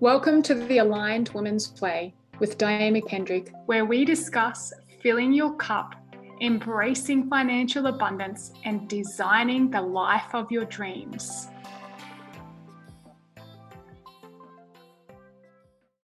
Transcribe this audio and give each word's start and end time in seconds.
Welcome 0.00 0.42
to 0.44 0.54
the 0.54 0.78
Aligned 0.78 1.28
Woman's 1.34 1.78
Way 1.78 2.14
with 2.38 2.56
Diane 2.56 2.94
McKendrick, 2.94 3.52
where 3.66 3.84
we 3.84 4.06
discuss 4.06 4.72
filling 5.02 5.34
your 5.34 5.54
cup, 5.56 5.94
embracing 6.40 7.28
financial 7.28 7.84
abundance, 7.84 8.50
and 8.64 8.88
designing 8.88 9.70
the 9.70 9.82
life 9.82 10.34
of 10.34 10.50
your 10.50 10.64
dreams. 10.64 11.48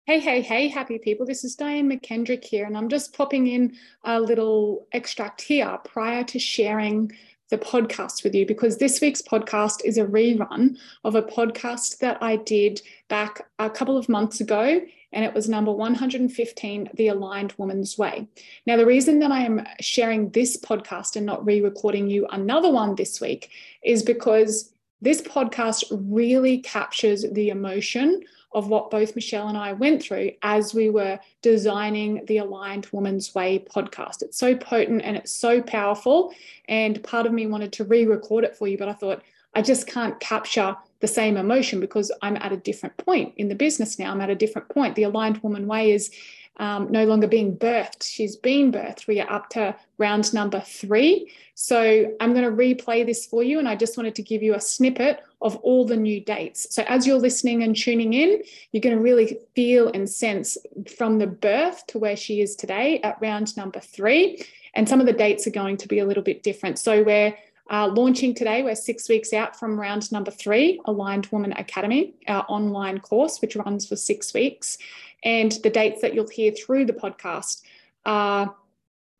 Hey, 0.05 0.21
hey, 0.21 0.43
hey, 0.43 0.69
happy 0.69 0.99
people. 0.99 1.25
This 1.25 1.43
is 1.43 1.55
Diane 1.55 1.91
McKendrick 1.91 2.45
here, 2.45 2.67
and 2.67 2.77
I'm 2.77 2.91
just 2.91 3.17
popping 3.17 3.47
in 3.47 3.75
a 4.05 4.21
little 4.21 4.87
extract 4.93 5.41
here 5.41 5.79
prior 5.87 6.25
to 6.25 6.39
sharing 6.39 7.11
the 7.51 7.59
podcast 7.59 8.25
with 8.25 8.35
you 8.35 8.47
because 8.47 8.77
this 8.77 9.01
week's 9.01 9.23
podcast 9.23 9.85
is 9.85 9.99
a 9.99 10.05
rerun 10.05 10.77
of 11.05 11.15
a 11.15 11.23
podcast 11.23 11.99
that 11.99 12.23
I 12.23 12.37
did 12.37 12.81
back 13.09 13.49
a 13.59 13.71
couple 13.71 13.97
of 13.97 14.09
months 14.09 14.41
ago. 14.41 14.81
And 15.13 15.25
it 15.25 15.33
was 15.33 15.49
number 15.49 15.73
115, 15.73 16.91
The 16.95 17.09
Aligned 17.09 17.55
Woman's 17.57 17.97
Way. 17.97 18.29
Now, 18.67 18.77
the 18.77 18.85
reason 18.85 19.21
that 19.21 19.33
I 19.33 19.41
am 19.41 19.67
sharing 19.81 20.29
this 20.31 20.59
podcast 20.59 21.17
and 21.17 21.25
not 21.25 21.47
re 21.47 21.63
recording 21.63 22.11
you 22.11 22.27
another 22.31 22.71
one 22.71 22.95
this 22.95 23.19
week 23.19 23.51
is 23.83 24.03
because 24.03 24.71
this 25.01 25.23
podcast 25.23 25.85
really 25.91 26.59
captures 26.59 27.25
the 27.33 27.49
emotion 27.49 28.23
of 28.53 28.69
what 28.69 28.91
both 28.91 29.15
Michelle 29.15 29.49
and 29.49 29.59
I 29.59 29.73
went 29.73 30.03
through 30.03 30.33
as 30.43 30.75
we 30.75 30.91
were 30.91 31.19
designing 31.43 32.25
the 32.27 32.39
Aligned 32.39 32.87
Woman's 32.93 33.35
Way 33.35 33.59
podcast. 33.59 34.23
It's 34.23 34.39
so 34.39 34.57
potent 34.57 35.03
and 35.03 35.17
it's 35.17 35.33
so 35.33 35.61
powerful. 35.61 36.33
And 36.67 37.03
part 37.03 37.27
of 37.27 37.33
me 37.33 37.47
wanted 37.47 37.73
to 37.75 37.85
re 37.85 38.07
record 38.07 38.45
it 38.45 38.57
for 38.57 38.67
you, 38.67 38.79
but 38.79 38.89
I 38.89 38.95
thought 38.95 39.23
I 39.55 39.63
just 39.63 39.87
can't 39.87 40.19
capture 40.21 40.77
the 41.01 41.07
same 41.07 41.37
emotion 41.37 41.81
because 41.81 42.11
I'm 42.23 42.37
at 42.37 42.53
a 42.53 42.57
different 42.57 42.97
point 42.97 43.35
in 43.37 43.49
the 43.49 43.55
business 43.55 43.99
now. 43.99 44.11
I'm 44.11 44.21
at 44.21 44.31
a 44.31 44.35
different 44.35 44.69
point. 44.69 44.97
The 44.97 45.05
Aligned 45.05 45.39
Woman 45.39 45.67
Way 45.67 45.93
is 45.93 46.11
um, 46.59 46.91
no 46.91 47.05
longer 47.05 47.27
being 47.27 47.57
birthed. 47.57 48.03
She's 48.03 48.37
been 48.37 48.73
birthed. 48.73 49.07
We 49.07 49.21
are 49.21 49.31
up 49.31 49.49
to 49.51 49.77
round 49.97 50.33
number 50.35 50.61
three. 50.61 51.33
So 51.55 52.13
I'm 52.21 52.35
going 52.35 52.45
to 52.45 52.51
replay 52.51 53.05
this 53.07 53.27
for 53.27 53.43
you. 53.43 53.59
And 53.59 53.69
I 53.69 53.77
just 53.77 53.97
wanted 53.97 54.15
to 54.17 54.23
give 54.23 54.43
you 54.43 54.55
a 54.55 54.61
snippet 54.61 55.23
of 55.41 55.57
all 55.57 55.85
the 55.85 55.97
new 55.97 56.21
dates. 56.21 56.75
So 56.75 56.83
as 56.89 57.07
you're 57.07 57.19
listening 57.19 57.63
and 57.63 57.77
tuning 57.77 58.13
in, 58.13 58.43
you're 58.73 58.81
going 58.81 58.97
to 58.97 59.03
really 59.03 59.39
feel 59.55 59.89
and 59.89 60.09
sense 60.09 60.57
from 60.97 61.19
the 61.19 61.27
birth 61.27 61.87
to 61.89 61.99
where 61.99 62.17
she 62.17 62.41
is 62.41 62.57
today 62.57 63.01
at 63.03 63.21
round 63.21 63.57
number 63.57 63.81
three. 63.81 64.45
And 64.75 64.89
some 64.89 65.01
of 65.01 65.07
the 65.07 65.13
dates 65.13 65.47
are 65.47 65.51
going 65.51 65.77
to 65.79 65.89
be 65.89 66.01
a 66.01 66.07
little 66.07 66.23
bit 66.23 66.43
different. 66.43 66.79
So 66.79 67.03
we're 67.03 67.35
uh, 67.71 67.87
launching 67.89 68.35
today, 68.35 68.63
we're 68.63 68.75
six 68.75 69.09
weeks 69.09 69.33
out 69.33 69.59
from 69.59 69.79
round 69.79 70.11
number 70.11 70.31
three, 70.31 70.81
Aligned 70.87 71.27
Woman 71.27 71.53
Academy, 71.53 72.15
our 72.27 72.47
online 72.49 72.99
course, 72.99 73.41
which 73.41 73.57
runs 73.57 73.87
for 73.87 73.95
six 73.95 74.33
weeks. 74.33 74.79
And 75.25 75.53
the 75.63 75.71
dates 75.71 76.01
that 76.03 76.15
you'll 76.15 76.29
hear 76.29 76.53
through 76.53 76.87
the 76.87 76.93
podcast 76.93 77.63
are 78.05 78.55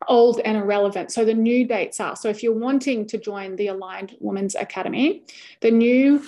old 0.07 0.39
and 0.45 0.57
irrelevant. 0.57 1.11
So 1.11 1.25
the 1.25 1.33
new 1.33 1.65
dates 1.65 1.99
are 1.99 2.15
so 2.15 2.29
if 2.29 2.41
you're 2.41 2.53
wanting 2.53 3.05
to 3.07 3.17
join 3.17 3.55
the 3.55 3.67
Aligned 3.67 4.15
Women's 4.19 4.55
Academy, 4.55 5.23
the 5.61 5.71
new 5.71 6.23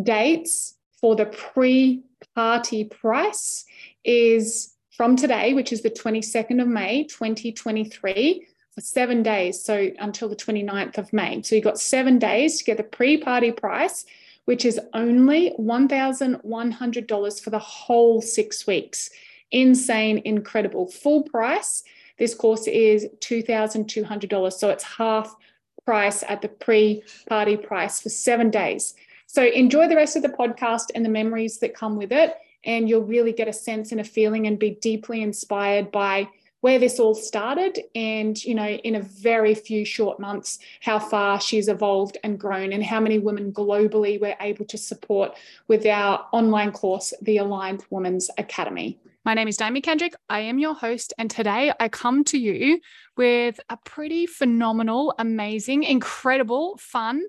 dates 0.00 0.74
for 1.00 1.16
the 1.16 1.26
pre 1.26 2.02
party 2.34 2.84
price 2.84 3.64
is 4.04 4.74
from 4.96 5.16
today, 5.16 5.52
which 5.52 5.72
is 5.72 5.82
the 5.82 5.90
22nd 5.90 6.60
of 6.60 6.68
May, 6.68 7.04
2023, 7.04 8.46
for 8.74 8.80
seven 8.80 9.22
days. 9.22 9.62
So 9.62 9.90
until 9.98 10.28
the 10.28 10.36
29th 10.36 10.98
of 10.98 11.12
May. 11.12 11.42
So 11.42 11.54
you've 11.54 11.64
got 11.64 11.78
seven 11.78 12.18
days 12.18 12.58
to 12.58 12.64
get 12.64 12.76
the 12.76 12.82
pre 12.82 13.16
party 13.16 13.52
price 13.52 14.04
which 14.46 14.64
is 14.64 14.80
only 14.94 15.52
$1,100 15.58 17.40
for 17.40 17.50
the 17.50 17.58
whole 17.58 18.22
six 18.22 18.66
weeks. 18.66 19.10
Insane, 19.52 20.22
incredible. 20.24 20.86
Full 20.86 21.22
price, 21.24 21.84
this 22.18 22.34
course 22.34 22.66
is 22.66 23.06
$2,200. 23.20 24.52
So 24.52 24.70
it's 24.70 24.84
half 24.84 25.36
price 25.84 26.24
at 26.28 26.42
the 26.42 26.48
pre 26.48 27.02
party 27.28 27.56
price 27.56 28.00
for 28.00 28.08
seven 28.08 28.50
days. 28.50 28.94
So 29.26 29.44
enjoy 29.44 29.88
the 29.88 29.96
rest 29.96 30.16
of 30.16 30.22
the 30.22 30.28
podcast 30.28 30.86
and 30.94 31.04
the 31.04 31.10
memories 31.10 31.58
that 31.58 31.74
come 31.74 31.96
with 31.96 32.12
it. 32.12 32.34
And 32.64 32.88
you'll 32.88 33.04
really 33.04 33.32
get 33.32 33.48
a 33.48 33.52
sense 33.52 33.92
and 33.92 34.00
a 34.00 34.04
feeling 34.04 34.46
and 34.46 34.58
be 34.58 34.70
deeply 34.70 35.22
inspired 35.22 35.92
by 35.92 36.28
where 36.60 36.78
this 36.78 36.98
all 36.98 37.14
started 37.14 37.78
and 37.94 38.42
you 38.44 38.54
know 38.54 38.66
in 38.68 38.96
a 38.96 39.00
very 39.00 39.54
few 39.54 39.84
short 39.84 40.18
months 40.18 40.58
how 40.80 40.98
far 40.98 41.40
she's 41.40 41.68
evolved 41.68 42.18
and 42.24 42.38
grown 42.38 42.72
and 42.72 42.84
how 42.84 43.00
many 43.00 43.18
women 43.18 43.52
globally 43.52 44.20
we're 44.20 44.36
able 44.40 44.64
to 44.64 44.78
support 44.78 45.36
with 45.68 45.86
our 45.86 46.26
online 46.32 46.72
course 46.72 47.12
the 47.22 47.38
aligned 47.38 47.84
women's 47.90 48.30
academy 48.38 48.98
my 49.24 49.34
name 49.34 49.48
is 49.48 49.56
Diane 49.56 49.74
McKendrick. 49.74 50.12
I 50.28 50.38
am 50.38 50.60
your 50.60 50.74
host, 50.74 51.12
and 51.18 51.28
today 51.28 51.72
I 51.80 51.88
come 51.88 52.22
to 52.26 52.38
you 52.38 52.80
with 53.16 53.58
a 53.68 53.76
pretty 53.78 54.24
phenomenal, 54.24 55.12
amazing, 55.18 55.82
incredible, 55.82 56.76
fun, 56.78 57.24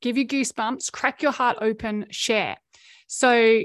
give 0.00 0.16
you 0.16 0.26
goosebumps, 0.26 0.90
crack 0.92 1.20
your 1.20 1.30
heart 1.30 1.58
open 1.60 2.06
share. 2.08 2.56
So, 3.06 3.64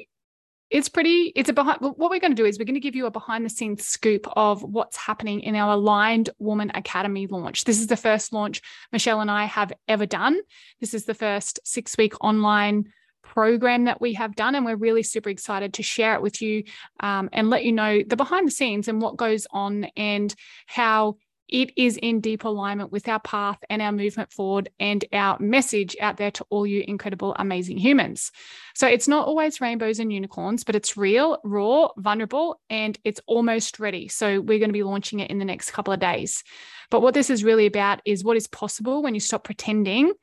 it's 0.69 0.89
pretty 0.89 1.31
it's 1.35 1.49
a 1.49 1.53
behind 1.53 1.79
what 1.79 1.97
we're 1.97 2.19
going 2.19 2.31
to 2.31 2.35
do 2.35 2.45
is 2.45 2.59
we're 2.59 2.65
going 2.65 2.73
to 2.73 2.79
give 2.79 2.95
you 2.95 3.05
a 3.05 3.11
behind 3.11 3.45
the 3.45 3.49
scenes 3.49 3.85
scoop 3.85 4.27
of 4.35 4.63
what's 4.63 4.97
happening 4.97 5.39
in 5.41 5.55
our 5.55 5.73
aligned 5.73 6.29
woman 6.39 6.71
academy 6.73 7.27
launch. 7.27 7.63
This 7.63 7.79
is 7.79 7.87
the 7.87 7.97
first 7.97 8.33
launch 8.33 8.61
michelle 8.91 9.21
and 9.21 9.31
i 9.31 9.45
have 9.45 9.71
ever 9.87 10.05
done. 10.05 10.39
This 10.79 10.93
is 10.93 11.05
the 11.05 11.13
first 11.13 11.59
six 11.63 11.97
week 11.97 12.13
online 12.21 12.91
program 13.23 13.85
that 13.85 13.99
we 13.99 14.13
have 14.13 14.35
done 14.35 14.55
and 14.55 14.65
we're 14.65 14.75
really 14.75 15.03
super 15.03 15.29
excited 15.29 15.73
to 15.73 15.83
share 15.83 16.15
it 16.15 16.21
with 16.21 16.41
you 16.41 16.63
um, 17.01 17.29
and 17.33 17.49
let 17.49 17.63
you 17.65 17.71
know 17.71 18.01
the 18.05 18.15
behind 18.15 18.47
the 18.47 18.51
scenes 18.51 18.87
and 18.87 19.01
what 19.01 19.17
goes 19.17 19.45
on 19.51 19.85
and 19.95 20.33
how 20.65 21.17
it 21.49 21.71
is 21.77 21.97
in 21.97 22.19
deep 22.19 22.43
alignment 22.43 22.91
with 22.91 23.07
our 23.07 23.19
path 23.19 23.57
and 23.69 23.81
our 23.81 23.91
movement 23.91 24.31
forward 24.31 24.69
and 24.79 25.05
our 25.13 25.37
message 25.39 25.95
out 26.01 26.17
there 26.17 26.31
to 26.31 26.45
all 26.49 26.65
you 26.65 26.83
incredible, 26.87 27.35
amazing 27.39 27.77
humans. 27.77 28.31
So 28.75 28.87
it's 28.87 29.07
not 29.07 29.27
always 29.27 29.61
rainbows 29.61 29.99
and 29.99 30.11
unicorns, 30.11 30.63
but 30.63 30.75
it's 30.75 30.97
real, 30.97 31.39
raw, 31.43 31.89
vulnerable, 31.97 32.59
and 32.69 32.97
it's 33.03 33.21
almost 33.27 33.79
ready. 33.79 34.07
So 34.07 34.41
we're 34.41 34.59
going 34.59 34.69
to 34.69 34.73
be 34.73 34.83
launching 34.83 35.19
it 35.19 35.31
in 35.31 35.39
the 35.39 35.45
next 35.45 35.71
couple 35.71 35.93
of 35.93 35.99
days. 35.99 36.43
But 36.89 37.01
what 37.01 37.13
this 37.13 37.29
is 37.29 37.43
really 37.43 37.65
about 37.65 38.01
is 38.05 38.23
what 38.23 38.37
is 38.37 38.47
possible 38.47 39.01
when 39.01 39.13
you 39.13 39.19
stop 39.19 39.43
pretending 39.43 40.13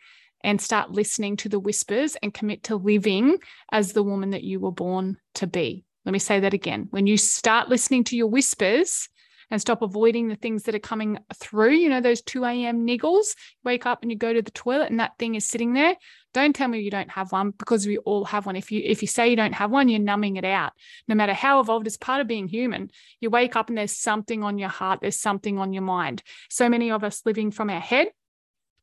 and 0.43 0.61
start 0.61 0.91
listening 0.91 1.37
to 1.39 1.49
the 1.49 1.59
whispers 1.59 2.17
and 2.23 2.35
commit 2.35 2.65
to 2.65 2.77
living 2.77 3.39
as 3.73 3.93
the 3.93 4.03
woman 4.03 4.31
that 4.31 4.45
you 4.45 4.61
were 4.61 4.73
born 4.73 5.17
to 5.35 5.47
be. 5.47 5.85
Let 6.05 6.13
me 6.13 6.19
say 6.19 6.41
that 6.41 6.53
again. 6.53 6.89
When 6.91 7.07
you 7.07 7.17
start 7.17 7.71
listening 7.71 8.05
to 8.05 8.17
your 8.17 8.27
whispers, 8.27 9.09
and 9.51 9.61
stop 9.61 9.83
avoiding 9.83 10.29
the 10.29 10.37
things 10.37 10.65
that 10.65 10.75
are 10.75 10.81
coming 10.81 11.19
through. 11.35 11.73
You 11.73 11.89
know, 11.89 12.01
those 12.01 12.23
2 12.23 12.45
a.m. 12.45 12.87
niggles, 12.87 13.35
wake 13.65 13.87
up 13.87 14.03
and 14.03 14.11
you 14.11 14.17
go 14.17 14.33
to 14.33 14.43
the 14.43 14.51
toilet 14.51 14.91
and 14.91 15.01
that 15.01 15.19
thing 15.19 15.35
is 15.35 15.47
sitting 15.47 15.73
there. 15.73 15.97
Don't 16.33 16.55
tell 16.55 16.69
me 16.69 16.81
you 16.81 16.91
don't 16.91 17.11
have 17.11 17.31
one 17.31 17.51
because 17.51 17.87
we 17.87 17.99
all 17.99 18.25
have 18.25 18.47
one. 18.47 18.57
If 18.57 18.73
you 18.73 18.83
if 18.85 19.03
you 19.03 19.09
say 19.09 19.29
you 19.29 19.37
don't 19.37 19.55
have 19.55 19.71
one, 19.71 19.89
you're 19.89 20.01
numbing 20.01 20.37
it 20.37 20.45
out. 20.45 20.73
No 21.07 21.15
matter 21.15 21.33
how 21.33 21.61
evolved, 21.61 21.87
it's 21.87 21.97
part 21.97 22.21
of 22.21 22.27
being 22.27 22.49
human. 22.49 22.91
You 23.21 23.31
wake 23.31 23.55
up 23.55 23.69
and 23.69 23.79
there's 23.79 23.97
something 23.97 24.43
on 24.43 24.59
your 24.59 24.69
heart, 24.69 25.01
there's 25.01 25.21
something 25.21 25.59
on 25.59 25.73
your 25.73 25.83
mind. 25.83 26.23
So 26.51 26.69
many 26.69 26.91
of 26.91 27.05
us 27.05 27.23
living 27.25 27.51
from 27.51 27.71
our 27.71 27.81
head. 27.81 28.09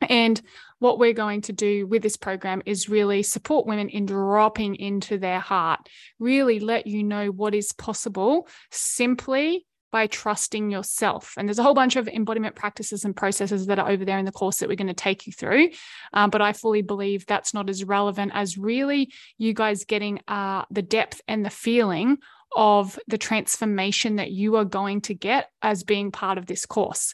And 0.09 0.41
what 0.79 0.97
we're 0.97 1.13
going 1.13 1.41
to 1.41 1.53
do 1.53 1.85
with 1.85 2.01
this 2.01 2.17
program 2.17 2.63
is 2.65 2.89
really 2.89 3.21
support 3.21 3.67
women 3.67 3.89
in 3.89 4.07
dropping 4.07 4.75
into 4.75 5.17
their 5.17 5.39
heart, 5.39 5.87
really 6.19 6.59
let 6.59 6.87
you 6.87 7.03
know 7.03 7.27
what 7.27 7.53
is 7.53 7.71
possible 7.71 8.47
simply 8.71 9.65
by 9.91 10.07
trusting 10.07 10.71
yourself. 10.71 11.33
And 11.37 11.47
there's 11.47 11.59
a 11.59 11.63
whole 11.63 11.73
bunch 11.73 11.95
of 11.95 12.07
embodiment 12.07 12.55
practices 12.55 13.05
and 13.05 13.15
processes 13.15 13.67
that 13.67 13.79
are 13.79 13.89
over 13.89 14.05
there 14.05 14.17
in 14.17 14.25
the 14.25 14.31
course 14.31 14.57
that 14.57 14.69
we're 14.69 14.75
going 14.75 14.87
to 14.87 14.93
take 14.93 15.27
you 15.27 15.33
through. 15.33 15.69
Um, 16.13 16.29
but 16.29 16.41
I 16.41 16.53
fully 16.53 16.81
believe 16.81 17.25
that's 17.25 17.53
not 17.53 17.69
as 17.69 17.83
relevant 17.83 18.31
as 18.33 18.57
really 18.57 19.11
you 19.37 19.53
guys 19.53 19.85
getting 19.85 20.21
uh, 20.27 20.65
the 20.71 20.81
depth 20.81 21.21
and 21.27 21.45
the 21.45 21.49
feeling 21.49 22.17
of 22.53 22.99
the 23.07 23.17
transformation 23.17 24.17
that 24.17 24.31
you 24.31 24.57
are 24.57 24.65
going 24.65 25.01
to 25.01 25.13
get 25.13 25.49
as 25.61 25.83
being 25.83 26.11
part 26.11 26.37
of 26.37 26.45
this 26.45 26.65
course. 26.65 27.13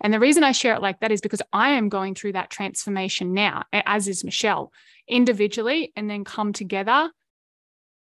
And 0.00 0.14
the 0.14 0.20
reason 0.20 0.44
I 0.44 0.52
share 0.52 0.74
it 0.74 0.82
like 0.82 1.00
that 1.00 1.12
is 1.12 1.20
because 1.20 1.42
I 1.52 1.70
am 1.70 1.88
going 1.88 2.14
through 2.14 2.32
that 2.32 2.50
transformation 2.50 3.34
now, 3.34 3.64
as 3.72 4.08
is 4.08 4.24
Michelle, 4.24 4.72
individually, 5.06 5.92
and 5.96 6.08
then 6.08 6.24
come 6.24 6.52
together 6.52 7.10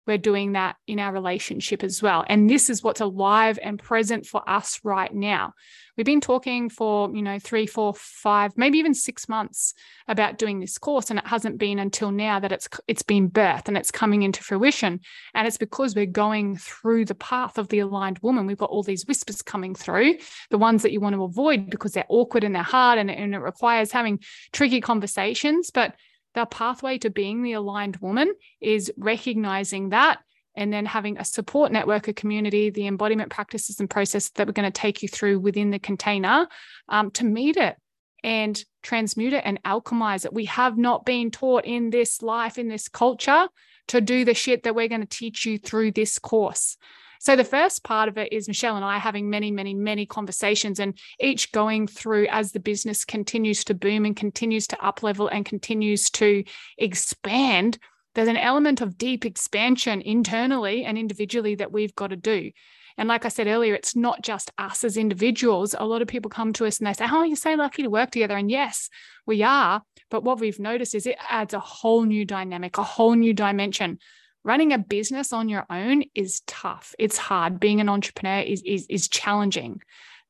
we're 0.07 0.19
doing 0.19 0.53
that 0.53 0.77
in 0.87 0.99
our 0.99 1.13
relationship 1.13 1.83
as 1.83 2.03
well. 2.03 2.25
And 2.29 2.49
this 2.49 2.71
is 2.71 2.83
what's 2.83 3.01
alive 3.01 3.59
and 3.63 3.79
present 3.79 4.27
for 4.27 4.49
us 4.49 4.81
right 4.85 5.13
now. 5.13 5.55
We've 5.97 6.05
been 6.05 6.21
talking 6.21 6.69
for, 6.69 7.11
you 7.15 7.23
know, 7.23 7.39
three, 7.39 7.67
four, 7.67 7.95
five, 7.95 8.53
maybe 8.57 8.79
even 8.79 8.93
six 8.93 9.29
months 9.29 9.73
about 10.07 10.37
doing 10.37 10.61
this 10.61 10.77
course. 10.77 11.09
And 11.09 11.19
it 11.19 11.27
hasn't 11.27 11.59
been 11.59 11.79
until 11.79 12.11
now 12.11 12.39
that 12.39 12.53
it's 12.53 12.69
it's 12.87 13.03
been 13.03 13.31
birthed 13.31 13.69
and 13.69 13.79
it's 13.79 13.91
coming 13.91 14.23
into 14.23 14.43
fruition. 14.43 15.01
And 15.35 15.47
it's 15.47 15.57
because 15.57 15.95
we're 15.95 16.07
going 16.07 16.57
through 16.57 17.07
the 17.07 17.15
path 17.15 17.57
of 17.57 17.69
the 17.69 17.79
aligned 17.79 18.19
woman. 18.19 18.47
We've 18.47 18.59
got 18.59 18.71
all 18.71 18.83
these 18.83 19.07
whispers 19.07 19.41
coming 19.41 19.75
through, 19.75 20.19
the 20.51 20.59
ones 20.59 20.83
that 20.83 20.93
you 20.93 21.01
want 21.01 21.15
to 21.15 21.25
avoid 21.25 21.71
because 21.71 21.93
they're 21.93 22.05
awkward 22.09 22.45
and 22.45 22.55
they're 22.55 22.63
hard 22.63 22.99
and, 22.99 23.11
and 23.11 23.35
it 23.35 23.39
requires 23.39 23.91
having 23.91 24.21
tricky 24.53 24.83
conversations. 24.83 25.71
But 25.71 25.95
the 26.37 26.47
pathway 26.47 26.99
to 26.99 27.11
being 27.11 27.43
the 27.43 27.55
aligned 27.55 27.97
woman 27.97 28.33
is 28.61 28.93
recognizing 28.99 29.89
that 29.89 30.19
and 30.55 30.71
then 30.71 30.85
having 30.85 31.17
a 31.17 31.25
support 31.25 31.73
network, 31.73 32.09
a 32.09 32.13
community, 32.13 32.69
the 32.69 32.87
embodiment 32.87 33.31
practices 33.31 33.81
and 33.81 33.89
process 33.89 34.29
that 34.31 34.47
we're 34.47 34.53
going 34.53 34.71
to 34.71 34.81
take 34.81 35.03
you 35.03 35.09
through 35.09 35.41
within 35.41 35.71
the 35.71 35.79
container 35.79 36.47
um, 36.91 37.11
to 37.11 37.25
meet 37.25 37.57
it 37.57 37.77
and 38.23 38.63
transmute 38.83 39.33
it 39.33 39.43
and 39.47 39.63
alchemize 39.63 40.27
it. 40.27 40.33
We 40.33 40.45
have 40.45 40.77
not 40.77 41.07
been 41.07 41.31
taught 41.31 41.65
in 41.65 41.89
this 41.89 42.21
life, 42.21 42.59
in 42.59 42.69
this 42.69 42.89
culture, 42.89 43.49
to 43.89 44.01
do 44.03 44.27
the 44.27 44.35
shit 44.35 44.65
that 44.65 44.75
we're 44.75 44.89
going 44.89 45.01
to 45.01 45.07
teach 45.07 45.47
you 45.47 45.59
through 45.59 45.93
this 45.93 46.19
course. 46.19 46.77
So 47.21 47.37
the 47.37 47.45
first 47.45 47.85
part 47.85 48.09
of 48.09 48.19
it 48.19 48.33
is 48.33 48.49
Michelle 48.49 48.77
and 48.77 48.85
I 48.85 48.99
having 48.99 49.31
many, 49.31 49.51
many, 49.51 49.75
many 49.75 50.07
conversations 50.07 50.81
and 50.81 50.99
each 51.21 51.53
going 51.53 51.87
through 51.87 52.27
as 52.31 52.53
the 52.53 52.61
business 52.61 53.05
continues 53.05 53.65
to 53.65 53.75
boom 53.75 54.05
and 54.05 54.17
continues 54.17 54.67
to 54.69 54.85
up 54.85 55.03
level 55.03 55.29
and 55.29 55.45
continues 55.45 56.11
to 56.11 56.45
expand. 56.79 57.79
There's 58.15 58.29
an 58.29 58.37
element 58.37 58.81
of 58.81 58.99
deep 58.99 59.25
expansion 59.25 60.01
internally 60.01 60.85
and 60.85 60.97
individually 60.97 61.55
that 61.57 61.73
we've 61.73 61.95
got 61.95 62.09
to 62.09 62.17
do. 62.17 62.51
And 62.99 63.09
like 63.09 63.25
I 63.25 63.29
said 63.29 63.47
earlier, 63.47 63.75
it's 63.75 63.95
not 63.95 64.23
just 64.23 64.51
us 64.57 64.83
as 64.83 64.97
individuals. 64.97 65.75
A 65.79 65.85
lot 65.85 66.01
of 66.01 66.09
people 66.09 66.31
come 66.31 66.53
to 66.55 66.65
us 66.65 66.79
and 66.79 66.87
they 66.87 66.95
say, 66.95 67.07
Oh, 67.11 67.25
you're 67.25 67.37
so 67.37 67.55
lucky 67.55 67.83
to 67.83 67.91
work 67.91 68.11
together. 68.11 68.37
And 68.37 68.51
yes, 68.51 68.89
we 69.27 69.43
are. 69.43 69.83
But 70.11 70.25
what 70.25 70.41
we've 70.41 70.59
noticed 70.59 70.95
is 70.95 71.07
it 71.07 71.19
adds 71.29 71.53
a 71.53 71.61
whole 71.61 72.05
new 72.05 72.25
dynamic, 72.25 72.79
a 72.79 72.83
whole 72.83 73.15
new 73.15 73.35
dimension. 73.35 73.99
Running 74.47 74.73
a 74.73 74.79
business 74.79 75.33
on 75.33 75.49
your 75.49 75.67
own 75.69 76.05
is 76.15 76.41
tough. 76.47 76.95
It's 77.01 77.19
hard. 77.19 77.59
Being 77.59 77.81
an 77.81 77.89
entrepreneur 77.89 78.39
is, 78.39 78.63
is, 78.65 78.87
is 78.89 79.09
challenging. 79.09 79.83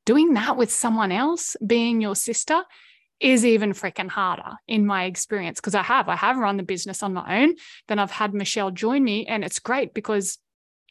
Doing 0.07 0.33
that 0.33 0.57
with 0.57 0.73
someone 0.73 1.13
else, 1.13 1.55
being 1.65 2.01
your 2.01 2.17
sister, 2.17 2.63
is 3.21 3.45
even 3.45 3.75
freaking 3.75 4.09
harder 4.09 4.53
in 4.67 4.87
my 4.87 5.05
experience 5.05 5.61
because 5.61 5.75
I 5.75 5.83
have 5.83 6.09
I 6.09 6.17
have 6.17 6.37
run 6.37 6.59
the 6.59 6.63
business 6.63 7.03
on 7.03 7.15
my 7.15 7.43
own 7.43 7.55
then 7.89 7.99
I've 7.99 8.11
had 8.11 8.35
Michelle 8.35 8.71
join 8.71 9.03
me 9.03 9.25
and 9.25 9.43
it's 9.43 9.59
great 9.59 9.95
because 9.95 10.37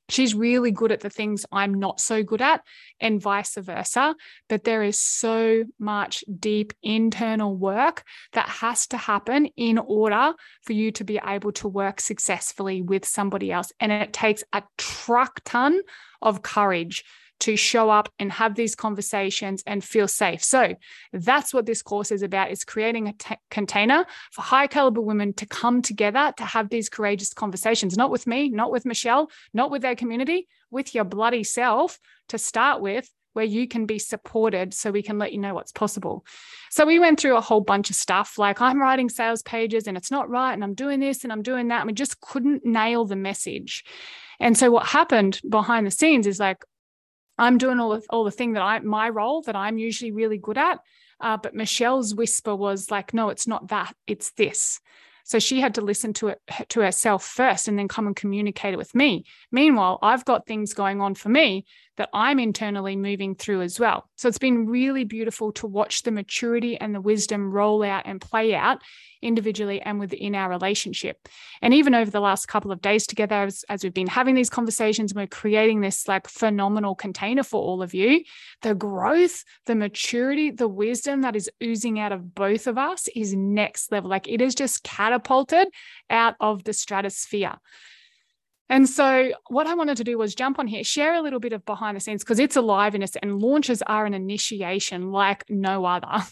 she's 0.10 0.36
really 0.36 0.72
good 0.72 0.92
at 0.92 1.00
the 1.00 1.10
things 1.10 1.46
I'm 1.52 1.74
not 1.74 2.00
so 2.00 2.24
good 2.24 2.42
at, 2.42 2.62
and 3.00 3.22
vice 3.22 3.56
versa. 3.56 4.16
But 4.50 4.64
there 4.64 4.84
is 4.84 5.00
so 5.00 5.66
much 5.80 6.24
deep 6.40 6.74
internal 6.84 7.56
work 7.56 8.04
that 8.34 8.48
has 8.48 8.88
to 8.88 8.98
happen 8.98 9.48
in 9.58 9.78
order 9.78 10.34
for 10.64 10.74
you 10.74 10.92
to 10.94 11.04
be 11.04 11.20
able 11.26 11.52
to 11.54 11.68
work 11.68 12.00
successfully 12.00 12.82
with 12.82 13.06
somebody 13.06 13.52
else. 13.52 13.72
And 13.80 13.92
it 13.92 14.14
takes 14.14 14.44
a 14.54 14.64
truck 14.78 15.42
ton 15.44 15.82
of 16.22 16.42
courage 16.42 17.04
to 17.42 17.56
show 17.56 17.90
up 17.90 18.10
and 18.20 18.32
have 18.32 18.56
these 18.56 18.76
conversations 18.76 19.64
and 19.66 19.84
feel 19.84 20.08
safe. 20.08 20.44
So 20.44 20.76
that's 21.12 21.54
what 21.54 21.66
this 21.66 21.82
course 21.82 22.12
is 22.12 22.22
about 22.22 22.52
is 22.52 22.64
creating 22.64 23.08
a 23.08 23.14
t- 23.14 23.36
container 23.52 24.06
for 24.32 24.42
high 24.42 24.68
caliber 24.68 25.02
women 25.02 25.34
to 25.34 25.46
come 25.46 25.82
together 25.82 26.34
to 26.38 26.46
have 26.46 26.70
these 26.70 26.90
courageous 26.90 27.34
conversations, 27.34 27.98
not 27.98 28.12
with 28.12 28.26
me, 28.26 28.50
not 28.50 28.72
with 28.72 28.86
Michelle, 28.86 29.30
not 29.54 29.72
with 29.72 29.82
their 29.82 29.96
community, 29.96 30.48
with 30.72 30.96
your 30.96 31.04
bloody 31.04 31.44
self 31.44 32.00
to 32.30 32.38
start 32.38 32.82
with 32.82 33.10
where 33.36 33.46
you 33.46 33.68
can 33.68 33.86
be 33.86 34.00
supported 34.00 34.74
so 34.74 34.90
we 34.90 35.04
can 35.04 35.20
let 35.20 35.34
you 35.34 35.40
know 35.40 35.54
what's 35.54 35.74
possible. 35.74 36.26
So 36.72 36.86
we 36.86 37.00
went 37.00 37.20
through 37.20 37.36
a 37.36 37.42
whole 37.42 37.60
bunch 37.60 37.90
of 37.90 37.98
stuff 37.98 38.38
like 38.38 38.62
I'm 38.62 38.80
writing 38.80 39.10
sales 39.10 39.42
pages 39.42 39.88
and 39.88 39.98
it's 39.98 40.10
not 40.10 40.30
right 40.30 40.54
and 40.54 40.64
I'm 40.64 40.74
doing 40.74 41.02
this 41.02 41.24
and 41.24 41.34
I'm 41.34 41.42
doing 41.42 41.68
that 41.68 41.82
and 41.82 41.88
we 41.88 41.94
just 41.94 42.22
couldn't 42.22 42.66
nail 42.66 43.04
the 43.04 43.18
message. 43.18 43.84
And 44.40 44.58
so 44.58 44.72
what 44.72 44.86
happened 44.86 45.42
behind 45.48 45.86
the 45.86 45.92
scenes 45.92 46.28
is 46.28 46.40
like 46.40 46.64
I'm 47.38 47.58
doing 47.58 47.80
all 47.80 47.90
the, 47.90 48.06
all 48.10 48.24
the 48.24 48.32
thing 48.32 48.54
that 48.54 48.62
I 48.62 48.80
my 48.80 49.10
role 49.10 49.42
that 49.44 49.56
I'm 49.56 49.78
usually 49.78 50.12
really 50.12 50.38
good 50.38 50.58
at. 50.58 50.80
Uh, 51.20 51.38
but 51.38 51.56
Michelle's 51.56 52.14
whisper 52.14 52.56
was 52.56 52.92
like, 52.92 53.14
no, 53.14 53.30
it's 53.30 53.48
not 53.48 53.70
that, 53.70 53.96
it's 54.06 54.32
this. 54.32 54.82
So 55.24 55.40
she 55.40 55.60
had 55.60 55.76
to 55.76 55.82
listen 55.82 56.14
to 56.14 56.28
it 56.28 56.42
to 56.70 56.82
herself 56.82 57.26
first 57.26 57.68
and 57.68 57.80
then 57.80 57.88
come 57.88 58.06
and 58.06 58.16
communicate 58.16 58.74
it 58.74 58.78
with 58.78 58.94
me. 58.94 59.26
Meanwhile, 59.52 59.98
I've 60.04 60.24
got 60.24 60.46
things 60.46 60.74
going 60.74 61.02
on 61.02 61.16
for 61.16 61.30
me 61.30 61.66
that 61.98 62.10
I'm 62.14 62.38
internally 62.38 62.96
moving 62.96 63.34
through 63.34 63.62
as 63.62 63.80
well. 63.80 64.08
So 64.16 64.28
it's 64.28 64.38
been 64.38 64.68
really 64.68 65.04
beautiful 65.04 65.52
to 65.54 65.68
watch 65.68 66.04
the 66.04 66.12
maturity 66.12 66.78
and 66.78 66.96
the 66.96 67.02
wisdom 67.02 67.52
roll 67.52 67.84
out 67.84 68.04
and 68.06 68.22
play 68.22 68.56
out 68.56 68.82
individually 69.22 69.82
and 69.82 70.00
within 70.00 70.36
our 70.36 70.50
relationship. 70.50 71.28
And 71.62 71.74
even 71.74 71.96
over 71.96 72.12
the 72.12 72.20
last 72.20 72.48
couple 72.48 72.72
of 72.72 72.82
days 72.82 73.08
together, 73.08 73.44
as, 73.44 73.66
as 73.70 73.84
we've 73.84 73.94
been 73.94 74.08
having 74.08 74.36
these 74.36 74.50
conversations, 74.50 75.14
we're 75.14 75.28
creating 75.28 75.82
this 75.82 76.08
like 76.08 76.28
phenomenal 76.28 76.96
container 76.96 77.44
for 77.44 77.62
all 77.62 77.82
of 77.82 77.94
you. 77.94 78.24
The 78.62 78.76
growth, 78.76 79.44
the 79.66 79.76
maturity, 79.76 80.52
the 80.52 80.68
wisdom 80.68 81.22
that 81.22 81.36
is 81.36 81.50
oozing 81.64 82.00
out 82.00 82.12
of 82.12 82.36
both 82.36 82.68
of 82.68 82.78
us 82.78 83.08
is 83.16 83.34
next 83.34 83.92
level. 83.92 84.10
Like 84.10 84.28
it 84.28 84.42
is 84.42 84.56
just 84.56 84.84
catapulted 84.84 85.68
out 86.10 86.36
of 86.40 86.64
the 86.64 86.74
stratosphere. 86.74 87.56
And 88.68 88.90
so, 88.90 89.32
what 89.48 89.68
I 89.68 89.76
wanted 89.76 89.98
to 89.98 90.04
do 90.04 90.18
was 90.18 90.34
jump 90.34 90.58
on 90.58 90.68
here, 90.68 90.84
share 90.84 91.14
a 91.14 91.22
little 91.22 91.40
bit 91.40 91.54
of 91.54 91.66
behind 91.66 91.96
the 91.96 92.02
scenes 92.02 92.24
because 92.24 92.40
it's 92.40 92.56
aliveness 92.56 93.16
and 93.22 93.40
launches 93.40 93.84
are 93.84 94.06
an 94.06 94.14
initiation 94.14 95.12
like 95.12 95.44
no 95.50 95.86
other. 95.86 96.26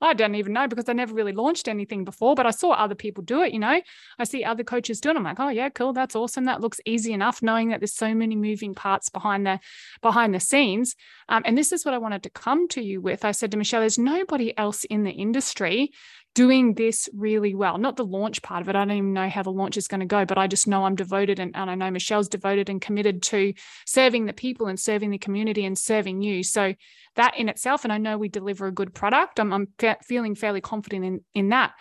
I 0.00 0.12
don't 0.12 0.34
even 0.34 0.52
know 0.52 0.68
because 0.68 0.88
I 0.88 0.92
never 0.92 1.14
really 1.14 1.32
launched 1.32 1.66
anything 1.66 2.04
before, 2.04 2.34
but 2.34 2.46
I 2.46 2.50
saw 2.50 2.72
other 2.72 2.94
people 2.94 3.24
do 3.24 3.42
it. 3.42 3.52
You 3.52 3.58
know, 3.58 3.80
I 4.18 4.24
see 4.24 4.44
other 4.44 4.62
coaches 4.62 5.00
doing. 5.00 5.16
It. 5.16 5.18
I'm 5.18 5.24
like, 5.24 5.40
oh 5.40 5.48
yeah, 5.48 5.70
cool, 5.70 5.92
that's 5.92 6.14
awesome. 6.14 6.44
That 6.44 6.60
looks 6.60 6.80
easy 6.84 7.12
enough, 7.12 7.42
knowing 7.42 7.68
that 7.70 7.80
there's 7.80 7.94
so 7.94 8.14
many 8.14 8.36
moving 8.36 8.74
parts 8.74 9.08
behind 9.08 9.46
the 9.46 9.60
behind 10.02 10.34
the 10.34 10.40
scenes. 10.40 10.94
Um, 11.28 11.42
and 11.46 11.56
this 11.56 11.72
is 11.72 11.84
what 11.84 11.94
I 11.94 11.98
wanted 11.98 12.22
to 12.24 12.30
come 12.30 12.68
to 12.68 12.82
you 12.82 13.00
with. 13.00 13.24
I 13.24 13.32
said 13.32 13.50
to 13.52 13.56
Michelle, 13.56 13.80
there's 13.80 13.98
nobody 13.98 14.56
else 14.58 14.84
in 14.84 15.04
the 15.04 15.10
industry 15.10 15.92
doing 16.34 16.74
this 16.74 17.08
really 17.14 17.54
well. 17.54 17.78
Not 17.78 17.96
the 17.96 18.04
launch 18.04 18.42
part 18.42 18.60
of 18.60 18.68
it. 18.68 18.76
I 18.76 18.84
don't 18.84 18.96
even 18.96 19.12
know 19.12 19.28
how 19.28 19.42
the 19.42 19.52
launch 19.52 19.76
is 19.76 19.88
going 19.88 20.00
to 20.00 20.06
go, 20.06 20.24
but 20.24 20.36
I 20.36 20.46
just 20.46 20.66
know 20.66 20.84
I'm 20.84 20.96
devoted 20.96 21.38
and, 21.38 21.54
and 21.54 21.70
I 21.70 21.74
know 21.74 21.90
Michelle's 21.90 22.28
devoted 22.28 22.68
and 22.68 22.80
committed 22.80 23.22
to 23.24 23.54
serving 23.86 24.26
the 24.26 24.32
people 24.32 24.66
and 24.66 24.78
serving 24.78 25.10
the 25.10 25.18
community 25.18 25.64
and 25.64 25.78
serving 25.78 26.22
you. 26.22 26.42
So 26.42 26.74
that 27.16 27.38
in 27.38 27.48
itself, 27.48 27.84
and 27.84 27.92
I 27.92 27.98
know 27.98 28.18
we 28.18 28.28
deliver 28.28 28.66
a 28.66 28.72
good 28.72 28.92
product. 28.92 29.38
I'm, 29.38 29.52
I'm 29.52 29.68
fe- 29.78 29.96
feeling 30.02 30.34
fairly 30.34 30.60
confident 30.60 31.04
in, 31.04 31.20
in 31.34 31.48
that. 31.50 31.72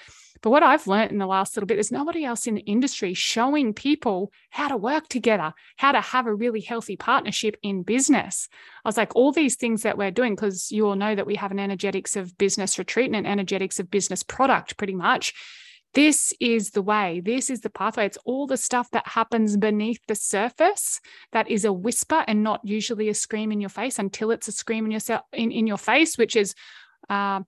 But 0.43 0.49
what 0.49 0.61
I've 0.61 0.87
learned 0.87 1.11
in 1.11 1.19
the 1.19 1.25
last 1.25 1.55
little 1.55 1.65
bit, 1.65 1.75
there's 1.75 1.91
nobody 1.91 2.25
else 2.25 2.47
in 2.47 2.55
the 2.55 2.61
industry 2.61 3.13
showing 3.13 3.73
people 3.73 4.31
how 4.49 4.67
to 4.67 4.75
work 4.75 5.07
together, 5.07 5.53
how 5.77 5.93
to 5.93 6.01
have 6.01 6.27
a 6.27 6.35
really 6.35 6.59
healthy 6.59 6.97
partnership 6.97 7.55
in 7.63 7.81
business. 7.81 8.49
I 8.83 8.89
was 8.89 8.97
like, 8.97 9.15
all 9.15 9.31
these 9.31 9.55
things 9.55 9.83
that 9.83 9.97
we're 9.97 10.11
doing, 10.11 10.35
because 10.35 10.69
you 10.69 10.85
all 10.85 10.95
know 10.95 11.15
that 11.15 11.25
we 11.25 11.35
have 11.35 11.51
an 11.51 11.59
energetics 11.59 12.17
of 12.17 12.37
business 12.37 12.77
retreat 12.77 13.07
and 13.07 13.15
an 13.15 13.25
energetics 13.25 13.79
of 13.79 13.89
business 13.89 14.21
product 14.21 14.75
pretty 14.77 14.95
much. 14.95 15.33
This 15.93 16.33
is 16.41 16.71
the 16.71 16.81
way. 16.81 17.21
This 17.23 17.49
is 17.49 17.61
the 17.61 17.69
pathway. 17.69 18.07
It's 18.07 18.17
all 18.25 18.45
the 18.45 18.57
stuff 18.57 18.89
that 18.91 19.07
happens 19.07 19.55
beneath 19.55 20.01
the 20.07 20.15
surface 20.15 20.99
that 21.31 21.49
is 21.49 21.63
a 21.63 21.71
whisper 21.71 22.25
and 22.27 22.43
not 22.43 22.59
usually 22.65 23.07
a 23.07 23.13
scream 23.13 23.51
in 23.51 23.61
your 23.61 23.69
face 23.69 23.97
until 23.97 24.31
it's 24.31 24.49
a 24.49 24.51
scream 24.51 24.85
in, 24.85 24.91
yourself, 24.91 25.21
in, 25.31 25.51
in 25.51 25.67
your 25.67 25.77
face, 25.77 26.17
which 26.17 26.35
is 26.35 26.53
uh, 27.09 27.41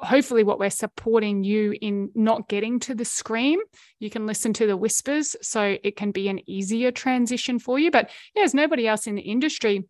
hopefully 0.00 0.42
what 0.42 0.58
we're 0.58 0.70
supporting 0.70 1.44
you 1.44 1.74
in 1.80 2.10
not 2.14 2.48
getting 2.48 2.80
to 2.80 2.94
the 2.94 3.04
scream 3.04 3.60
you 4.00 4.10
can 4.10 4.26
listen 4.26 4.52
to 4.52 4.66
the 4.66 4.76
whispers 4.76 5.36
so 5.42 5.76
it 5.82 5.96
can 5.96 6.10
be 6.10 6.28
an 6.28 6.40
easier 6.48 6.90
transition 6.90 7.58
for 7.58 7.78
you. 7.78 7.90
But 7.90 8.10
yeah, 8.34 8.42
there's 8.42 8.54
nobody 8.54 8.86
else 8.86 9.06
in 9.06 9.14
the 9.14 9.22
industry 9.22 9.84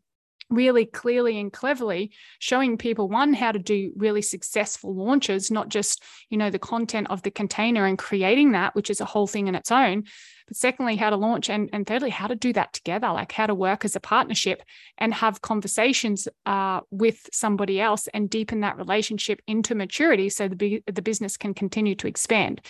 really 0.50 0.84
clearly 0.84 1.38
and 1.38 1.52
cleverly 1.52 2.12
showing 2.38 2.76
people 2.76 3.08
one 3.08 3.32
how 3.32 3.52
to 3.52 3.58
do 3.58 3.92
really 3.96 4.22
successful 4.22 4.94
launches 4.94 5.50
not 5.50 5.68
just 5.68 6.02
you 6.28 6.36
know 6.36 6.50
the 6.50 6.58
content 6.58 7.06
of 7.10 7.22
the 7.22 7.30
container 7.30 7.86
and 7.86 7.98
creating 7.98 8.52
that 8.52 8.74
which 8.74 8.90
is 8.90 9.00
a 9.00 9.04
whole 9.04 9.26
thing 9.26 9.48
in 9.48 9.54
its 9.54 9.72
own 9.72 10.04
but 10.46 10.56
secondly 10.56 10.96
how 10.96 11.08
to 11.10 11.16
launch 11.16 11.48
and, 11.48 11.70
and 11.72 11.86
thirdly 11.86 12.10
how 12.10 12.26
to 12.26 12.34
do 12.34 12.52
that 12.52 12.72
together 12.72 13.08
like 13.08 13.32
how 13.32 13.46
to 13.46 13.54
work 13.54 13.84
as 13.84 13.96
a 13.96 14.00
partnership 14.00 14.62
and 14.98 15.14
have 15.14 15.40
conversations 15.40 16.28
uh, 16.46 16.80
with 16.90 17.28
somebody 17.32 17.80
else 17.80 18.06
and 18.08 18.28
deepen 18.28 18.60
that 18.60 18.76
relationship 18.76 19.40
into 19.46 19.74
maturity 19.74 20.28
so 20.28 20.48
the, 20.48 20.82
the 20.86 21.02
business 21.02 21.36
can 21.36 21.54
continue 21.54 21.94
to 21.94 22.06
expand 22.06 22.60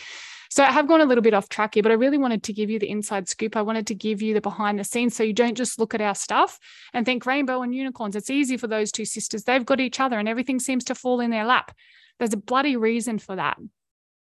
so 0.55 0.63
I 0.63 0.71
have 0.71 0.87
gone 0.87 1.01
a 1.01 1.05
little 1.05 1.21
bit 1.21 1.35
off 1.35 1.49
track 1.49 1.75
here, 1.75 1.83
but 1.83 1.91
I 1.91 1.97
really 1.97 2.17
wanted 2.17 2.45
to 2.45 2.53
give 2.53 2.71
you 2.71 2.79
the 2.79 2.89
inside 2.89 3.29
scoop. 3.29 3.57
I 3.57 3.63
wanted 3.63 3.89
to 3.89 3.95
give 3.97 4.23
you 4.23 4.35
the 4.35 4.41
behind 4.41 4.79
the 4.79 4.85
scenes 4.85 5.17
so 5.17 5.25
you 5.25 5.33
don't 5.33 5.57
just 5.57 5.81
look 5.81 5.95
at 5.95 6.01
our 6.01 6.15
stuff 6.15 6.61
and 6.93 7.05
think 7.05 7.27
rainbow 7.27 7.63
and 7.63 7.75
unicorns. 7.75 8.15
It's 8.15 8.31
easy 8.31 8.57
for 8.57 8.69
those 8.69 8.93
two 8.93 9.05
sisters. 9.05 9.43
They've 9.43 9.67
got 9.67 9.81
each 9.81 9.99
other 9.99 10.17
and 10.17 10.29
everything 10.29 10.61
seems 10.61 10.85
to 10.85 10.95
fall 10.95 11.19
in 11.19 11.33
their 11.33 11.45
lap. 11.45 11.75
There's 12.21 12.35
a 12.35 12.37
bloody 12.37 12.77
reason 12.77 13.19
for 13.19 13.35
that. 13.35 13.59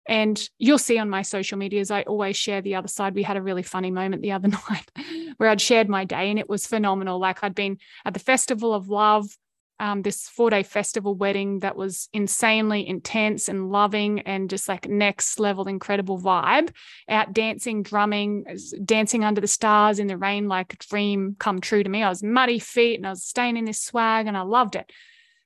And 0.08 0.42
you'll 0.58 0.78
see 0.78 0.98
on 0.98 1.10
my 1.10 1.22
social 1.22 1.58
medias, 1.58 1.92
I 1.92 2.04
always 2.04 2.38
share 2.38 2.62
the 2.62 2.76
other 2.76 2.88
side. 2.88 3.14
We 3.14 3.24
had 3.24 3.36
a 3.36 3.42
really 3.42 3.64
funny 3.64 3.92
moment 3.92 4.22
the 4.22 4.32
other 4.32 4.48
night 4.70 4.90
where 5.36 5.50
I'd 5.50 5.60
shared 5.60 5.90
my 5.90 6.06
day 6.06 6.30
and 6.30 6.40
it 6.40 6.48
was 6.48 6.66
phenomenal. 6.66 7.20
Like 7.20 7.44
I'd 7.44 7.56
been 7.56 7.78
at 8.06 8.14
the 8.14 8.22
Festival 8.22 8.74
of 8.74 8.88
Love 8.88 9.36
um, 9.80 10.02
this 10.02 10.28
four 10.30 10.50
day 10.50 10.64
festival 10.64 11.16
wedding 11.16 11.60
that 11.60 11.76
was 11.76 12.08
insanely 12.14 12.88
intense 12.88 13.50
and 13.50 13.70
loving 13.70 14.22
and 14.22 14.50
just 14.50 14.68
like 14.68 14.88
next 14.88 15.40
level 15.40 15.68
incredible 15.68 16.20
vibe. 16.20 16.72
Out 17.10 17.34
dancing 17.34 17.84
drumming 17.84 18.46
dancing 18.84 19.24
under 19.24 19.42
the 19.42 19.48
stars 19.48 20.00
in 20.00 20.08
the 20.08 20.18
rain 20.18 20.48
like 20.48 20.74
a 20.74 20.78
dream 20.78 21.36
come 21.40 21.60
true 21.60 21.84
to 21.84 21.90
me. 21.90 22.04
I 22.04 22.10
was 22.10 22.24
muddy 22.24 22.60
feet 22.60 22.96
and 22.96 23.08
i 23.08 23.10
was 23.10 23.24
staying 23.24 23.58
in 23.58 23.66
this 23.66 23.82
swag 23.82 24.28
and 24.28 24.38
i 24.38 24.42
loved 24.42 24.76
it. 24.76 24.92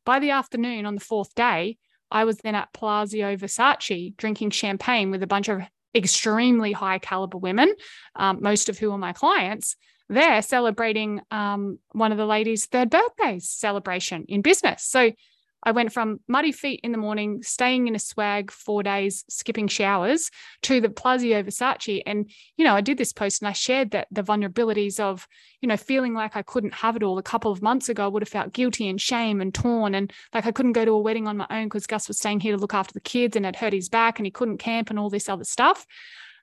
By 0.06 0.20
the 0.20 0.32
afternoon 0.32 0.86
on 0.86 0.96
the 0.96 1.02
fourth 1.02 1.34
day 1.36 1.78
i 2.12 2.24
was 2.24 2.38
then 2.38 2.56
at 2.56 2.74
palazzo 2.74 3.36
versace 3.36 4.16
drinking 4.18 4.52
champagne 4.52 5.12
with 5.12 5.24
a 5.24 5.28
bunch 5.28 5.50
of 5.50 5.62
extremely 5.96 6.72
high 6.72 7.00
caliber 7.00 7.38
women, 7.38 7.74
um, 8.16 8.40
most 8.42 8.70
of 8.70 8.78
who 8.78 8.92
are 8.92 8.98
my 8.98 9.14
clients, 9.14 9.76
they're 10.10 10.42
celebrating 10.42 11.22
um, 11.32 11.80
one 11.92 12.12
of 12.12 12.18
the 12.18 12.26
ladies' 12.26 12.66
third 12.66 12.90
birthday 12.90 13.40
celebration 13.40 14.26
in 14.28 14.42
business. 14.42 14.84
So 14.84 15.12
I 15.62 15.72
went 15.72 15.92
from 15.92 16.22
muddy 16.28 16.54
feet 16.54 16.80
in 16.84 16.94
the 16.94 16.98
morning, 16.98 17.44
staying 17.44 17.88
in 17.88 17.96
a 17.96 18.00
swag 18.00 18.50
four 18.50 18.82
days, 18.82 19.26
skipping 19.30 19.68
showers, 19.68 20.32
to 20.64 20.80
the 20.80 20.90
Palazzo 20.90 21.44
Versace. 21.44 22.02
And, 22.06 22.30
you 22.56 22.64
know, 22.64 22.76
I 22.76 22.82
did 22.82 22.98
this 22.98 23.12
post 23.12 23.42
and 23.42 23.50
I 23.50 23.52
shared 23.52 23.92
that 23.92 24.08
the 24.10 24.24
vulnerabilities 24.24 25.00
of, 25.00 25.28
you 25.60 25.68
know, 25.68 25.76
feeling 25.76 26.14
like 26.14 26.38
I 26.38 26.44
couldn't 26.44 26.76
have 26.76 26.96
it 26.96 27.04
all. 27.04 27.18
A 27.18 27.24
couple 27.24 27.52
of 27.52 27.62
months 27.62 27.90
ago, 27.90 28.06
I 28.06 28.08
would 28.08 28.22
have 28.22 28.30
felt 28.30 28.54
guilty 28.54 28.88
and 28.88 29.02
shame 29.02 29.42
and 29.42 29.54
torn. 29.54 29.96
And 29.96 30.14
like 30.34 30.46
I 30.46 30.52
couldn't 30.52 30.74
go 30.74 30.86
to 30.86 30.92
a 30.92 31.00
wedding 31.00 31.28
on 31.28 31.38
my 31.38 31.48
own 31.50 31.66
because 31.66 31.88
Gus 31.88 32.08
was 32.08 32.18
staying 32.18 32.40
here 32.40 32.56
to 32.56 32.62
look 32.62 32.74
after 32.74 32.94
the 32.94 33.02
kids 33.02 33.36
and 33.36 33.46
had 33.46 33.58
hurt 33.58 33.74
his 33.74 33.90
back 33.90 34.18
and 34.18 34.26
he 34.26 34.32
couldn't 34.32 34.60
camp 34.60 34.90
and 34.90 34.98
all 34.98 35.10
this 35.10 35.28
other 35.28 35.44
stuff. 35.44 35.86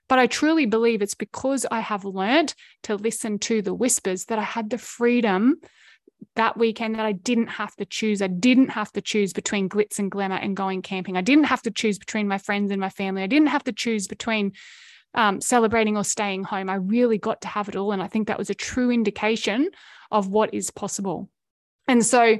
But 0.09 0.19
I 0.19 0.27
truly 0.27 0.65
believe 0.65 1.01
it's 1.01 1.15
because 1.15 1.65
I 1.69 1.81
have 1.81 2.05
learned 2.05 2.53
to 2.83 2.95
listen 2.95 3.39
to 3.39 3.61
the 3.61 3.73
whispers 3.73 4.25
that 4.25 4.39
I 4.39 4.43
had 4.43 4.69
the 4.69 4.77
freedom 4.77 5.57
that 6.35 6.57
weekend 6.57 6.95
that 6.95 7.05
I 7.05 7.11
didn't 7.11 7.47
have 7.47 7.75
to 7.75 7.85
choose. 7.85 8.21
I 8.21 8.27
didn't 8.27 8.69
have 8.69 8.91
to 8.93 9.01
choose 9.01 9.33
between 9.33 9.69
glitz 9.69 9.99
and 9.99 10.09
glamour 10.09 10.35
and 10.35 10.55
going 10.55 10.81
camping. 10.81 11.17
I 11.17 11.21
didn't 11.21 11.45
have 11.45 11.61
to 11.63 11.71
choose 11.71 11.97
between 11.97 12.27
my 12.27 12.37
friends 12.37 12.71
and 12.71 12.79
my 12.79 12.89
family. 12.89 13.23
I 13.23 13.27
didn't 13.27 13.47
have 13.47 13.63
to 13.65 13.71
choose 13.71 14.07
between 14.07 14.53
um, 15.13 15.41
celebrating 15.41 15.97
or 15.97 16.03
staying 16.03 16.43
home. 16.43 16.69
I 16.69 16.75
really 16.75 17.17
got 17.17 17.41
to 17.41 17.47
have 17.47 17.69
it 17.69 17.75
all. 17.75 17.91
And 17.91 18.01
I 18.01 18.07
think 18.07 18.27
that 18.27 18.37
was 18.37 18.49
a 18.49 18.55
true 18.55 18.91
indication 18.91 19.69
of 20.11 20.27
what 20.27 20.53
is 20.53 20.71
possible. 20.71 21.29
And 21.87 22.05
so 22.05 22.37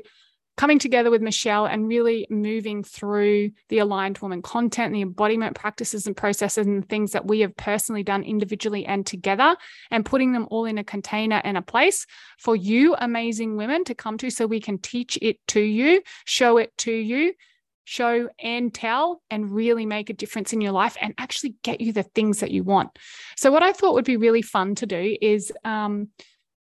coming 0.57 0.79
together 0.79 1.11
with 1.11 1.21
Michelle 1.21 1.67
and 1.67 1.87
really 1.87 2.27
moving 2.29 2.83
through 2.83 3.51
the 3.69 3.77
aligned 3.77 4.17
woman 4.17 4.41
content, 4.41 4.91
the 4.91 5.03
embodiment 5.03 5.55
practices 5.55 6.07
and 6.07 6.17
processes 6.17 6.65
and 6.65 6.87
things 6.89 7.11
that 7.11 7.27
we 7.27 7.39
have 7.41 7.55
personally 7.55 8.03
done 8.03 8.23
individually 8.23 8.85
and 8.85 9.05
together, 9.05 9.55
and 9.91 10.05
putting 10.05 10.33
them 10.33 10.47
all 10.49 10.65
in 10.65 10.79
a 10.79 10.83
container 10.83 11.39
and 11.43 11.57
a 11.57 11.61
place 11.61 12.07
for 12.39 12.55
you, 12.55 12.95
amazing 12.99 13.55
women, 13.55 13.83
to 13.85 13.95
come 13.95 14.17
to 14.17 14.31
so 14.31 14.47
we 14.47 14.59
can 14.59 14.79
teach 14.79 15.17
it 15.21 15.37
to 15.47 15.61
you, 15.61 16.01
show 16.25 16.57
it 16.57 16.75
to 16.79 16.91
you. 16.91 17.33
Show 17.89 18.27
and 18.37 18.73
tell, 18.73 19.21
and 19.31 19.49
really 19.49 19.85
make 19.85 20.09
a 20.09 20.13
difference 20.13 20.51
in 20.51 20.59
your 20.59 20.73
life 20.73 20.97
and 20.99 21.13
actually 21.17 21.55
get 21.63 21.79
you 21.79 21.93
the 21.93 22.03
things 22.03 22.41
that 22.41 22.51
you 22.51 22.61
want. 22.65 22.89
So, 23.37 23.49
what 23.49 23.63
I 23.63 23.71
thought 23.71 23.93
would 23.93 24.03
be 24.03 24.17
really 24.17 24.41
fun 24.41 24.75
to 24.75 24.85
do 24.85 25.15
is 25.21 25.53
um, 25.63 26.09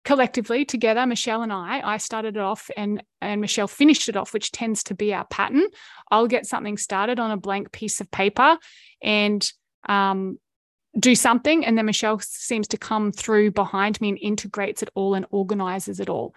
collectively 0.05 0.65
together 0.65 1.07
michelle 1.07 1.43
and 1.43 1.53
i 1.53 1.81
i 1.85 1.97
started 1.97 2.37
it 2.37 2.43
off 2.43 2.71
and 2.77 3.03
and 3.21 3.41
michelle 3.41 3.69
finished 3.69 4.09
it 4.09 4.17
off 4.17 4.33
which 4.35 4.51
tends 4.51 4.83
to 4.83 4.95
be 4.95 5.15
our 5.15 5.25
pattern. 5.27 5.65
I'll 6.11 6.27
get 6.27 6.47
something 6.47 6.77
started 6.77 7.19
on 7.19 7.31
a 7.31 7.37
blank 7.37 7.73
piece 7.73 8.01
of 8.01 8.11
paper 8.11 8.59
and 9.03 9.51
um, 9.89 10.39
do 10.99 11.15
something 11.15 11.65
and 11.65 11.79
then 11.79 11.87
michelle 11.87 12.19
seems 12.21 12.69
to 12.69 12.77
come 12.77 13.13
through 13.13 13.53
behind 13.53 14.01
me 14.01 14.11
and 14.11 14.19
integrates 14.21 14.83
it 14.83 14.91
all 14.95 15.15
and 15.15 15.25
organizes 15.31 16.01
it 16.01 16.11
all 16.11 16.35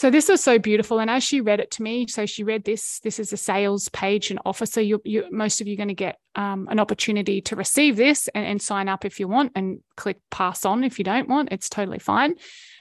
so 0.00 0.08
this 0.08 0.30
was 0.30 0.42
so 0.42 0.58
beautiful 0.58 0.98
and 0.98 1.10
as 1.10 1.22
she 1.22 1.42
read 1.42 1.60
it 1.60 1.70
to 1.70 1.82
me 1.82 2.06
so 2.06 2.24
she 2.24 2.42
read 2.42 2.64
this 2.64 3.00
this 3.00 3.18
is 3.18 3.34
a 3.34 3.36
sales 3.36 3.90
page 3.90 4.30
and 4.30 4.40
offer 4.46 4.64
so 4.64 4.80
you, 4.80 4.98
you 5.04 5.26
most 5.30 5.60
of 5.60 5.66
you 5.66 5.74
are 5.74 5.76
going 5.76 5.88
to 5.88 5.94
get 5.94 6.18
um, 6.36 6.68
an 6.70 6.80
opportunity 6.80 7.42
to 7.42 7.54
receive 7.54 7.96
this 7.96 8.26
and, 8.34 8.46
and, 8.46 8.62
sign 8.62 8.88
up 8.88 9.04
if 9.04 9.20
you 9.20 9.28
want 9.28 9.52
and 9.54 9.80
click 9.96 10.16
pass 10.30 10.64
on 10.64 10.84
if 10.84 10.98
you 10.98 11.04
don't 11.04 11.28
want 11.28 11.50
it's 11.52 11.68
totally 11.68 11.98
fine. 11.98 12.34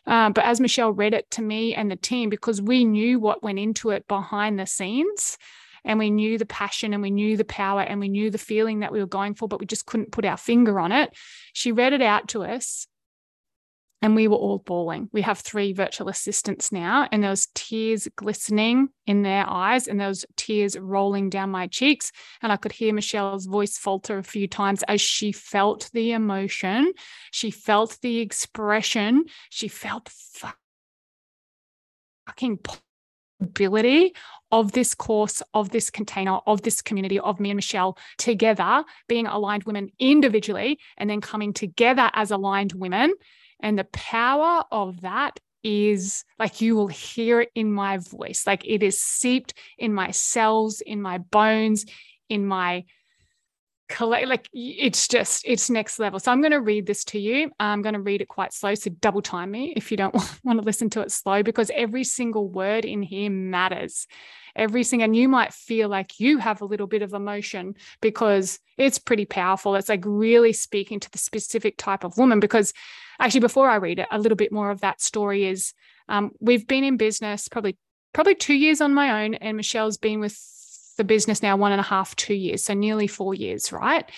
Uh, 0.07 0.29
but 0.29 0.45
as 0.45 0.61
michelle 0.61 0.93
read 0.93 1.13
it 1.13 1.29
to 1.29 1.41
me 1.41 1.75
and 1.75 1.91
the 1.91 1.97
team 1.97 2.29
because 2.29 2.61
we 2.61 2.85
knew 2.85 3.19
what 3.19 3.43
went 3.43 3.59
into 3.59 3.89
it 3.89 4.07
behind 4.07 4.57
the 4.57 4.65
scenes 4.65 5.37
and 5.83 5.99
we 5.99 6.09
knew 6.09 6.37
the 6.37 6.45
passion 6.45 6.93
and 6.93 7.01
we 7.01 7.11
knew 7.11 7.35
the 7.35 7.43
power 7.43 7.81
and 7.81 7.99
we 7.99 8.07
knew 8.07 8.31
the 8.31 8.37
feeling 8.37 8.79
that 8.79 8.93
we 8.93 8.99
were 9.01 9.05
going 9.05 9.33
for 9.33 9.49
but 9.49 9.59
we 9.59 9.65
just 9.65 9.85
couldn't 9.85 10.13
put 10.13 10.23
our 10.23 10.37
finger 10.37 10.79
on 10.79 10.93
it 10.93 11.13
she 11.51 11.73
read 11.73 11.91
it 11.91 12.01
out 12.01 12.29
to 12.29 12.43
us 12.43 12.87
and 14.01 14.15
we 14.15 14.27
were 14.27 14.37
all 14.37 14.59
bawling. 14.59 15.09
We 15.11 15.21
have 15.23 15.39
three 15.39 15.73
virtual 15.73 16.07
assistants 16.09 16.71
now, 16.71 17.07
and 17.11 17.21
there 17.21 17.29
was 17.29 17.49
tears 17.53 18.07
glistening 18.15 18.89
in 19.05 19.23
their 19.23 19.47
eyes, 19.47 19.87
and 19.87 19.99
there 19.99 20.07
was 20.07 20.25
tears 20.37 20.77
rolling 20.79 21.29
down 21.29 21.49
my 21.51 21.67
cheeks. 21.67 22.11
And 22.41 22.51
I 22.51 22.57
could 22.57 22.71
hear 22.71 22.93
Michelle's 22.93 23.45
voice 23.45 23.77
falter 23.77 24.17
a 24.17 24.23
few 24.23 24.47
times 24.47 24.83
as 24.87 25.01
she 25.01 25.31
felt 25.31 25.89
the 25.93 26.13
emotion, 26.13 26.93
she 27.31 27.51
felt 27.51 27.97
the 28.01 28.19
expression, 28.19 29.25
she 29.49 29.67
felt 29.67 30.09
fucking 32.25 32.59
possibility 33.39 34.13
of 34.51 34.71
this 34.71 34.95
course, 34.95 35.43
of 35.53 35.69
this 35.69 35.89
container, 35.89 36.39
of 36.47 36.61
this 36.63 36.81
community, 36.81 37.19
of 37.19 37.39
me 37.39 37.51
and 37.51 37.57
Michelle 37.57 37.97
together, 38.17 38.83
being 39.07 39.27
aligned 39.27 39.63
women 39.65 39.91
individually, 39.99 40.79
and 40.97 41.09
then 41.09 41.21
coming 41.21 41.53
together 41.53 42.09
as 42.13 42.31
aligned 42.31 42.73
women 42.73 43.13
and 43.59 43.77
the 43.77 43.85
power 43.85 44.63
of 44.71 45.01
that 45.01 45.39
is 45.63 46.23
like 46.37 46.61
you 46.61 46.75
will 46.75 46.87
hear 46.87 47.41
it 47.41 47.49
in 47.53 47.71
my 47.71 47.97
voice. 47.97 48.47
Like 48.47 48.65
it 48.65 48.81
is 48.83 49.01
seeped 49.01 49.53
in 49.77 49.93
my 49.93 50.11
cells, 50.11 50.81
in 50.81 51.01
my 51.01 51.17
bones, 51.17 51.85
in 52.29 52.45
my 52.45 52.85
collect 53.89 54.27
like 54.27 54.47
it's 54.53 55.07
just 55.07 55.43
it's 55.45 55.69
next 55.69 55.97
level. 55.99 56.19
So 56.19 56.31
i'm 56.31 56.41
going 56.41 56.51
to 56.51 56.61
read 56.61 56.85
this 56.85 57.03
to 57.05 57.19
you. 57.19 57.51
I'm 57.59 57.81
going 57.81 57.95
to 57.95 57.99
read 57.99 58.21
it 58.21 58.27
quite 58.27 58.53
slow 58.53 58.75
so 58.75 58.91
double 59.01 59.21
time 59.21 59.51
me 59.51 59.73
if 59.75 59.91
you 59.91 59.97
don't 59.97 60.13
want 60.43 60.59
to 60.59 60.65
listen 60.65 60.89
to 60.91 61.01
it 61.01 61.11
slow 61.11 61.43
because 61.43 61.71
every 61.73 62.03
single 62.03 62.47
word 62.47 62.85
in 62.85 63.01
here 63.01 63.29
matters. 63.29 64.07
Every 64.55 64.83
single 64.83 65.05
and 65.05 65.15
you 65.15 65.27
might 65.27 65.53
feel 65.53 65.89
like 65.89 66.19
you 66.19 66.37
have 66.37 66.61
a 66.61 66.65
little 66.65 66.87
bit 66.87 67.01
of 67.01 67.13
emotion 67.13 67.75
because 68.01 68.59
it's 68.77 68.99
pretty 68.99 69.25
powerful. 69.25 69.75
It's 69.75 69.89
like 69.89 70.03
really 70.05 70.53
speaking 70.53 70.99
to 70.99 71.11
the 71.11 71.17
specific 71.17 71.77
type 71.77 72.03
of 72.03 72.17
woman 72.17 72.39
because 72.39 72.73
actually 73.19 73.39
before 73.39 73.69
i 73.69 73.75
read 73.75 73.99
it 73.99 74.07
a 74.11 74.19
little 74.19 74.35
bit 74.35 74.51
more 74.51 74.71
of 74.71 74.81
that 74.81 75.01
story 75.01 75.45
is 75.45 75.73
um, 76.07 76.31
we've 76.39 76.67
been 76.67 76.83
in 76.83 76.97
business 76.97 77.47
probably 77.47 77.77
probably 78.13 78.35
two 78.35 78.55
years 78.55 78.81
on 78.81 78.93
my 78.93 79.23
own 79.23 79.35
and 79.35 79.57
michelle's 79.57 79.97
been 79.97 80.19
with 80.19 80.33
the 80.99 81.03
business 81.03 81.41
now 81.41 81.57
one 81.57 81.71
and 81.71 81.81
a 81.81 81.83
half 81.83 82.15
two 82.15 82.35
years 82.35 82.63
so 82.63 82.75
nearly 82.75 83.07
four 83.07 83.33
years 83.33 83.71
right 83.71 84.09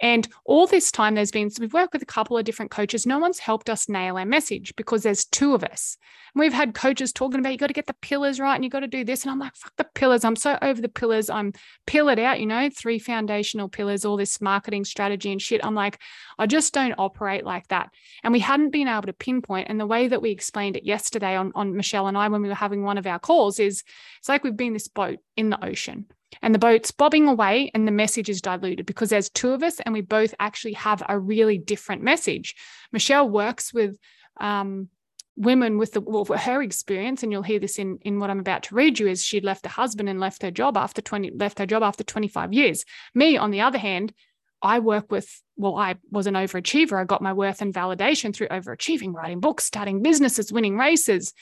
and 0.00 0.28
all 0.44 0.66
this 0.66 0.92
time, 0.92 1.14
there's 1.14 1.32
been, 1.32 1.50
so 1.50 1.60
we've 1.60 1.72
worked 1.72 1.92
with 1.92 2.02
a 2.02 2.06
couple 2.06 2.38
of 2.38 2.44
different 2.44 2.70
coaches. 2.70 3.04
No 3.04 3.18
one's 3.18 3.40
helped 3.40 3.68
us 3.68 3.88
nail 3.88 4.16
our 4.16 4.24
message 4.24 4.74
because 4.76 5.02
there's 5.02 5.24
two 5.24 5.54
of 5.54 5.64
us. 5.64 5.96
And 6.34 6.40
we've 6.40 6.52
had 6.52 6.74
coaches 6.74 7.12
talking 7.12 7.40
about 7.40 7.50
you 7.50 7.58
got 7.58 7.66
to 7.66 7.72
get 7.72 7.86
the 7.86 7.94
pillars 7.94 8.38
right 8.38 8.54
and 8.54 8.62
you 8.62 8.70
got 8.70 8.80
to 8.80 8.86
do 8.86 9.02
this. 9.02 9.24
And 9.24 9.32
I'm 9.32 9.40
like, 9.40 9.56
fuck 9.56 9.72
the 9.76 9.88
pillars. 9.94 10.24
I'm 10.24 10.36
so 10.36 10.56
over 10.62 10.80
the 10.80 10.88
pillars. 10.88 11.28
I'm 11.28 11.52
pillared 11.86 12.20
out, 12.20 12.38
you 12.38 12.46
know, 12.46 12.70
three 12.70 13.00
foundational 13.00 13.68
pillars, 13.68 14.04
all 14.04 14.16
this 14.16 14.40
marketing 14.40 14.84
strategy 14.84 15.32
and 15.32 15.42
shit. 15.42 15.64
I'm 15.64 15.74
like, 15.74 15.98
I 16.38 16.46
just 16.46 16.72
don't 16.72 16.94
operate 16.96 17.44
like 17.44 17.66
that. 17.68 17.90
And 18.22 18.32
we 18.32 18.40
hadn't 18.40 18.70
been 18.70 18.86
able 18.86 19.02
to 19.02 19.12
pinpoint. 19.12 19.68
And 19.68 19.80
the 19.80 19.86
way 19.86 20.06
that 20.06 20.22
we 20.22 20.30
explained 20.30 20.76
it 20.76 20.84
yesterday 20.84 21.34
on, 21.34 21.50
on 21.56 21.76
Michelle 21.76 22.06
and 22.06 22.16
I 22.16 22.28
when 22.28 22.42
we 22.42 22.48
were 22.48 22.54
having 22.54 22.84
one 22.84 22.98
of 22.98 23.06
our 23.06 23.18
calls 23.18 23.58
is 23.58 23.82
it's 24.20 24.28
like 24.28 24.44
we've 24.44 24.56
been 24.56 24.74
this 24.74 24.88
boat 24.88 25.18
in 25.38 25.50
the 25.50 25.64
ocean 25.64 26.06
and 26.42 26.54
the 26.54 26.58
boat's 26.58 26.90
bobbing 26.90 27.26
away 27.26 27.70
and 27.74 27.86
the 27.86 27.92
message 27.92 28.28
is 28.28 28.42
diluted 28.42 28.86
because 28.86 29.10
there's 29.10 29.30
two 29.30 29.52
of 29.52 29.62
us 29.62 29.80
and 29.80 29.92
we 29.92 30.00
both 30.00 30.34
actually 30.38 30.74
have 30.74 31.02
a 31.08 31.18
really 31.18 31.58
different 31.58 32.02
message. 32.02 32.54
Michelle 32.92 33.28
works 33.28 33.72
with 33.72 33.96
um, 34.40 34.88
women 35.36 35.78
with 35.78 35.92
the 35.92 36.00
well, 36.00 36.24
her 36.24 36.62
experience, 36.62 37.22
and 37.22 37.32
you'll 37.32 37.42
hear 37.42 37.58
this 37.60 37.78
in 37.78 37.98
in 38.02 38.18
what 38.18 38.30
I'm 38.30 38.40
about 38.40 38.64
to 38.64 38.74
read 38.74 38.98
you, 38.98 39.08
is 39.08 39.24
she'd 39.24 39.44
left 39.44 39.64
her 39.64 39.70
husband 39.70 40.08
and 40.08 40.20
left 40.20 40.42
her 40.42 40.50
job 40.50 40.76
after 40.76 41.00
20 41.00 41.30
left 41.30 41.58
her 41.58 41.66
job 41.66 41.82
after 41.82 42.04
25 42.04 42.52
years. 42.52 42.84
Me, 43.14 43.36
on 43.36 43.50
the 43.50 43.62
other 43.62 43.78
hand, 43.78 44.12
I 44.60 44.80
work 44.80 45.10
with, 45.10 45.42
well, 45.56 45.76
I 45.76 45.96
was 46.10 46.26
an 46.26 46.34
overachiever. 46.34 47.00
I 47.00 47.04
got 47.04 47.22
my 47.22 47.32
worth 47.32 47.62
and 47.62 47.72
validation 47.72 48.34
through 48.34 48.48
overachieving, 48.48 49.14
writing 49.14 49.40
books, 49.40 49.64
starting 49.64 50.02
businesses, 50.02 50.52
winning 50.52 50.76
races. 50.76 51.32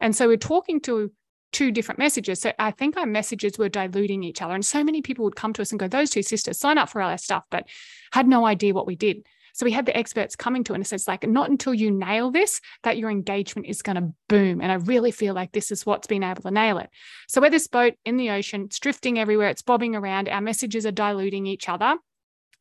And 0.00 0.14
so 0.14 0.28
we're 0.28 0.36
talking 0.36 0.80
to 0.82 1.12
two 1.52 1.70
different 1.70 1.98
messages. 1.98 2.40
So 2.40 2.52
I 2.58 2.70
think 2.70 2.96
our 2.96 3.06
messages 3.06 3.58
were 3.58 3.68
diluting 3.68 4.22
each 4.22 4.42
other. 4.42 4.54
And 4.54 4.64
so 4.64 4.84
many 4.84 5.02
people 5.02 5.24
would 5.24 5.36
come 5.36 5.52
to 5.54 5.62
us 5.62 5.72
and 5.72 5.80
go, 5.80 5.88
those 5.88 6.10
two 6.10 6.22
sisters 6.22 6.58
sign 6.58 6.78
up 6.78 6.88
for 6.88 7.02
all 7.02 7.10
our 7.10 7.18
stuff, 7.18 7.44
but 7.50 7.68
had 8.12 8.28
no 8.28 8.46
idea 8.46 8.74
what 8.74 8.86
we 8.86 8.96
did. 8.96 9.26
So 9.52 9.64
we 9.64 9.72
had 9.72 9.86
the 9.86 9.96
experts 9.96 10.36
coming 10.36 10.62
to 10.64 10.74
and 10.74 10.82
it 10.82 10.86
says 10.86 11.08
like, 11.08 11.26
not 11.26 11.50
until 11.50 11.74
you 11.74 11.90
nail 11.90 12.30
this, 12.30 12.60
that 12.84 12.98
your 12.98 13.10
engagement 13.10 13.66
is 13.66 13.82
going 13.82 13.96
to 13.96 14.12
boom. 14.28 14.60
And 14.60 14.70
I 14.70 14.76
really 14.76 15.10
feel 15.10 15.34
like 15.34 15.52
this 15.52 15.70
is 15.70 15.84
what's 15.84 16.06
been 16.06 16.22
able 16.22 16.42
to 16.42 16.50
nail 16.50 16.78
it. 16.78 16.88
So 17.28 17.40
we're 17.40 17.50
this 17.50 17.66
boat 17.66 17.94
in 18.04 18.16
the 18.16 18.30
ocean, 18.30 18.62
it's 18.66 18.78
drifting 18.78 19.18
everywhere, 19.18 19.48
it's 19.48 19.62
bobbing 19.62 19.96
around. 19.96 20.28
Our 20.28 20.40
messages 20.40 20.86
are 20.86 20.92
diluting 20.92 21.46
each 21.46 21.68
other 21.68 21.96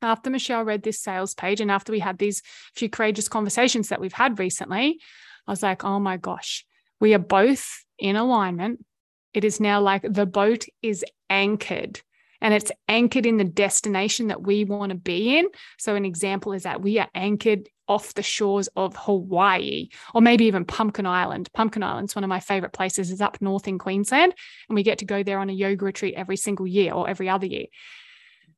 after 0.02 0.30
Michelle 0.30 0.64
read 0.64 0.84
this 0.84 1.00
sales 1.00 1.34
page 1.34 1.62
and 1.62 1.72
after 1.72 1.92
we 1.92 2.00
had 2.00 2.18
these 2.18 2.42
few 2.74 2.90
courageous 2.90 3.28
conversations 3.28 3.90
that 3.90 4.02
we've 4.02 4.14
had 4.14 4.40
recently, 4.40 5.00
I 5.48 5.52
was 5.52 5.64
like, 5.64 5.84
oh 5.84 6.00
my 6.00 6.18
gosh, 6.18 6.66
we 7.00 7.14
are 7.14 7.20
both 7.20 7.86
in 8.00 8.16
alignment. 8.16 8.86
It 9.34 9.44
is 9.44 9.60
now 9.60 9.82
like 9.82 10.02
the 10.02 10.26
boat 10.26 10.66
is 10.82 11.06
anchored 11.30 12.02
and 12.42 12.54
it's 12.54 12.72
anchored 12.88 13.26
in 13.26 13.38
the 13.38 13.44
destination 13.44 14.28
that 14.28 14.42
we 14.42 14.64
want 14.64 14.92
to 14.92 14.98
be 14.98 15.38
in. 15.38 15.48
So, 15.78 15.96
an 15.96 16.06
example 16.06 16.54
is 16.54 16.64
that 16.64 16.82
we 16.82 17.00
are 17.00 17.10
anchored 17.14 17.70
off 17.88 18.14
the 18.14 18.24
shores 18.24 18.70
of 18.76 18.96
Hawaii 18.96 19.90
or 20.14 20.22
maybe 20.22 20.46
even 20.46 20.64
Pumpkin 20.64 21.06
Island. 21.08 21.50
Pumpkin 21.54 21.84
Island's 21.84 22.16
one 22.16 22.24
of 22.24 22.30
my 22.30 22.40
favorite 22.40 22.74
places, 22.74 23.12
is 23.12 23.20
up 23.20 23.42
north 23.42 23.68
in 23.68 23.80
Queensland. 23.80 24.34
And 24.70 24.76
we 24.76 24.84
get 24.84 25.00
to 25.00 25.06
go 25.06 25.24
there 25.24 25.40
on 25.40 25.50
a 25.50 25.54
yoga 25.54 25.86
retreat 25.86 26.14
every 26.16 26.38
single 26.38 26.68
year 26.68 26.94
or 26.94 27.10
every 27.10 27.28
other 27.28 27.48
year. 27.48 27.66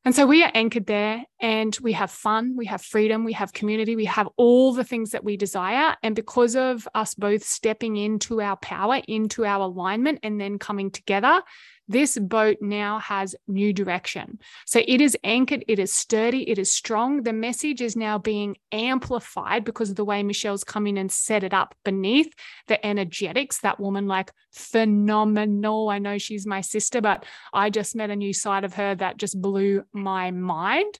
And 0.04 0.16
so 0.16 0.26
we 0.26 0.44
are 0.44 0.52
anchored 0.56 0.88
there 0.88 1.24
and 1.40 1.78
we 1.80 1.94
have 1.94 2.10
fun, 2.10 2.56
we 2.58 2.66
have 2.66 2.82
freedom, 2.82 3.24
we 3.24 3.34
have 3.34 3.54
community, 3.54 3.96
we 3.96 4.06
have 4.06 4.28
all 4.36 4.74
the 4.74 4.84
things 4.84 5.12
that 5.12 5.24
we 5.24 5.38
desire. 5.38 5.96
And 6.02 6.16
because 6.16 6.56
of 6.56 6.88
us 6.96 7.14
both 7.14 7.44
stepping 7.44 7.98
into 7.98 8.42
our 8.42 8.58
power, 8.58 9.00
into 9.08 9.46
our 9.46 9.62
alignment, 9.62 10.20
and 10.24 10.42
then 10.42 10.58
coming 10.58 10.90
together, 10.90 11.44
this 11.88 12.18
boat 12.18 12.58
now 12.62 13.00
has 13.00 13.36
new 13.48 13.74
direction. 13.74 14.40
So 14.66 14.82
it 14.88 15.02
is 15.02 15.18
anchored, 15.24 15.66
it 15.68 15.80
is 15.80 15.94
sturdy, 15.94 16.50
it 16.50 16.58
is 16.58 16.72
strong. 16.72 17.24
The 17.24 17.34
message 17.34 17.82
is 17.82 17.96
now 17.96 18.18
being 18.18 18.58
amplified 18.72 19.66
because 19.66 19.90
of 19.90 19.96
the 19.96 20.06
way 20.06 20.24
Michelle's 20.24 20.64
come 20.64 20.88
in 20.88 20.98
and 20.98 21.12
set 21.12 21.44
it 21.44 21.54
up 21.54 21.76
beneath 21.84 22.34
the 22.68 22.84
energetics. 22.86 23.60
That 23.60 23.80
woman, 23.80 24.08
like 24.08 24.32
phenomenal. 24.54 25.90
I 25.90 26.00
know 26.00 26.18
she's 26.18 26.46
my 26.46 26.62
sister, 26.62 27.02
but 27.02 27.26
I 27.54 27.70
just 27.70 27.96
met 27.96 28.10
a 28.10 28.16
new 28.16 28.34
side 28.34 28.64
of 28.64 28.76
her 28.76 28.96
that 28.96 29.18
just 29.18 29.42
blew 29.42 29.84
my 29.92 30.32
mind 30.32 31.00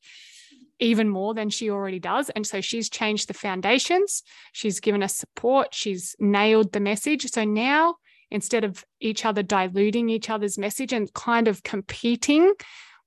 even 0.82 1.08
more 1.08 1.34
than 1.34 1.50
she 1.50 1.70
already 1.70 2.00
does. 2.00 2.30
And 2.32 2.46
so 2.46 2.60
she's 2.60 2.90
changed 2.90 3.30
the 3.30 3.34
foundations. 3.34 4.24
She's 4.52 4.80
given 4.80 5.04
us 5.04 5.16
support. 5.16 5.74
She's 5.74 6.16
nailed 6.20 6.74
the 6.74 6.80
message. 6.80 7.30
So 7.30 7.46
now 7.46 7.96
instead 8.32 8.64
of 8.64 8.84
each 9.00 9.26
other 9.26 9.44
diluting 9.44 10.10
each 10.10 10.30
other's 10.30 10.58
message 10.58 10.94
and 10.94 11.14
kind 11.14 11.48
of 11.48 11.64
competing, 11.64 12.54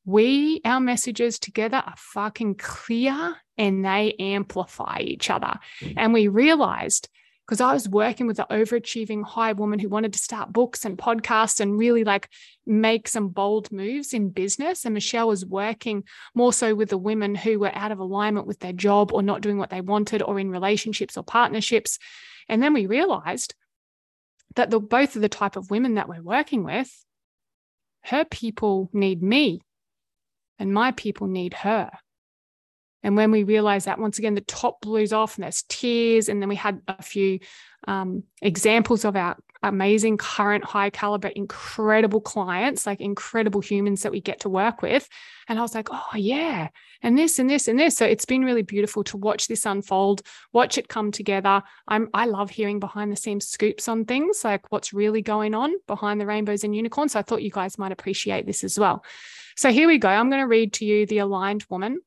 we, 0.04 0.60
our 0.64 0.80
messages 0.80 1.38
together 1.38 1.82
are 1.84 1.94
fucking 1.96 2.56
clear 2.56 3.36
and 3.56 3.84
they 3.84 4.14
amplify 4.18 4.98
each 5.00 5.30
other. 5.30 5.58
Mm. 5.80 5.94
And 5.96 6.12
we 6.12 6.28
realized 6.28 7.08
because 7.46 7.60
I 7.60 7.74
was 7.74 7.88
working 7.88 8.26
with 8.26 8.38
an 8.38 8.46
overachieving 8.50 9.22
high 9.22 9.52
woman 9.52 9.78
who 9.78 9.90
wanted 9.90 10.14
to 10.14 10.18
start 10.18 10.52
books 10.52 10.86
and 10.86 10.96
podcasts 10.96 11.60
and 11.60 11.78
really 11.78 12.02
like 12.02 12.30
make 12.64 13.06
some 13.06 13.28
bold 13.28 13.70
moves 13.70 14.14
in 14.14 14.30
business. 14.30 14.84
And 14.84 14.94
Michelle 14.94 15.28
was 15.28 15.44
working 15.44 16.04
more 16.34 16.54
so 16.54 16.74
with 16.74 16.88
the 16.88 16.96
women 16.96 17.34
who 17.34 17.58
were 17.58 17.74
out 17.74 17.92
of 17.92 17.98
alignment 17.98 18.46
with 18.46 18.60
their 18.60 18.72
job 18.72 19.12
or 19.12 19.22
not 19.22 19.42
doing 19.42 19.58
what 19.58 19.68
they 19.68 19.82
wanted 19.82 20.22
or 20.22 20.38
in 20.38 20.50
relationships 20.50 21.18
or 21.18 21.22
partnerships. 21.22 21.98
And 22.48 22.62
then 22.62 22.72
we 22.72 22.86
realized 22.86 23.54
that 24.56 24.70
the 24.70 24.80
both 24.80 25.16
of 25.16 25.22
the 25.22 25.28
type 25.28 25.56
of 25.56 25.70
women 25.70 25.94
that 25.94 26.08
we're 26.08 26.22
working 26.22 26.64
with, 26.64 26.90
her 28.04 28.24
people 28.24 28.90
need 28.92 29.22
me 29.22 29.60
and 30.58 30.72
my 30.72 30.92
people 30.92 31.26
need 31.26 31.54
her. 31.54 31.90
And 33.02 33.16
when 33.16 33.30
we 33.30 33.44
realize 33.44 33.84
that, 33.84 33.98
once 33.98 34.18
again, 34.18 34.34
the 34.34 34.40
top 34.40 34.80
blues 34.80 35.12
off 35.12 35.36
and 35.36 35.44
there's 35.44 35.64
tears. 35.68 36.28
And 36.30 36.40
then 36.40 36.48
we 36.48 36.56
had 36.56 36.80
a 36.88 37.02
few 37.02 37.40
um, 37.86 38.22
examples 38.40 39.04
of 39.04 39.14
our 39.14 39.36
amazing 39.68 40.18
current 40.18 40.64
high 40.64 40.90
caliber, 40.90 41.28
incredible 41.28 42.20
clients, 42.20 42.86
like 42.86 43.00
incredible 43.00 43.60
humans 43.60 44.02
that 44.02 44.12
we 44.12 44.20
get 44.20 44.40
to 44.40 44.48
work 44.48 44.82
with. 44.82 45.08
And 45.48 45.58
I 45.58 45.62
was 45.62 45.74
like, 45.74 45.88
oh, 45.90 46.16
yeah. 46.16 46.68
And 47.02 47.18
this 47.18 47.38
and 47.38 47.50
this 47.50 47.68
and 47.68 47.78
this. 47.78 47.96
So 47.96 48.06
it's 48.06 48.24
been 48.24 48.44
really 48.44 48.62
beautiful 48.62 49.04
to 49.04 49.16
watch 49.16 49.48
this 49.48 49.66
unfold, 49.66 50.22
watch 50.52 50.78
it 50.78 50.88
come 50.88 51.10
together. 51.10 51.62
I'm, 51.88 52.08
I 52.14 52.26
love 52.26 52.50
hearing 52.50 52.80
behind 52.80 53.10
the 53.10 53.16
scenes 53.16 53.46
scoops 53.46 53.88
on 53.88 54.04
things, 54.04 54.44
like 54.44 54.70
what's 54.70 54.92
really 54.92 55.22
going 55.22 55.54
on 55.54 55.74
behind 55.86 56.20
the 56.20 56.26
rainbows 56.26 56.64
and 56.64 56.74
unicorns. 56.74 57.12
So 57.12 57.18
I 57.18 57.22
thought 57.22 57.42
you 57.42 57.50
guys 57.50 57.78
might 57.78 57.92
appreciate 57.92 58.46
this 58.46 58.64
as 58.64 58.78
well. 58.78 59.04
So 59.56 59.70
here 59.70 59.86
we 59.86 59.98
go. 59.98 60.08
I'm 60.08 60.30
going 60.30 60.42
to 60.42 60.48
read 60.48 60.72
to 60.74 60.84
you 60.84 61.06
The 61.06 61.18
Aligned 61.18 61.64
Woman 61.68 62.00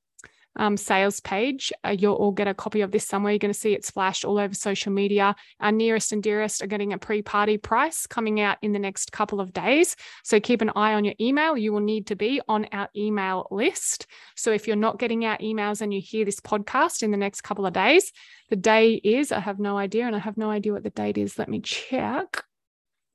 um, 0.57 0.75
sales 0.77 1.19
page. 1.19 1.71
Uh, 1.85 1.95
you'll 1.97 2.15
all 2.15 2.31
get 2.31 2.47
a 2.47 2.53
copy 2.53 2.81
of 2.81 2.91
this 2.91 3.05
somewhere. 3.05 3.31
You're 3.31 3.39
going 3.39 3.53
to 3.53 3.59
see 3.59 3.73
it 3.73 3.85
splashed 3.85 4.25
all 4.25 4.37
over 4.37 4.53
social 4.53 4.91
media. 4.91 5.35
Our 5.59 5.71
nearest 5.71 6.11
and 6.11 6.21
dearest 6.21 6.61
are 6.61 6.67
getting 6.67 6.93
a 6.93 6.97
pre 6.97 7.21
party 7.21 7.57
price 7.57 8.05
coming 8.05 8.41
out 8.41 8.57
in 8.61 8.73
the 8.73 8.79
next 8.79 9.11
couple 9.11 9.39
of 9.39 9.53
days. 9.53 9.95
So 10.23 10.39
keep 10.39 10.61
an 10.61 10.71
eye 10.75 10.93
on 10.93 11.05
your 11.05 11.15
email. 11.19 11.57
You 11.57 11.71
will 11.71 11.79
need 11.79 12.07
to 12.07 12.15
be 12.15 12.41
on 12.47 12.67
our 12.71 12.89
email 12.95 13.47
list. 13.51 14.07
So 14.35 14.51
if 14.51 14.67
you're 14.67 14.75
not 14.75 14.99
getting 14.99 15.25
our 15.25 15.37
emails 15.37 15.81
and 15.81 15.93
you 15.93 16.01
hear 16.01 16.25
this 16.25 16.39
podcast 16.39 17.03
in 17.03 17.11
the 17.11 17.17
next 17.17 17.41
couple 17.41 17.65
of 17.65 17.73
days, 17.73 18.11
the 18.49 18.55
day 18.55 18.95
is, 18.95 19.31
I 19.31 19.39
have 19.39 19.59
no 19.59 19.77
idea, 19.77 20.05
and 20.05 20.15
I 20.15 20.19
have 20.19 20.37
no 20.37 20.49
idea 20.49 20.73
what 20.73 20.83
the 20.83 20.89
date 20.89 21.17
is. 21.17 21.37
Let 21.37 21.49
me 21.49 21.59
check. 21.59 22.43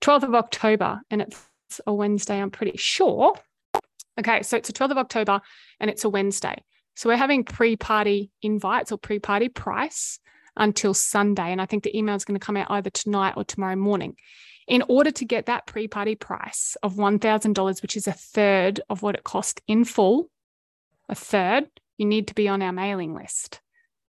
12th 0.03 0.25
of 0.25 0.35
October, 0.35 1.01
and 1.11 1.23
it's 1.23 1.47
a 1.87 1.95
Wednesday, 1.95 2.41
I'm 2.41 2.51
pretty 2.51 2.77
sure. 2.77 3.35
Okay, 4.19 4.43
so 4.43 4.57
it's 4.57 4.69
the 4.69 4.75
12th 4.75 4.91
of 4.91 4.99
October 4.99 5.41
and 5.81 5.89
it's 5.89 6.05
a 6.05 6.09
Wednesday. 6.09 6.63
So 6.95 7.09
we're 7.09 7.17
having 7.17 7.45
pre 7.45 7.77
party 7.77 8.31
invites 8.43 8.93
or 8.93 8.99
pre 8.99 9.19
party 9.19 9.49
price 9.49 10.19
until 10.57 10.95
Sunday. 10.95 11.53
And 11.53 11.61
I 11.61 11.67
think 11.67 11.83
the 11.83 11.97
email 11.97 12.15
is 12.15 12.25
going 12.25 12.39
to 12.39 12.45
come 12.45 12.57
out 12.57 12.71
either 12.71 12.91
tonight 12.91 13.35
or 13.37 13.45
tomorrow 13.45 13.77
morning. 13.77 14.17
In 14.69 14.83
order 14.89 15.11
to 15.11 15.25
get 15.25 15.47
that 15.47 15.67
pre 15.67 15.89
party 15.89 16.15
price 16.15 16.77
of 16.83 16.95
$1,000, 16.95 17.83
which 17.83 17.97
is 17.97 18.07
a 18.07 18.13
third 18.13 18.81
of 18.89 19.03
what 19.03 19.15
it 19.15 19.25
cost 19.25 19.61
in 19.67 19.85
full, 19.85 20.31
a 21.09 21.15
third, 21.15 21.65
you 21.97 22.07
need 22.07 22.29
to 22.29 22.35
be 22.35 22.49
on 22.49 22.63
our 22.63 22.73
mailing 22.73 23.15
list 23.15 23.61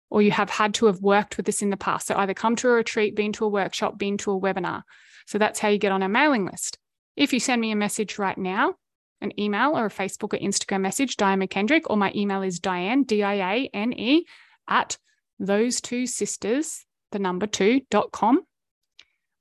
or 0.09 0.21
you 0.21 0.31
have 0.31 0.49
had 0.49 0.73
to 0.75 0.85
have 0.85 1.01
worked 1.01 1.37
with 1.37 1.45
this 1.45 1.61
in 1.61 1.69
the 1.69 1.77
past. 1.77 2.07
So 2.07 2.15
either 2.15 2.33
come 2.33 2.55
to 2.57 2.69
a 2.69 2.73
retreat, 2.73 3.15
been 3.15 3.33
to 3.33 3.45
a 3.45 3.49
workshop, 3.49 3.97
been 3.97 4.17
to 4.19 4.31
a 4.31 4.39
webinar. 4.39 4.83
So 5.25 5.37
that's 5.37 5.59
how 5.59 5.67
you 5.67 5.77
get 5.77 5.91
on 5.91 6.01
our 6.01 6.09
mailing 6.09 6.45
list. 6.45 6.77
If 7.15 7.33
you 7.33 7.39
send 7.39 7.61
me 7.61 7.71
a 7.71 7.75
message 7.75 8.17
right 8.17 8.37
now, 8.37 8.75
an 9.21 9.37
email 9.39 9.77
or 9.77 9.85
a 9.85 9.89
Facebook 9.89 10.33
or 10.33 10.37
Instagram 10.37 10.81
message, 10.81 11.17
Diane 11.17 11.39
McKendrick, 11.39 11.83
or 11.85 11.97
my 11.97 12.11
email 12.15 12.41
is 12.41 12.59
Diane, 12.59 13.03
D 13.03 13.23
I 13.23 13.33
A 13.33 13.69
N 13.73 13.93
E, 13.93 14.25
at 14.67 14.97
those 15.39 15.81
two 15.81 16.07
sisters, 16.07 16.85
the 17.11 17.19
number 17.19 17.47
two, 17.47 17.81
dot 17.89 18.11
com. 18.11 18.41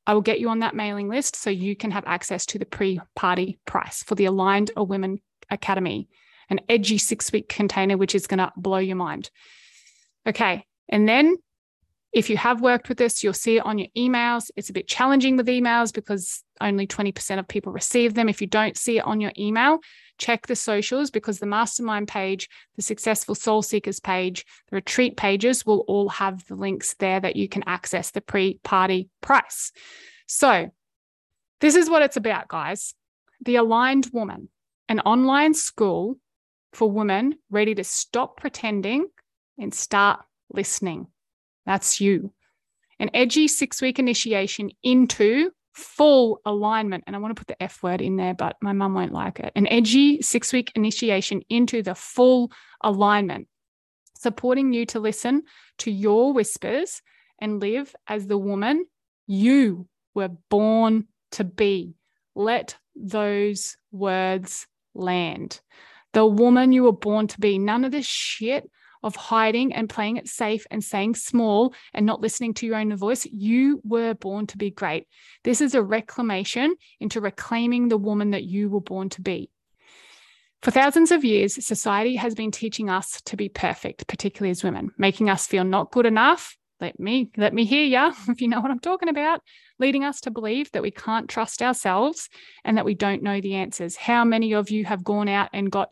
I 0.07 0.15
will 0.15 0.23
get 0.23 0.41
you 0.41 0.49
on 0.51 0.61
that 0.61 0.75
mailing 0.75 1.09
list 1.09 1.37
so 1.37 1.51
you 1.51 1.75
can 1.75 1.91
have 1.91 2.05
access 2.07 2.47
to 2.47 2.59
the 2.59 2.65
pre 2.65 3.01
party 3.15 3.59
price 3.67 4.03
for 4.03 4.15
the 4.15 4.27
Aligned 4.27 4.71
a 4.77 4.85
Women 4.85 5.21
Academy, 5.51 6.09
an 6.49 6.61
edgy 6.69 6.99
six 6.99 7.33
week 7.33 7.49
container, 7.49 7.97
which 7.97 8.15
is 8.15 8.27
going 8.27 8.39
to 8.39 8.53
blow 8.57 8.79
your 8.79 8.97
mind. 8.97 9.31
Okay. 10.27 10.65
And 10.89 11.09
then 11.09 11.37
if 12.17 12.31
you 12.31 12.39
have 12.39 12.63
worked 12.63 12.89
with 12.89 12.97
this, 12.97 13.23
you'll 13.23 13.35
see 13.35 13.59
it 13.59 13.67
on 13.67 13.77
your 13.77 13.89
emails. 13.95 14.51
It's 14.57 14.71
a 14.71 14.73
bit 14.73 14.89
challenging 14.89 15.37
with 15.37 15.49
emails 15.49 15.93
because 15.93 16.43
only 16.63 16.87
20% 16.87 17.39
of 17.39 17.47
people 17.47 17.75
receive 17.75 18.15
them. 18.15 18.31
If 18.31 18.41
you 18.41 18.47
don't 18.47 18.75
see 18.75 18.97
it 18.97 19.05
on 19.05 19.21
your 19.21 19.33
email, 19.37 19.81
check 20.17 20.47
the 20.47 20.57
socials 20.57 21.11
because 21.11 21.41
the 21.41 21.45
mastermind 21.45 22.09
page, 22.09 22.49
the 22.75 22.81
successful 22.81 23.35
soul 23.35 23.61
seekers 23.61 24.01
page, 24.01 24.47
the 24.71 24.77
retreat 24.77 25.19
pages 25.19 25.67
will 25.67 25.85
all 25.89 26.09
have 26.09 26.43
the 26.47 26.55
links 26.55 26.95
there 26.95 27.21
that 27.21 27.37
you 27.37 27.51
can 27.51 27.63
access 27.67 28.13
the 28.13 28.23
pre 28.23 28.61
party 28.65 29.11
price. 29.21 29.71
So, 30.27 30.71
this 31.61 31.75
is 31.75 31.91
what 31.91 32.01
it's 32.01 32.17
about, 32.17 32.49
guys. 32.49 32.95
The 33.45 33.57
Aligned 33.57 34.09
Woman, 34.15 34.49
an 34.89 35.01
online 35.01 35.53
school 35.53 36.17
for 36.73 36.91
women 36.91 37.35
ready 37.51 37.75
to 37.75 37.85
stop 37.85 38.39
pretending 38.39 39.09
and 39.59 39.75
start 39.75 40.21
listening. 40.49 41.09
That's 41.67 42.01
you. 42.01 42.33
An 42.99 43.11
edgy 43.13 43.49
six 43.49 43.83
week 43.83 43.99
initiation 43.99 44.71
into 44.83 45.51
full 45.75 46.41
alignment. 46.47 47.05
And 47.07 47.15
I 47.15 47.19
want 47.19 47.37
to 47.37 47.39
put 47.39 47.49
the 47.49 47.63
F 47.63 47.83
word 47.83 48.01
in 48.01 48.17
there, 48.17 48.33
but 48.33 48.57
my 48.63 48.73
mum 48.73 48.95
won't 48.95 49.13
like 49.13 49.41
it. 49.41 49.53
An 49.55 49.67
edgy 49.67 50.23
six 50.23 50.53
week 50.53 50.73
initiation 50.75 51.43
into 51.51 51.83
the 51.83 51.95
full 51.95 52.51
alignment, 52.83 53.49
supporting 54.17 54.73
you 54.73 54.87
to 54.87 55.01
listen 55.01 55.43
to 55.79 55.91
your 55.91 56.33
whispers 56.33 57.03
and 57.39 57.61
live 57.61 57.95
as 58.07 58.27
the 58.27 58.39
woman 58.39 58.87
you 59.27 59.87
were 60.15 60.31
born 60.49 61.07
to 61.33 61.45
be. 61.45 61.95
Let 62.35 62.77
those 62.95 63.77
words 63.93 64.67
land. 64.95 65.61
The 66.15 66.25
woman 66.25 66.73
you 66.73 66.85
were 66.85 66.93
born 66.93 67.27
to 67.27 67.41
be. 67.41 67.59
None 67.59 67.85
of 67.85 67.93
this 67.93 68.07
shit 68.07 68.71
of 69.07 69.15
hiding 69.15 69.73
and 69.73 69.89
playing 69.89 70.17
it 70.17 70.27
safe 70.27 70.67
and 70.69 70.83
saying 70.83 71.15
small 71.15 71.73
and 71.95 72.05
not 72.05 72.21
listening 72.21 72.53
to 72.55 72.67
your 72.67 72.75
own 72.75 72.95
voice, 72.97 73.25
you 73.25 73.81
were 73.85 74.15
born 74.15 74.49
to 74.49 74.59
be 74.59 74.71
great. 74.71 75.07
This 75.45 75.61
is 75.61 75.77
a 75.77 75.83
reclamation 75.83 76.75
into 76.99 77.21
reclaiming 77.21 77.89
the 77.89 77.97
woman 77.97 78.33
that 78.33 78.43
you 78.43 78.69
were 78.69 78.81
born 78.81 79.09
to 79.11 79.23
be. 79.23 79.49
For 80.61 80.73
thousands 80.73 81.13
of 81.13 81.25
years, 81.25 81.65
society 81.65 82.17
has 82.17 82.35
been 82.35 82.51
teaching 82.51 82.91
us 82.91 83.23
to 83.27 83.37
be 83.37 83.49
perfect, 83.49 84.09
particularly 84.09 84.51
as 84.51 84.65
women, 84.65 84.91
making 84.99 85.31
us 85.31 85.47
feel 85.47 85.63
not 85.63 85.93
good 85.93 86.07
enough. 86.07 86.57
Let 86.81 86.99
me 86.99 87.31
let 87.37 87.55
me 87.55 87.65
hear 87.65 87.85
ya 87.85 88.13
if 88.29 88.41
you 88.41 88.49
know 88.49 88.61
what 88.61 88.73
I'm 88.73 88.81
talking 88.81 89.09
about, 89.09 89.41
leading 89.79 90.03
us 90.03 90.21
to 90.23 90.33
believe 90.33 90.73
that 90.73 90.83
we 90.83 90.91
can't 90.91 91.29
trust 91.29 91.63
ourselves 91.63 92.29
and 92.65 92.77
that 92.77 92.85
we 92.85 92.95
don't 92.95 93.23
know 93.23 93.41
the 93.41 93.55
answers. 93.55 93.95
How 93.95 94.25
many 94.25 94.53
of 94.53 94.69
you 94.71 94.85
have 94.85 95.05
gone 95.05 95.29
out 95.29 95.51
and 95.53 95.71
got 95.71 95.91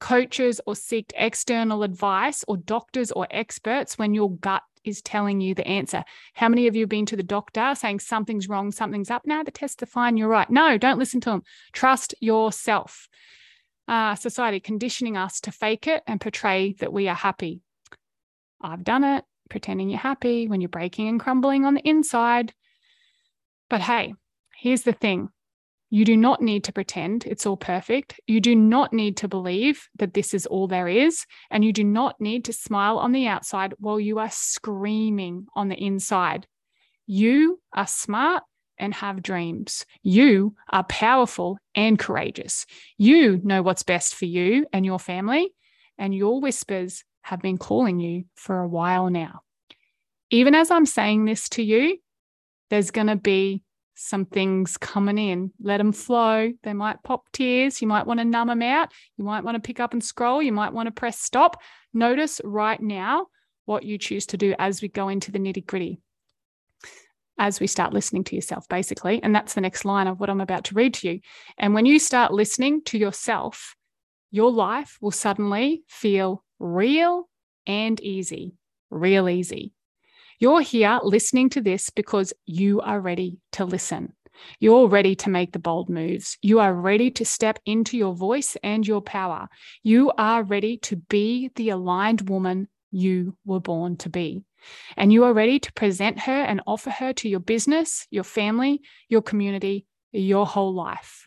coaches 0.00 0.60
or 0.66 0.76
seek 0.76 1.12
external 1.16 1.82
advice 1.82 2.44
or 2.48 2.56
doctors 2.56 3.10
or 3.12 3.26
experts 3.30 3.98
when 3.98 4.14
your 4.14 4.30
gut 4.36 4.62
is 4.84 5.02
telling 5.02 5.40
you 5.40 5.54
the 5.54 5.66
answer. 5.66 6.04
How 6.34 6.48
many 6.48 6.66
of 6.66 6.74
you 6.74 6.82
have 6.82 6.88
been 6.88 7.06
to 7.06 7.16
the 7.16 7.22
doctor 7.22 7.74
saying 7.74 8.00
something's 8.00 8.48
wrong, 8.48 8.70
something's 8.70 9.10
up? 9.10 9.22
Now 9.26 9.42
the 9.42 9.50
tests 9.50 9.82
are 9.82 9.86
fine, 9.86 10.16
you're 10.16 10.28
right. 10.28 10.48
No, 10.50 10.78
don't 10.78 10.98
listen 10.98 11.20
to 11.22 11.30
them. 11.30 11.42
Trust 11.72 12.14
yourself. 12.20 13.08
Uh, 13.86 14.14
society 14.14 14.60
conditioning 14.60 15.16
us 15.16 15.40
to 15.40 15.52
fake 15.52 15.86
it 15.86 16.02
and 16.06 16.20
portray 16.20 16.74
that 16.74 16.92
we 16.92 17.08
are 17.08 17.14
happy. 17.14 17.62
I've 18.60 18.84
done 18.84 19.04
it, 19.04 19.24
pretending 19.48 19.88
you're 19.88 19.98
happy 19.98 20.48
when 20.48 20.60
you're 20.60 20.68
breaking 20.68 21.08
and 21.08 21.20
crumbling 21.20 21.64
on 21.64 21.74
the 21.74 21.88
inside. 21.88 22.52
But 23.70 23.80
hey, 23.80 24.14
here's 24.56 24.82
the 24.82 24.92
thing 24.92 25.30
You 25.90 26.04
do 26.04 26.16
not 26.16 26.42
need 26.42 26.64
to 26.64 26.72
pretend 26.72 27.24
it's 27.24 27.46
all 27.46 27.56
perfect. 27.56 28.20
You 28.26 28.40
do 28.40 28.54
not 28.54 28.92
need 28.92 29.16
to 29.18 29.28
believe 29.28 29.88
that 29.98 30.12
this 30.12 30.34
is 30.34 30.46
all 30.46 30.68
there 30.68 30.88
is. 30.88 31.24
And 31.50 31.64
you 31.64 31.72
do 31.72 31.84
not 31.84 32.20
need 32.20 32.44
to 32.44 32.52
smile 32.52 32.98
on 32.98 33.12
the 33.12 33.26
outside 33.26 33.74
while 33.78 33.98
you 33.98 34.18
are 34.18 34.30
screaming 34.30 35.46
on 35.54 35.68
the 35.68 35.82
inside. 35.82 36.46
You 37.06 37.60
are 37.72 37.86
smart 37.86 38.42
and 38.78 38.92
have 38.94 39.22
dreams. 39.22 39.86
You 40.02 40.54
are 40.70 40.84
powerful 40.84 41.58
and 41.74 41.98
courageous. 41.98 42.66
You 42.98 43.40
know 43.42 43.62
what's 43.62 43.82
best 43.82 44.14
for 44.14 44.26
you 44.26 44.66
and 44.72 44.84
your 44.84 44.98
family. 44.98 45.54
And 45.96 46.14
your 46.14 46.40
whispers 46.40 47.02
have 47.22 47.40
been 47.40 47.58
calling 47.58 47.98
you 47.98 48.24
for 48.34 48.60
a 48.60 48.68
while 48.68 49.08
now. 49.10 49.40
Even 50.30 50.54
as 50.54 50.70
I'm 50.70 50.86
saying 50.86 51.24
this 51.24 51.48
to 51.50 51.62
you, 51.62 51.98
there's 52.70 52.90
going 52.90 53.06
to 53.06 53.16
be 53.16 53.64
some 53.98 54.24
things 54.24 54.76
coming 54.76 55.18
in. 55.18 55.52
Let 55.60 55.78
them 55.78 55.92
flow. 55.92 56.52
They 56.62 56.72
might 56.72 57.02
pop 57.02 57.24
tears. 57.32 57.82
You 57.82 57.88
might 57.88 58.06
want 58.06 58.20
to 58.20 58.24
numb 58.24 58.48
them 58.48 58.62
out. 58.62 58.92
You 59.16 59.24
might 59.24 59.44
want 59.44 59.56
to 59.56 59.66
pick 59.66 59.80
up 59.80 59.92
and 59.92 60.02
scroll. 60.02 60.40
You 60.40 60.52
might 60.52 60.72
want 60.72 60.86
to 60.86 60.92
press 60.92 61.18
stop. 61.18 61.60
Notice 61.92 62.40
right 62.44 62.80
now 62.80 63.26
what 63.64 63.82
you 63.82 63.98
choose 63.98 64.26
to 64.26 64.36
do 64.36 64.54
as 64.58 64.80
we 64.80 64.88
go 64.88 65.08
into 65.08 65.32
the 65.32 65.38
nitty 65.38 65.66
gritty, 65.66 66.00
as 67.38 67.60
we 67.60 67.66
start 67.66 67.92
listening 67.92 68.24
to 68.24 68.36
yourself, 68.36 68.68
basically. 68.68 69.22
And 69.22 69.34
that's 69.34 69.54
the 69.54 69.60
next 69.60 69.84
line 69.84 70.06
of 70.06 70.20
what 70.20 70.30
I'm 70.30 70.40
about 70.40 70.64
to 70.66 70.74
read 70.74 70.94
to 70.94 71.08
you. 71.08 71.20
And 71.58 71.74
when 71.74 71.84
you 71.84 71.98
start 71.98 72.32
listening 72.32 72.82
to 72.84 72.98
yourself, 72.98 73.74
your 74.30 74.52
life 74.52 74.96
will 75.00 75.10
suddenly 75.10 75.82
feel 75.88 76.44
real 76.58 77.28
and 77.66 78.00
easy, 78.00 78.54
real 78.90 79.28
easy. 79.28 79.72
You're 80.40 80.60
here 80.60 81.00
listening 81.02 81.50
to 81.50 81.60
this 81.60 81.90
because 81.90 82.32
you 82.46 82.80
are 82.80 83.00
ready 83.00 83.38
to 83.52 83.64
listen. 83.64 84.12
You're 84.60 84.86
ready 84.86 85.16
to 85.16 85.30
make 85.30 85.52
the 85.52 85.58
bold 85.58 85.88
moves. 85.88 86.38
You 86.42 86.60
are 86.60 86.72
ready 86.72 87.10
to 87.12 87.24
step 87.24 87.58
into 87.66 87.96
your 87.96 88.14
voice 88.14 88.56
and 88.62 88.86
your 88.86 89.00
power. 89.00 89.48
You 89.82 90.12
are 90.16 90.44
ready 90.44 90.76
to 90.78 90.96
be 90.96 91.50
the 91.56 91.70
aligned 91.70 92.28
woman 92.28 92.68
you 92.92 93.36
were 93.44 93.58
born 93.58 93.96
to 93.98 94.08
be. 94.08 94.44
And 94.96 95.12
you 95.12 95.24
are 95.24 95.32
ready 95.32 95.58
to 95.58 95.72
present 95.72 96.20
her 96.20 96.42
and 96.42 96.62
offer 96.68 96.90
her 96.90 97.12
to 97.14 97.28
your 97.28 97.40
business, 97.40 98.06
your 98.10 98.24
family, 98.24 98.80
your 99.08 99.22
community, 99.22 99.86
your 100.12 100.46
whole 100.46 100.72
life. 100.72 101.26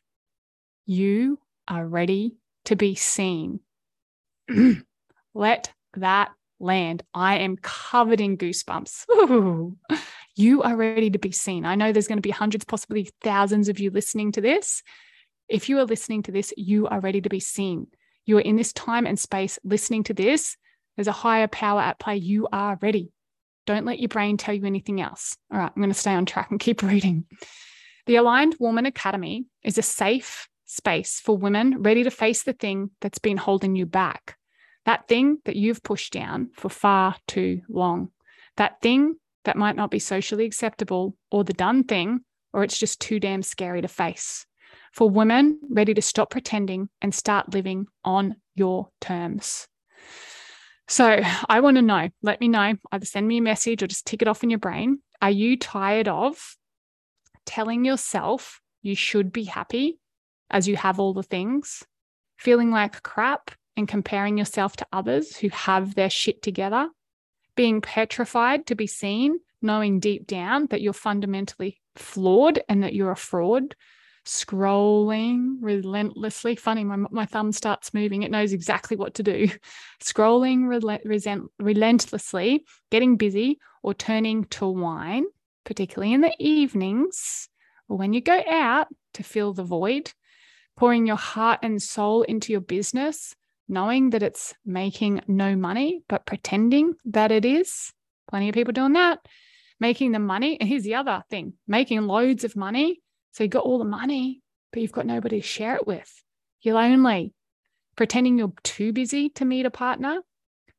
You 0.85 1.39
are 1.67 1.85
ready 1.85 2.37
to 2.65 2.77
be 2.77 2.95
seen. 2.95 3.59
Let 5.33 5.73
that 5.95 6.31
land. 6.61 7.03
I 7.13 7.39
am 7.39 7.57
covered 7.57 8.21
in 8.21 8.37
goosebumps. 8.37 9.05
Ooh, 9.11 9.77
you 10.35 10.61
are 10.61 10.75
ready 10.75 11.09
to 11.09 11.19
be 11.19 11.31
seen. 11.31 11.65
I 11.65 11.75
know 11.75 11.91
there's 11.91 12.07
going 12.07 12.17
to 12.17 12.21
be 12.21 12.31
hundreds, 12.31 12.65
possibly 12.65 13.09
thousands 13.21 13.69
of 13.69 13.79
you 13.79 13.91
listening 13.91 14.31
to 14.33 14.41
this. 14.41 14.83
If 15.49 15.69
you 15.69 15.79
are 15.79 15.85
listening 15.85 16.23
to 16.23 16.31
this, 16.31 16.53
you 16.57 16.87
are 16.87 16.99
ready 16.99 17.21
to 17.21 17.29
be 17.29 17.39
seen. 17.39 17.87
You 18.25 18.37
are 18.37 18.41
in 18.41 18.55
this 18.55 18.73
time 18.73 19.05
and 19.05 19.19
space 19.19 19.59
listening 19.63 20.03
to 20.05 20.13
this. 20.13 20.55
There's 20.95 21.07
a 21.07 21.11
higher 21.11 21.47
power 21.47 21.81
at 21.81 21.99
play. 21.99 22.17
You 22.17 22.47
are 22.51 22.77
ready. 22.81 23.11
Don't 23.65 23.85
let 23.85 23.99
your 23.99 24.09
brain 24.09 24.37
tell 24.37 24.53
you 24.53 24.65
anything 24.65 25.01
else. 25.01 25.37
All 25.51 25.59
right, 25.59 25.71
I'm 25.75 25.81
going 25.81 25.93
to 25.93 25.99
stay 25.99 26.13
on 26.13 26.25
track 26.25 26.51
and 26.51 26.59
keep 26.59 26.81
reading. 26.83 27.25
The 28.05 28.15
Aligned 28.15 28.55
Woman 28.59 28.85
Academy 28.85 29.45
is 29.63 29.77
a 29.77 29.83
safe 29.83 30.47
space 30.65 31.19
for 31.19 31.37
women 31.37 31.81
ready 31.81 32.03
to 32.03 32.11
face 32.11 32.43
the 32.43 32.53
thing 32.53 32.91
that's 33.01 33.19
been 33.19 33.37
holding 33.37 33.75
you 33.75 33.85
back 33.85 34.37
that 34.85 35.07
thing 35.07 35.37
that 35.45 35.55
you've 35.55 35.83
pushed 35.83 36.13
down 36.13 36.49
for 36.53 36.69
far 36.69 37.15
too 37.27 37.61
long, 37.69 38.09
that 38.57 38.81
thing 38.81 39.15
that 39.43 39.57
might 39.57 39.75
not 39.75 39.91
be 39.91 39.99
socially 39.99 40.45
acceptable, 40.45 41.15
or 41.31 41.43
the 41.43 41.53
done 41.53 41.83
thing, 41.83 42.21
or 42.53 42.63
it's 42.63 42.77
just 42.77 42.99
too 42.99 43.19
damn 43.19 43.41
scary 43.41 43.81
to 43.81 43.87
face. 43.87 44.45
For 44.93 45.09
women 45.09 45.59
ready 45.69 45.93
to 45.93 46.01
stop 46.01 46.29
pretending 46.29 46.89
and 47.01 47.13
start 47.13 47.53
living 47.53 47.87
on 48.03 48.35
your 48.55 48.89
terms. 48.99 49.67
So 50.87 51.21
I 51.47 51.61
want 51.61 51.77
to 51.77 51.81
know, 51.81 52.09
let 52.21 52.41
me 52.41 52.49
know, 52.49 52.73
either 52.91 53.05
send 53.05 53.27
me 53.27 53.37
a 53.37 53.41
message 53.41 53.81
or 53.81 53.87
just 53.87 54.05
tick 54.05 54.21
it 54.21 54.27
off 54.27 54.43
in 54.43 54.49
your 54.49 54.59
brain. 54.59 54.99
Are 55.21 55.31
you 55.31 55.57
tired 55.57 56.07
of 56.07 56.57
telling 57.45 57.85
yourself 57.85 58.59
you 58.81 58.95
should 58.95 59.31
be 59.31 59.45
happy 59.45 59.99
as 60.49 60.67
you 60.67 60.75
have 60.75 60.99
all 60.99 61.13
the 61.13 61.23
things, 61.23 61.83
feeling 62.37 62.71
like 62.71 63.01
crap 63.03 63.51
and 63.77 63.87
comparing 63.87 64.37
yourself 64.37 64.75
to 64.77 64.87
others 64.91 65.37
who 65.37 65.49
have 65.49 65.95
their 65.95 66.09
shit 66.09 66.41
together, 66.41 66.89
being 67.55 67.81
petrified 67.81 68.65
to 68.67 68.75
be 68.75 68.87
seen, 68.87 69.39
knowing 69.61 69.99
deep 69.99 70.27
down 70.27 70.67
that 70.67 70.81
you're 70.81 70.93
fundamentally 70.93 71.79
flawed 71.95 72.61
and 72.67 72.83
that 72.83 72.93
you're 72.93 73.11
a 73.11 73.15
fraud, 73.15 73.75
scrolling 74.25 75.55
relentlessly. 75.61 76.55
Funny, 76.55 76.83
my, 76.83 76.97
my 77.11 77.25
thumb 77.25 77.51
starts 77.51 77.93
moving. 77.93 78.23
It 78.23 78.31
knows 78.31 78.53
exactly 78.53 78.97
what 78.97 79.15
to 79.15 79.23
do. 79.23 79.47
Scrolling 80.03 80.67
resent, 81.05 81.43
relentlessly, 81.59 82.65
getting 82.89 83.17
busy, 83.17 83.59
or 83.83 83.93
turning 83.93 84.45
to 84.45 84.67
wine, 84.67 85.25
particularly 85.65 86.13
in 86.13 86.21
the 86.21 86.33
evenings 86.39 87.49
or 87.91 87.97
when 87.97 88.13
you 88.13 88.21
go 88.21 88.41
out 88.49 88.87
to 89.15 89.21
fill 89.21 89.51
the 89.51 89.65
void, 89.65 90.13
pouring 90.77 91.05
your 91.05 91.17
heart 91.17 91.59
and 91.61 91.81
soul 91.81 92.21
into 92.21 92.53
your 92.53 92.61
business, 92.61 93.35
knowing 93.71 94.09
that 94.11 94.21
it's 94.21 94.53
making 94.65 95.21
no 95.27 95.55
money, 95.55 96.03
but 96.09 96.25
pretending 96.25 96.93
that 97.05 97.31
it 97.31 97.45
is. 97.45 97.91
Plenty 98.29 98.49
of 98.49 98.53
people 98.53 98.73
doing 98.73 98.93
that. 98.93 99.19
Making 99.79 100.11
the 100.11 100.19
money. 100.19 100.57
And 100.59 100.69
here's 100.69 100.83
the 100.83 100.95
other 100.95 101.23
thing 101.29 101.53
making 101.67 102.01
loads 102.01 102.43
of 102.43 102.55
money. 102.55 103.01
So 103.31 103.43
you've 103.43 103.51
got 103.51 103.63
all 103.63 103.79
the 103.79 103.85
money, 103.85 104.41
but 104.71 104.81
you've 104.81 104.91
got 104.91 105.05
nobody 105.05 105.41
to 105.41 105.47
share 105.47 105.75
it 105.75 105.87
with. 105.87 106.11
You're 106.61 106.75
lonely. 106.75 107.33
Pretending 107.95 108.37
you're 108.37 108.53
too 108.63 108.93
busy 108.93 109.29
to 109.29 109.45
meet 109.45 109.65
a 109.65 109.71
partner. 109.71 110.19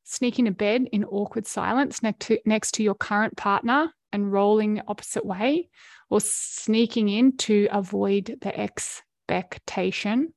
Sneaking 0.04 0.44
to 0.44 0.50
bed 0.50 0.86
in 0.92 1.04
awkward 1.04 1.46
silence 1.46 2.02
next 2.02 2.26
to, 2.26 2.38
next 2.44 2.72
to 2.72 2.82
your 2.82 2.94
current 2.94 3.36
partner 3.36 3.92
and 4.12 4.30
rolling 4.30 4.74
the 4.74 4.84
opposite 4.86 5.24
way, 5.24 5.70
or 6.10 6.20
sneaking 6.20 7.08
in 7.08 7.36
to 7.38 7.68
avoid 7.70 8.36
the 8.42 8.58
expectation 8.58 10.34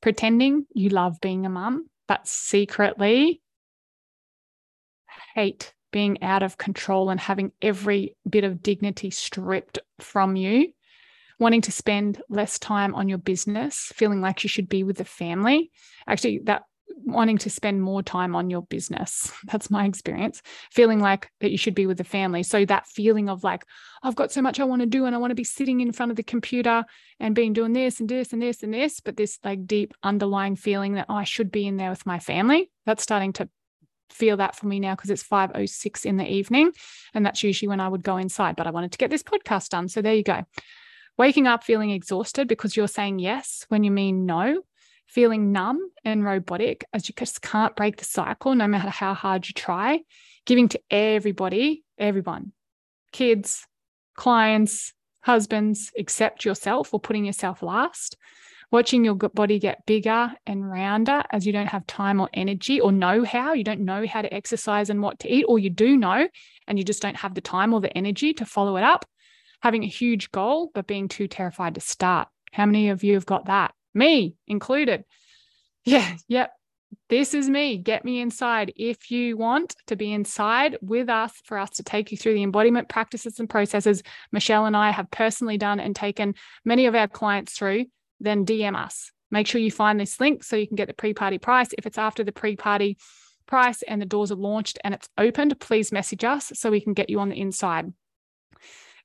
pretending 0.00 0.66
you 0.72 0.90
love 0.90 1.20
being 1.20 1.46
a 1.46 1.50
mum, 1.50 1.88
but 2.06 2.26
secretly 2.26 3.42
hate 5.34 5.74
being 5.90 6.22
out 6.22 6.42
of 6.42 6.58
control 6.58 7.10
and 7.10 7.20
having 7.20 7.52
every 7.62 8.16
bit 8.28 8.44
of 8.44 8.62
dignity 8.62 9.10
stripped 9.10 9.78
from 10.00 10.36
you, 10.36 10.72
wanting 11.38 11.62
to 11.62 11.72
spend 11.72 12.20
less 12.28 12.58
time 12.58 12.94
on 12.94 13.08
your 13.08 13.18
business, 13.18 13.90
feeling 13.94 14.20
like 14.20 14.42
you 14.42 14.48
should 14.48 14.68
be 14.68 14.82
with 14.82 14.98
the 14.98 15.04
family. 15.04 15.70
Actually, 16.06 16.40
that 16.44 16.62
wanting 17.04 17.38
to 17.38 17.50
spend 17.50 17.82
more 17.82 18.02
time 18.02 18.34
on 18.34 18.50
your 18.50 18.62
business. 18.62 19.32
That's 19.44 19.70
my 19.70 19.84
experience. 19.84 20.42
Feeling 20.72 21.00
like 21.00 21.30
that 21.40 21.50
you 21.50 21.58
should 21.58 21.74
be 21.74 21.86
with 21.86 21.98
the 21.98 22.04
family. 22.04 22.42
So 22.42 22.64
that 22.64 22.86
feeling 22.86 23.28
of 23.28 23.44
like, 23.44 23.64
I've 24.02 24.16
got 24.16 24.32
so 24.32 24.42
much 24.42 24.60
I 24.60 24.64
want 24.64 24.80
to 24.80 24.86
do 24.86 25.04
and 25.04 25.14
I 25.14 25.18
want 25.18 25.30
to 25.30 25.36
be 25.36 25.44
sitting 25.44 25.80
in 25.80 25.92
front 25.92 26.10
of 26.10 26.16
the 26.16 26.22
computer 26.22 26.84
and 27.20 27.34
being 27.34 27.52
doing 27.52 27.72
this 27.72 28.00
and 28.00 28.08
this 28.08 28.32
and 28.32 28.42
this 28.42 28.62
and 28.62 28.72
this, 28.72 29.00
but 29.00 29.16
this 29.16 29.38
like 29.44 29.66
deep 29.66 29.94
underlying 30.02 30.56
feeling 30.56 30.94
that 30.94 31.06
oh, 31.08 31.14
I 31.14 31.24
should 31.24 31.50
be 31.50 31.66
in 31.66 31.76
there 31.76 31.90
with 31.90 32.06
my 32.06 32.18
family. 32.18 32.70
That's 32.86 33.02
starting 33.02 33.32
to 33.34 33.48
feel 34.10 34.38
that 34.38 34.56
for 34.56 34.66
me 34.66 34.80
now 34.80 34.94
because 34.94 35.10
it's 35.10 35.22
506 35.22 36.04
in 36.04 36.16
the 36.16 36.26
evening 36.26 36.72
and 37.14 37.26
that's 37.26 37.42
usually 37.42 37.68
when 37.68 37.80
I 37.80 37.88
would 37.88 38.02
go 38.02 38.16
inside, 38.16 38.56
but 38.56 38.66
I 38.66 38.70
wanted 38.70 38.92
to 38.92 38.98
get 38.98 39.10
this 39.10 39.22
podcast 39.22 39.68
done. 39.68 39.88
So 39.88 40.02
there 40.02 40.14
you 40.14 40.22
go. 40.22 40.44
Waking 41.16 41.46
up 41.46 41.64
feeling 41.64 41.90
exhausted 41.90 42.48
because 42.48 42.76
you're 42.76 42.88
saying 42.88 43.18
yes 43.18 43.66
when 43.68 43.82
you 43.82 43.90
mean 43.90 44.24
no 44.24 44.62
feeling 45.08 45.52
numb 45.52 45.80
and 46.04 46.24
robotic 46.24 46.84
as 46.92 47.08
you 47.08 47.14
just 47.18 47.42
can't 47.42 47.74
break 47.74 47.96
the 47.96 48.04
cycle 48.04 48.54
no 48.54 48.68
matter 48.68 48.90
how 48.90 49.14
hard 49.14 49.48
you 49.48 49.54
try, 49.54 50.00
giving 50.46 50.68
to 50.68 50.80
everybody, 50.90 51.82
everyone, 51.98 52.52
kids, 53.12 53.66
clients, 54.14 54.92
husbands, 55.22 55.90
except 55.96 56.44
yourself 56.44 56.92
or 56.92 57.00
putting 57.00 57.24
yourself 57.24 57.62
last. 57.62 58.16
Watching 58.70 59.02
your 59.02 59.14
body 59.14 59.58
get 59.58 59.86
bigger 59.86 60.30
and 60.46 60.70
rounder 60.70 61.22
as 61.30 61.46
you 61.46 61.54
don't 61.54 61.68
have 61.68 61.86
time 61.86 62.20
or 62.20 62.28
energy 62.34 62.78
or 62.82 62.92
know 62.92 63.24
how. 63.24 63.54
You 63.54 63.64
don't 63.64 63.80
know 63.80 64.06
how 64.06 64.20
to 64.20 64.32
exercise 64.32 64.90
and 64.90 65.00
what 65.00 65.20
to 65.20 65.32
eat, 65.32 65.46
or 65.48 65.58
you 65.58 65.70
do 65.70 65.96
know 65.96 66.28
and 66.66 66.78
you 66.78 66.84
just 66.84 67.00
don't 67.00 67.16
have 67.16 67.34
the 67.34 67.40
time 67.40 67.72
or 67.72 67.80
the 67.80 67.96
energy 67.96 68.34
to 68.34 68.44
follow 68.44 68.76
it 68.76 68.84
up. 68.84 69.06
Having 69.62 69.84
a 69.84 69.88
huge 69.88 70.30
goal, 70.32 70.70
but 70.74 70.86
being 70.86 71.08
too 71.08 71.28
terrified 71.28 71.76
to 71.76 71.80
start. 71.80 72.28
How 72.52 72.66
many 72.66 72.90
of 72.90 73.02
you 73.02 73.14
have 73.14 73.24
got 73.24 73.46
that? 73.46 73.72
Me 73.98 74.36
included. 74.46 75.04
Yeah, 75.84 76.16
yep. 76.28 76.52
This 77.10 77.34
is 77.34 77.48
me. 77.48 77.78
Get 77.78 78.04
me 78.04 78.20
inside. 78.20 78.72
If 78.76 79.10
you 79.10 79.36
want 79.36 79.74
to 79.86 79.96
be 79.96 80.12
inside 80.12 80.78
with 80.80 81.08
us 81.08 81.32
for 81.44 81.58
us 81.58 81.70
to 81.70 81.82
take 81.82 82.10
you 82.10 82.16
through 82.16 82.34
the 82.34 82.42
embodiment 82.42 82.88
practices 82.88 83.38
and 83.38 83.48
processes 83.48 84.02
Michelle 84.32 84.66
and 84.66 84.76
I 84.76 84.90
have 84.90 85.10
personally 85.10 85.58
done 85.58 85.80
and 85.80 85.94
taken 85.94 86.34
many 86.64 86.86
of 86.86 86.94
our 86.94 87.08
clients 87.08 87.52
through, 87.52 87.86
then 88.20 88.44
DM 88.44 88.76
us. 88.76 89.10
Make 89.30 89.46
sure 89.46 89.60
you 89.60 89.70
find 89.70 90.00
this 90.00 90.20
link 90.20 90.42
so 90.42 90.56
you 90.56 90.66
can 90.66 90.76
get 90.76 90.88
the 90.88 90.94
pre 90.94 91.12
party 91.12 91.38
price. 91.38 91.68
If 91.76 91.86
it's 91.86 91.98
after 91.98 92.24
the 92.24 92.32
pre 92.32 92.56
party 92.56 92.98
price 93.46 93.82
and 93.82 94.00
the 94.00 94.06
doors 94.06 94.30
are 94.30 94.36
launched 94.36 94.78
and 94.84 94.94
it's 94.94 95.08
opened, 95.18 95.58
please 95.60 95.92
message 95.92 96.24
us 96.24 96.52
so 96.54 96.70
we 96.70 96.80
can 96.80 96.94
get 96.94 97.10
you 97.10 97.20
on 97.20 97.30
the 97.30 97.40
inside. 97.40 97.92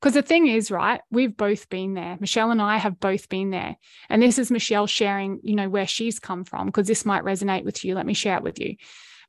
Because 0.03 0.15
the 0.15 0.21
thing 0.21 0.47
is, 0.47 0.69
right, 0.69 0.99
we've 1.11 1.37
both 1.37 1.69
been 1.69 1.93
there. 1.93 2.17
Michelle 2.19 2.51
and 2.51 2.61
I 2.61 2.75
have 2.75 2.99
both 2.99 3.29
been 3.29 3.51
there. 3.51 3.77
And 4.09 4.21
this 4.21 4.37
is 4.37 4.51
Michelle 4.51 4.85
sharing, 4.85 5.39
you 5.43 5.55
know, 5.55 5.69
where 5.69 5.87
she's 5.87 6.19
come 6.19 6.43
from, 6.43 6.65
because 6.65 6.87
this 6.87 7.05
might 7.05 7.23
resonate 7.23 7.63
with 7.63 7.85
you. 7.85 7.95
Let 7.95 8.05
me 8.05 8.13
share 8.13 8.35
it 8.35 8.43
with 8.43 8.59
you. 8.59 8.75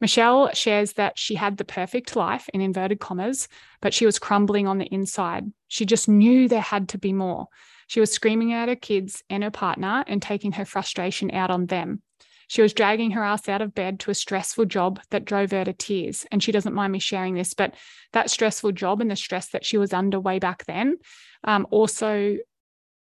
Michelle 0.01 0.53
shares 0.53 0.95
that 0.95 1.17
she 1.17 1.37
had 1.37 1.59
the 1.59 1.65
perfect 1.65 2.17
life 2.17 2.49
in 2.53 2.61
inverted 2.61 2.99
commas, 2.99 3.47
but 3.81 3.95
she 3.95 4.05
was 4.05 4.19
crumbling 4.19 4.67
on 4.67 4.79
the 4.79 4.93
inside. 4.93 5.45
She 5.69 5.87
just 5.87 6.09
knew 6.09 6.49
there 6.49 6.61
had 6.61 6.89
to 6.89 6.99
be 6.99 7.13
more. 7.13 7.47
She 7.87 8.01
was 8.01 8.11
screaming 8.11 8.53
at 8.53 8.69
her 8.69 8.75
kids 8.75 9.23
and 9.31 9.45
her 9.45 9.53
partner 9.53 10.03
and 10.09 10.21
taking 10.21 10.51
her 10.51 10.65
frustration 10.65 11.31
out 11.31 11.53
on 11.53 11.67
them. 11.67 12.03
She 12.49 12.63
was 12.63 12.75
dragging 12.75 13.13
her 13.13 13.25
ass 13.25 13.49
out 13.49 13.63
of 13.63 13.75
bed 13.75 14.01
to 14.01 14.11
a 14.11 14.15
stressful 14.15 14.67
job 14.67 15.01
that 15.11 15.25
drove 15.25 15.51
her 15.53 15.65
to 15.65 15.73
tears. 15.73 16.27
And 16.31 16.43
she 16.43 16.53
doesn't 16.53 16.75
mind 16.75 16.93
me 16.93 16.99
sharing 16.99 17.35
this, 17.35 17.55
but 17.55 17.75
that 18.13 18.31
stressful 18.31 18.73
job 18.73 19.01
and 19.01 19.11
the 19.11 19.17
stress 19.17 19.49
that 19.49 19.65
she 19.65 19.79
was 19.79 19.93
under 19.93 20.21
way 20.21 20.39
back 20.39 20.65
then 20.67 20.97
um, 21.45 21.67
also 21.71 22.37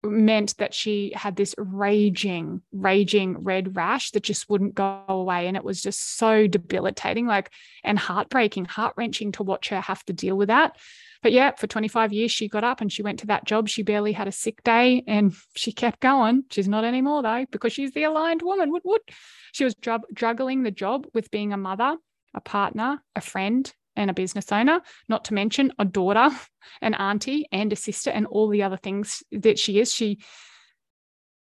meant 0.03 0.57
that 0.57 0.73
she 0.73 1.13
had 1.15 1.35
this 1.35 1.55
raging, 1.57 2.61
raging 2.71 3.43
red 3.43 3.75
rash 3.75 4.11
that 4.11 4.23
just 4.23 4.49
wouldn't 4.49 4.75
go 4.75 5.01
away. 5.07 5.47
And 5.47 5.55
it 5.55 5.63
was 5.63 5.81
just 5.81 6.17
so 6.17 6.47
debilitating, 6.47 7.25
like, 7.25 7.51
and 7.83 7.97
heartbreaking, 7.97 8.65
heart 8.65 8.93
wrenching 8.97 9.31
to 9.33 9.43
watch 9.43 9.69
her 9.69 9.81
have 9.81 10.03
to 10.05 10.13
deal 10.13 10.35
with 10.35 10.49
that. 10.49 10.77
But 11.21 11.31
yeah, 11.31 11.51
for 11.51 11.67
25 11.67 12.11
years, 12.11 12.31
she 12.31 12.49
got 12.49 12.65
up 12.65 12.81
and 12.81 12.91
she 12.91 13.01
went 13.01 13.19
to 13.19 13.27
that 13.27 13.45
job. 13.45 13.69
She 13.69 13.81
barely 13.81 14.11
had 14.11 14.27
a 14.27 14.31
sick 14.31 14.61
day 14.63 15.03
and 15.07 15.33
she 15.55 15.71
kept 15.71 16.01
going. 16.01 16.43
She's 16.51 16.67
not 16.67 16.83
anymore 16.83 17.23
though, 17.23 17.45
because 17.49 17.73
she's 17.73 17.93
the 17.93 18.03
aligned 18.03 18.41
woman. 18.41 18.71
Would, 18.71 18.83
would. 18.85 19.01
She 19.53 19.63
was 19.63 19.75
dr- 19.75 20.01
juggling 20.13 20.63
the 20.63 20.71
job 20.71 21.07
with 21.13 21.31
being 21.31 21.53
a 21.53 21.57
mother, 21.57 21.95
a 22.33 22.41
partner, 22.41 23.01
a 23.15 23.21
friend, 23.21 23.71
and 23.95 24.09
a 24.09 24.13
business 24.13 24.51
owner, 24.51 24.81
not 25.07 25.25
to 25.25 25.33
mention 25.33 25.73
a 25.79 25.85
daughter, 25.85 26.29
an 26.81 26.93
auntie, 26.93 27.47
and 27.51 27.71
a 27.71 27.75
sister, 27.75 28.09
and 28.09 28.27
all 28.27 28.49
the 28.49 28.63
other 28.63 28.77
things 28.77 29.23
that 29.31 29.59
she 29.59 29.79
is. 29.79 29.93
She, 29.93 30.19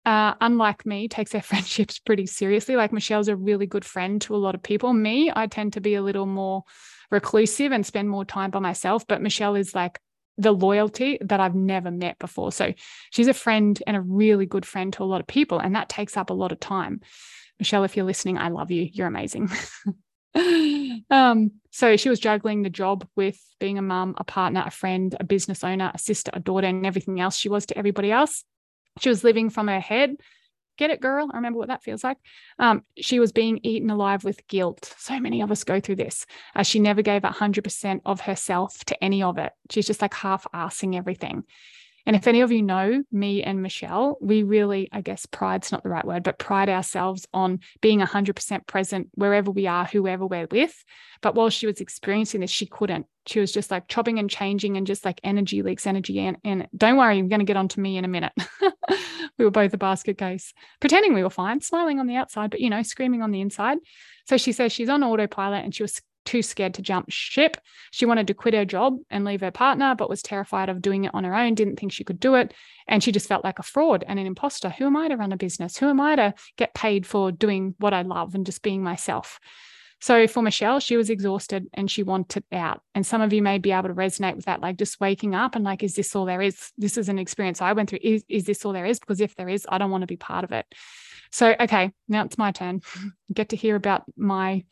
uh, 0.04 0.34
unlike 0.40 0.86
me, 0.86 1.08
takes 1.08 1.32
her 1.32 1.40
friendships 1.42 1.98
pretty 1.98 2.26
seriously. 2.26 2.76
Like 2.76 2.92
Michelle's 2.92 3.28
a 3.28 3.36
really 3.36 3.66
good 3.66 3.84
friend 3.84 4.20
to 4.22 4.34
a 4.34 4.38
lot 4.38 4.54
of 4.54 4.62
people. 4.62 4.92
Me, 4.92 5.32
I 5.34 5.46
tend 5.46 5.74
to 5.74 5.80
be 5.80 5.94
a 5.94 6.02
little 6.02 6.26
more 6.26 6.64
reclusive 7.10 7.72
and 7.72 7.84
spend 7.84 8.08
more 8.08 8.24
time 8.24 8.50
by 8.50 8.60
myself. 8.60 9.06
But 9.06 9.22
Michelle 9.22 9.56
is 9.56 9.74
like 9.74 9.98
the 10.38 10.52
loyalty 10.52 11.18
that 11.20 11.40
I've 11.40 11.54
never 11.54 11.90
met 11.90 12.18
before. 12.18 12.50
So 12.50 12.72
she's 13.10 13.28
a 13.28 13.34
friend 13.34 13.80
and 13.86 13.96
a 13.96 14.00
really 14.00 14.46
good 14.46 14.64
friend 14.64 14.92
to 14.94 15.02
a 15.02 15.04
lot 15.04 15.20
of 15.20 15.26
people. 15.26 15.58
And 15.58 15.74
that 15.74 15.88
takes 15.88 16.16
up 16.16 16.30
a 16.30 16.34
lot 16.34 16.52
of 16.52 16.60
time. 16.60 17.00
Michelle, 17.58 17.84
if 17.84 17.94
you're 17.94 18.06
listening, 18.06 18.38
I 18.38 18.48
love 18.48 18.70
you. 18.70 18.88
You're 18.90 19.06
amazing. 19.06 19.50
um, 21.10 21.52
so 21.70 21.96
she 21.96 22.08
was 22.08 22.20
juggling 22.20 22.62
the 22.62 22.70
job 22.70 23.06
with 23.16 23.38
being 23.58 23.78
a 23.78 23.82
mum, 23.82 24.14
a 24.18 24.24
partner, 24.24 24.62
a 24.66 24.70
friend, 24.70 25.14
a 25.18 25.24
business 25.24 25.64
owner, 25.64 25.90
a 25.94 25.98
sister, 25.98 26.30
a 26.34 26.40
daughter, 26.40 26.66
and 26.66 26.86
everything 26.86 27.20
else 27.20 27.36
she 27.36 27.48
was 27.48 27.66
to 27.66 27.78
everybody 27.78 28.10
else. 28.12 28.44
She 28.98 29.08
was 29.08 29.24
living 29.24 29.50
from 29.50 29.68
her 29.68 29.80
head 29.80 30.16
Get 30.80 30.90
it, 30.90 31.02
girl? 31.02 31.28
I 31.30 31.36
remember 31.36 31.58
what 31.58 31.68
that 31.68 31.82
feels 31.82 32.02
like. 32.02 32.16
Um, 32.58 32.84
she 32.96 33.20
was 33.20 33.32
being 33.32 33.60
eaten 33.64 33.90
alive 33.90 34.24
with 34.24 34.46
guilt. 34.48 34.94
So 34.96 35.20
many 35.20 35.42
of 35.42 35.50
us 35.50 35.62
go 35.62 35.78
through 35.78 35.96
this. 35.96 36.24
Uh, 36.56 36.62
she 36.62 36.78
never 36.78 37.02
gave 37.02 37.20
100% 37.20 38.00
of 38.06 38.22
herself 38.22 38.82
to 38.86 39.04
any 39.04 39.22
of 39.22 39.36
it. 39.36 39.52
She's 39.70 39.86
just 39.86 40.00
like 40.00 40.14
half 40.14 40.46
assing 40.54 40.96
everything. 40.96 41.44
And 42.06 42.16
if 42.16 42.26
any 42.26 42.40
of 42.40 42.50
you 42.50 42.62
know 42.62 43.02
me 43.12 43.42
and 43.42 43.62
Michelle, 43.62 44.16
we 44.20 44.42
really, 44.42 44.88
I 44.92 45.00
guess, 45.00 45.26
pride's 45.26 45.70
not 45.70 45.82
the 45.82 45.90
right 45.90 46.04
word, 46.04 46.22
but 46.22 46.38
pride 46.38 46.68
ourselves 46.68 47.26
on 47.32 47.60
being 47.80 48.00
100% 48.00 48.66
present 48.66 49.08
wherever 49.14 49.50
we 49.50 49.66
are, 49.66 49.84
whoever 49.84 50.26
we're 50.26 50.48
with. 50.50 50.84
But 51.20 51.34
while 51.34 51.50
she 51.50 51.66
was 51.66 51.80
experiencing 51.80 52.40
this, 52.40 52.50
she 52.50 52.66
couldn't. 52.66 53.06
She 53.26 53.40
was 53.40 53.52
just 53.52 53.70
like 53.70 53.88
chopping 53.88 54.18
and 54.18 54.30
changing 54.30 54.76
and 54.76 54.86
just 54.86 55.04
like 55.04 55.20
energy 55.22 55.62
leaks, 55.62 55.86
energy. 55.86 56.18
And, 56.20 56.38
and 56.42 56.66
don't 56.76 56.96
worry, 56.96 57.18
I'm 57.18 57.28
going 57.28 57.40
to 57.40 57.44
get 57.44 57.56
onto 57.56 57.80
me 57.80 57.96
in 57.96 58.04
a 58.04 58.08
minute. 58.08 58.32
we 59.38 59.44
were 59.44 59.50
both 59.50 59.74
a 59.74 59.78
basket 59.78 60.16
case, 60.18 60.52
pretending 60.80 61.14
we 61.14 61.22
were 61.22 61.30
fine, 61.30 61.60
smiling 61.60 62.00
on 62.00 62.06
the 62.06 62.16
outside, 62.16 62.50
but, 62.50 62.60
you 62.60 62.70
know, 62.70 62.82
screaming 62.82 63.22
on 63.22 63.30
the 63.30 63.40
inside. 63.40 63.78
So 64.26 64.36
she 64.36 64.52
says 64.52 64.72
she's 64.72 64.88
on 64.88 65.02
autopilot 65.02 65.64
and 65.64 65.74
she 65.74 65.82
was 65.82 66.00
too 66.30 66.42
scared 66.42 66.74
to 66.74 66.82
jump 66.82 67.06
ship. 67.08 67.56
She 67.90 68.06
wanted 68.06 68.28
to 68.28 68.34
quit 68.34 68.54
her 68.54 68.64
job 68.64 68.98
and 69.10 69.24
leave 69.24 69.40
her 69.40 69.50
partner, 69.50 69.96
but 69.96 70.08
was 70.08 70.22
terrified 70.22 70.68
of 70.68 70.80
doing 70.80 71.04
it 71.04 71.10
on 71.12 71.24
her 71.24 71.34
own, 71.34 71.56
didn't 71.56 71.74
think 71.74 71.90
she 71.90 72.04
could 72.04 72.20
do 72.20 72.36
it. 72.36 72.54
And 72.86 73.02
she 73.02 73.10
just 73.10 73.26
felt 73.26 73.42
like 73.42 73.58
a 73.58 73.64
fraud 73.64 74.04
and 74.06 74.16
an 74.16 74.26
imposter. 74.26 74.70
Who 74.70 74.86
am 74.86 74.96
I 74.96 75.08
to 75.08 75.16
run 75.16 75.32
a 75.32 75.36
business? 75.36 75.76
Who 75.76 75.88
am 75.88 76.00
I 76.00 76.14
to 76.14 76.34
get 76.56 76.72
paid 76.72 77.04
for 77.04 77.32
doing 77.32 77.74
what 77.78 77.92
I 77.92 78.02
love 78.02 78.36
and 78.36 78.46
just 78.46 78.62
being 78.62 78.80
myself? 78.80 79.40
So 80.00 80.28
for 80.28 80.40
Michelle, 80.40 80.78
she 80.78 80.96
was 80.96 81.10
exhausted 81.10 81.66
and 81.74 81.90
she 81.90 82.04
wanted 82.04 82.44
out. 82.52 82.80
And 82.94 83.04
some 83.04 83.22
of 83.22 83.32
you 83.32 83.42
may 83.42 83.58
be 83.58 83.72
able 83.72 83.88
to 83.88 83.94
resonate 83.94 84.36
with 84.36 84.44
that, 84.44 84.60
like 84.60 84.78
just 84.78 85.00
waking 85.00 85.34
up 85.34 85.56
and 85.56 85.64
like, 85.64 85.82
is 85.82 85.96
this 85.96 86.14
all 86.14 86.26
there 86.26 86.40
is? 86.40 86.70
This 86.78 86.96
is 86.96 87.08
an 87.08 87.18
experience 87.18 87.60
I 87.60 87.72
went 87.72 87.90
through. 87.90 87.98
Is, 88.02 88.24
is 88.28 88.44
this 88.44 88.64
all 88.64 88.72
there 88.72 88.86
is? 88.86 89.00
Because 89.00 89.20
if 89.20 89.34
there 89.34 89.48
is, 89.48 89.66
I 89.68 89.78
don't 89.78 89.90
want 89.90 90.02
to 90.02 90.06
be 90.06 90.16
part 90.16 90.44
of 90.44 90.52
it. 90.52 90.64
So, 91.32 91.56
okay, 91.58 91.90
now 92.08 92.24
it's 92.24 92.38
my 92.38 92.52
turn. 92.52 92.82
Get 93.34 93.48
to 93.48 93.56
hear 93.56 93.74
about 93.74 94.04
my 94.16 94.64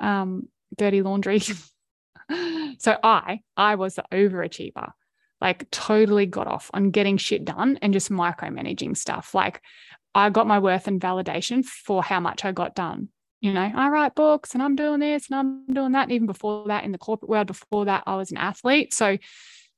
um, 0.00 0.48
dirty 0.76 1.02
laundry. 1.02 1.40
so 2.78 2.96
I, 3.02 3.40
I 3.56 3.76
was 3.76 3.94
the 3.94 4.04
overachiever, 4.12 4.92
like 5.40 5.70
totally 5.70 6.26
got 6.26 6.46
off 6.46 6.70
on 6.74 6.90
getting 6.90 7.16
shit 7.16 7.44
done 7.44 7.78
and 7.82 7.92
just 7.92 8.10
micromanaging 8.10 8.96
stuff. 8.96 9.34
Like 9.34 9.62
I 10.14 10.30
got 10.30 10.46
my 10.46 10.58
worth 10.58 10.88
and 10.88 11.00
validation 11.00 11.64
for 11.64 12.02
how 12.02 12.20
much 12.20 12.44
I 12.44 12.52
got 12.52 12.74
done. 12.74 13.08
You 13.40 13.52
know, 13.52 13.70
I 13.72 13.88
write 13.88 14.16
books 14.16 14.54
and 14.54 14.62
I'm 14.62 14.74
doing 14.74 14.98
this 14.98 15.28
and 15.30 15.38
I'm 15.38 15.66
doing 15.72 15.92
that. 15.92 16.04
And 16.04 16.12
even 16.12 16.26
before 16.26 16.66
that, 16.66 16.82
in 16.84 16.90
the 16.90 16.98
corporate 16.98 17.30
world, 17.30 17.46
before 17.46 17.84
that, 17.84 18.02
I 18.04 18.16
was 18.16 18.32
an 18.32 18.36
athlete. 18.36 18.92
So 18.92 19.16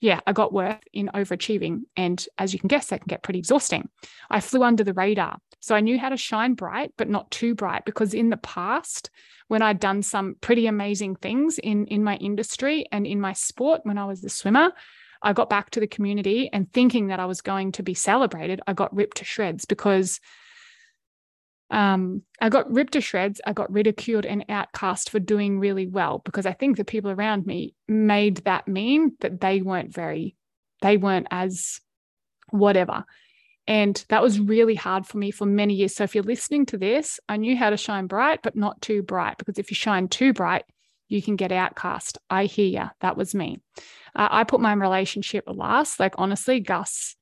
yeah, 0.01 0.21
I 0.27 0.33
got 0.33 0.53
worth 0.53 0.81
in 0.93 1.11
overachieving. 1.15 1.83
And 1.97 2.25
as 2.39 2.53
you 2.53 2.59
can 2.59 2.69
guess, 2.69 2.89
that 2.89 3.01
can 3.01 3.09
get 3.09 3.23
pretty 3.23 3.39
exhausting. 3.39 3.89
I 4.31 4.41
flew 4.41 4.63
under 4.63 4.83
the 4.83 4.95
radar. 4.95 5.39
So 5.61 5.75
I 5.75 5.81
knew 5.81 5.99
how 5.99 6.09
to 6.09 6.17
shine 6.17 6.55
bright, 6.55 6.93
but 6.97 7.09
not 7.09 7.31
too 7.31 7.55
bright, 7.55 7.85
because 7.85 8.15
in 8.15 8.31
the 8.31 8.39
past, 8.39 9.11
when 9.49 9.61
I'd 9.61 9.79
done 9.79 10.03
some 10.03 10.37
pretty 10.41 10.67
amazing 10.67 11.17
things 11.17 11.59
in, 11.59 11.87
in 11.87 12.03
my 12.03 12.17
industry 12.17 12.87
and 12.91 13.07
in 13.07 13.21
my 13.21 13.35
sport 13.35 13.83
when 13.85 13.99
I 13.99 14.07
was 14.07 14.23
the 14.23 14.31
swimmer, 14.31 14.73
I 15.23 15.35
got 15.35 15.51
back 15.51 15.71
to 15.71 15.81
the 15.81 15.87
community 15.87 16.49
and 16.51 16.73
thinking 16.73 17.09
that 17.09 17.21
I 17.21 17.27
was 17.27 17.43
going 17.43 17.73
to 17.73 17.83
be 17.83 17.93
celebrated, 17.93 18.63
I 18.67 18.73
got 18.73 18.95
ripped 18.95 19.19
to 19.19 19.25
shreds 19.27 19.67
because 19.67 20.19
um, 21.71 22.23
I 22.41 22.49
got 22.49 22.73
ripped 22.73 22.95
to 22.95 23.01
shreds. 23.01 23.41
I 23.47 23.53
got 23.53 23.73
ridiculed 23.73 24.27
and 24.27 24.45
outcast 24.49 25.11
for 25.11 25.21
doing 25.21 25.61
really 25.61 25.87
well 25.87 26.21
because 26.25 26.47
I 26.47 26.53
think 26.53 26.77
the 26.77 26.85
people 26.85 27.11
around 27.11 27.47
me 27.47 27.75
made 27.87 28.39
that 28.39 28.67
mean 28.67 29.13
that 29.21 29.41
they 29.41 29.63
weren't 29.63 29.95
very, 29.95 30.37
they 30.83 30.97
weren't 30.97 31.29
as 31.31 31.81
whatever. 32.51 33.05
And 33.67 34.05
that 34.09 34.23
was 34.23 34.41
really 34.41 34.75
hard 34.75 35.07
for 35.07 35.19
me 35.19 35.31
for 35.31 35.47
many 35.47 35.75
years. 35.75 35.95
So 35.95 36.03
if 36.03 36.15
you're 36.15 36.25
listening 36.25 36.67
to 36.67 36.79
this, 36.79 37.21
I 37.29 37.37
knew 37.37 37.57
how 37.57 37.71
to 37.71 37.77
shine 37.77 38.09
bright, 38.09 38.41
but 38.43 38.57
not 38.57 38.83
too 38.83 39.03
bright, 39.03 39.39
because 39.39 39.59
if 39.59 39.71
you 39.71 39.77
shine 39.77 40.09
too 40.09 40.33
bright, 40.33 40.65
you 41.09 41.23
can 41.23 41.37
get 41.37 41.53
outcast. 41.53 42.19
I 42.29 42.47
hear 42.47 42.67
you. 42.67 42.91
That 43.01 43.17
was 43.17 43.35
me. 43.35 43.61
Uh, 44.17 44.29
I 44.31 44.45
put 44.45 44.61
my 44.61 44.73
relationship 44.73 45.45
last. 45.47 46.01
Like, 46.01 46.15
honestly, 46.19 46.59
Gus 46.59 47.15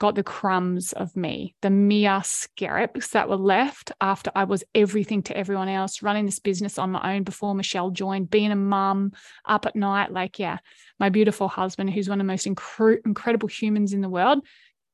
got 0.00 0.14
the 0.14 0.22
crumbs 0.22 0.94
of 0.94 1.14
me, 1.14 1.54
the 1.60 1.68
mere 1.68 2.22
scarabs 2.24 3.10
that 3.10 3.28
were 3.28 3.36
left 3.36 3.92
after 4.00 4.32
I 4.34 4.44
was 4.44 4.64
everything 4.74 5.22
to 5.24 5.36
everyone 5.36 5.68
else, 5.68 6.02
running 6.02 6.24
this 6.24 6.38
business 6.38 6.78
on 6.78 6.90
my 6.90 7.14
own 7.14 7.22
before 7.22 7.54
Michelle 7.54 7.90
joined, 7.90 8.30
being 8.30 8.50
a 8.50 8.56
mum 8.56 9.12
up 9.44 9.66
at 9.66 9.76
night. 9.76 10.10
Like, 10.10 10.38
yeah, 10.38 10.56
my 10.98 11.10
beautiful 11.10 11.48
husband, 11.48 11.90
who's 11.90 12.08
one 12.08 12.18
of 12.18 12.26
the 12.26 12.32
most 12.32 12.46
incre- 12.46 13.04
incredible 13.04 13.48
humans 13.48 13.92
in 13.92 14.00
the 14.00 14.08
world, 14.08 14.42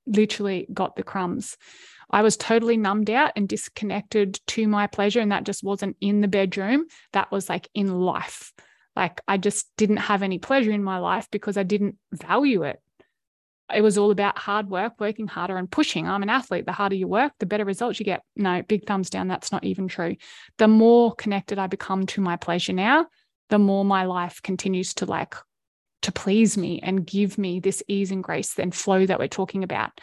literally 0.09 0.67
got 0.75 0.97
the 0.97 1.05
crumbs. 1.05 1.57
I 2.11 2.23
was 2.23 2.37
totally 2.37 2.77
numbed 2.77 3.09
out 3.09 3.31
and 3.37 3.49
disconnected 3.49 4.41
to 4.49 4.67
my 4.67 4.89
pleasure. 4.89 5.21
And 5.21 5.31
that 5.31 5.45
just 5.45 5.63
wasn't 5.63 5.97
in 6.01 6.21
the 6.21 6.29
bedroom, 6.29 6.87
that 7.13 7.31
was 7.31 7.49
like 7.49 7.69
in 7.75 7.93
life. 7.93 8.53
Like 8.97 9.21
I 9.29 9.37
just 9.37 9.69
didn't 9.77 9.99
have 9.99 10.23
any 10.25 10.39
pleasure 10.39 10.73
in 10.73 10.83
my 10.83 10.99
life 10.99 11.29
because 11.31 11.57
I 11.57 11.63
didn't 11.63 11.97
value 12.13 12.65
it. 12.65 12.81
It 13.75 13.83
was 13.83 13.99
all 13.99 14.11
about 14.11 14.39
hard 14.39 14.69
work, 14.71 14.95
working 15.01 15.27
harder 15.27 15.57
and 15.57 15.71
pushing. 15.71 16.07
I'm 16.07 16.23
an 16.23 16.31
athlete. 16.31 16.67
The 16.67 16.73
harder 16.73 16.95
you 16.95 17.09
work, 17.09 17.33
the 17.41 17.47
better 17.47 17.65
results 17.65 17.99
you 17.99 18.05
get. 18.05 18.23
No, 18.37 18.63
big 18.63 18.87
thumbs 18.87 19.11
down. 19.11 19.27
That's 19.27 19.51
not 19.51 19.65
even 19.65 19.89
true. 19.89 20.17
The 20.59 20.69
more 20.69 21.15
connected 21.15 21.59
I 21.59 21.67
become 21.67 22.07
to 22.07 22.21
my 22.21 22.37
pleasure 22.37 22.73
now, 22.73 23.07
the 23.51 23.59
more 23.59 23.85
my 23.85 24.05
life 24.05 24.41
continues 24.43 24.95
to 24.95 25.07
like 25.07 25.35
to 26.03 26.13
please 26.13 26.57
me 26.57 26.81
and 26.83 27.07
give 27.07 27.39
me 27.39 27.59
this 27.59 27.83
ease 27.89 28.13
and 28.13 28.23
grace 28.23 28.57
and 28.59 28.73
flow 28.73 29.05
that 29.07 29.19
we're 29.19 29.27
talking 29.27 29.65
about. 29.65 30.01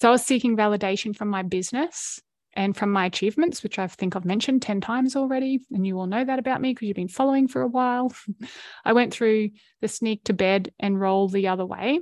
So 0.00 0.08
I 0.08 0.12
was 0.12 0.24
seeking 0.24 0.56
validation 0.56 1.14
from 1.16 1.28
my 1.28 1.42
business 1.42 2.20
and 2.54 2.76
from 2.76 2.92
my 2.92 3.06
achievements, 3.06 3.62
which 3.62 3.78
I 3.78 3.86
think 3.86 4.14
I've 4.14 4.24
mentioned 4.24 4.62
10 4.62 4.80
times 4.80 5.16
already. 5.16 5.60
And 5.72 5.86
you 5.86 5.98
all 5.98 6.06
know 6.06 6.24
that 6.24 6.38
about 6.38 6.60
me 6.60 6.72
because 6.72 6.86
you've 6.86 6.96
been 6.96 7.08
following 7.08 7.48
for 7.48 7.62
a 7.62 7.68
while. 7.68 8.12
I 8.84 8.92
went 8.92 9.12
through 9.12 9.50
the 9.80 9.88
sneak 9.88 10.24
to 10.24 10.32
bed 10.32 10.72
and 10.78 11.00
roll 11.00 11.28
the 11.28 11.48
other 11.48 11.66
way 11.66 12.00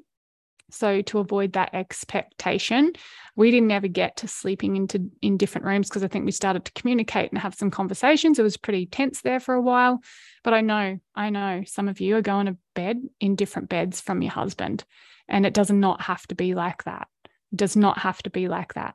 So 0.71 1.03
to 1.03 1.19
avoid 1.19 1.55
that 1.55 1.75
expectation, 1.75 2.93
we 3.37 3.51
didn't 3.51 3.71
ever 3.71 3.89
get 3.89 4.17
to 4.19 4.29
sleeping 4.29 4.77
into 4.77 5.11
in 5.23 5.37
different 5.37 5.67
rooms 5.67 5.89
because 5.89 6.03
I 6.05 6.09
think 6.09 6.25
we 6.25 6.33
started 6.33 6.65
to 6.65 6.73
communicate 6.73 7.31
and 7.31 7.41
have 7.41 7.55
some 7.55 7.71
conversations. 7.71 8.39
It 8.39 8.43
was 8.43 8.57
pretty 8.57 8.87
tense 8.87 9.23
there 9.23 9.41
for 9.41 9.55
a 9.55 9.63
while. 9.63 10.01
But 10.45 10.55
I 10.55 10.61
know, 10.61 10.99
I 11.15 11.31
know 11.31 11.63
some 11.67 11.89
of 11.89 12.01
you 12.01 12.17
are 12.17 12.23
going 12.23 12.47
to 12.47 12.57
bed 12.75 13.01
in 13.21 13.37
different 13.37 13.69
beds 13.69 14.01
from 14.01 14.23
your 14.23 14.33
husband. 14.33 14.85
And 15.29 15.47
it 15.47 15.55
does 15.55 15.71
not 15.71 16.03
have 16.03 16.27
to 16.29 16.35
be 16.35 16.55
like 16.55 16.85
that. 16.85 17.09
It 17.25 17.57
does 17.57 17.77
not 17.77 17.99
have 17.99 18.23
to 18.25 18.31
be 18.31 18.49
like 18.49 18.75
that. 18.75 18.95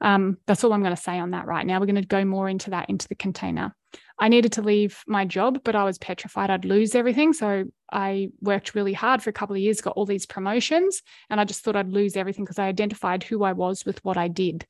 Um, 0.00 0.38
that's 0.46 0.64
all 0.64 0.72
I'm 0.72 0.82
going 0.82 0.96
to 0.96 1.00
say 1.00 1.18
on 1.18 1.32
that 1.32 1.46
right 1.46 1.66
now. 1.66 1.78
We're 1.78 1.86
going 1.86 1.96
to 1.96 2.02
go 2.02 2.24
more 2.24 2.48
into 2.48 2.70
that 2.70 2.88
into 2.88 3.08
the 3.08 3.14
container. 3.14 3.74
I 4.20 4.28
needed 4.28 4.52
to 4.52 4.62
leave 4.62 5.02
my 5.06 5.24
job, 5.24 5.60
but 5.64 5.74
I 5.74 5.84
was 5.84 5.96
petrified 5.96 6.50
I'd 6.50 6.66
lose 6.66 6.94
everything. 6.94 7.32
So 7.32 7.64
I 7.90 8.28
worked 8.42 8.74
really 8.74 8.92
hard 8.92 9.22
for 9.22 9.30
a 9.30 9.32
couple 9.32 9.56
of 9.56 9.62
years, 9.62 9.80
got 9.80 9.96
all 9.96 10.04
these 10.04 10.26
promotions, 10.26 11.02
and 11.30 11.40
I 11.40 11.44
just 11.44 11.64
thought 11.64 11.74
I'd 11.74 11.88
lose 11.88 12.16
everything 12.16 12.44
because 12.44 12.58
I 12.58 12.68
identified 12.68 13.24
who 13.24 13.42
I 13.42 13.54
was 13.54 13.86
with 13.86 14.04
what 14.04 14.18
I 14.18 14.28
did. 14.28 14.66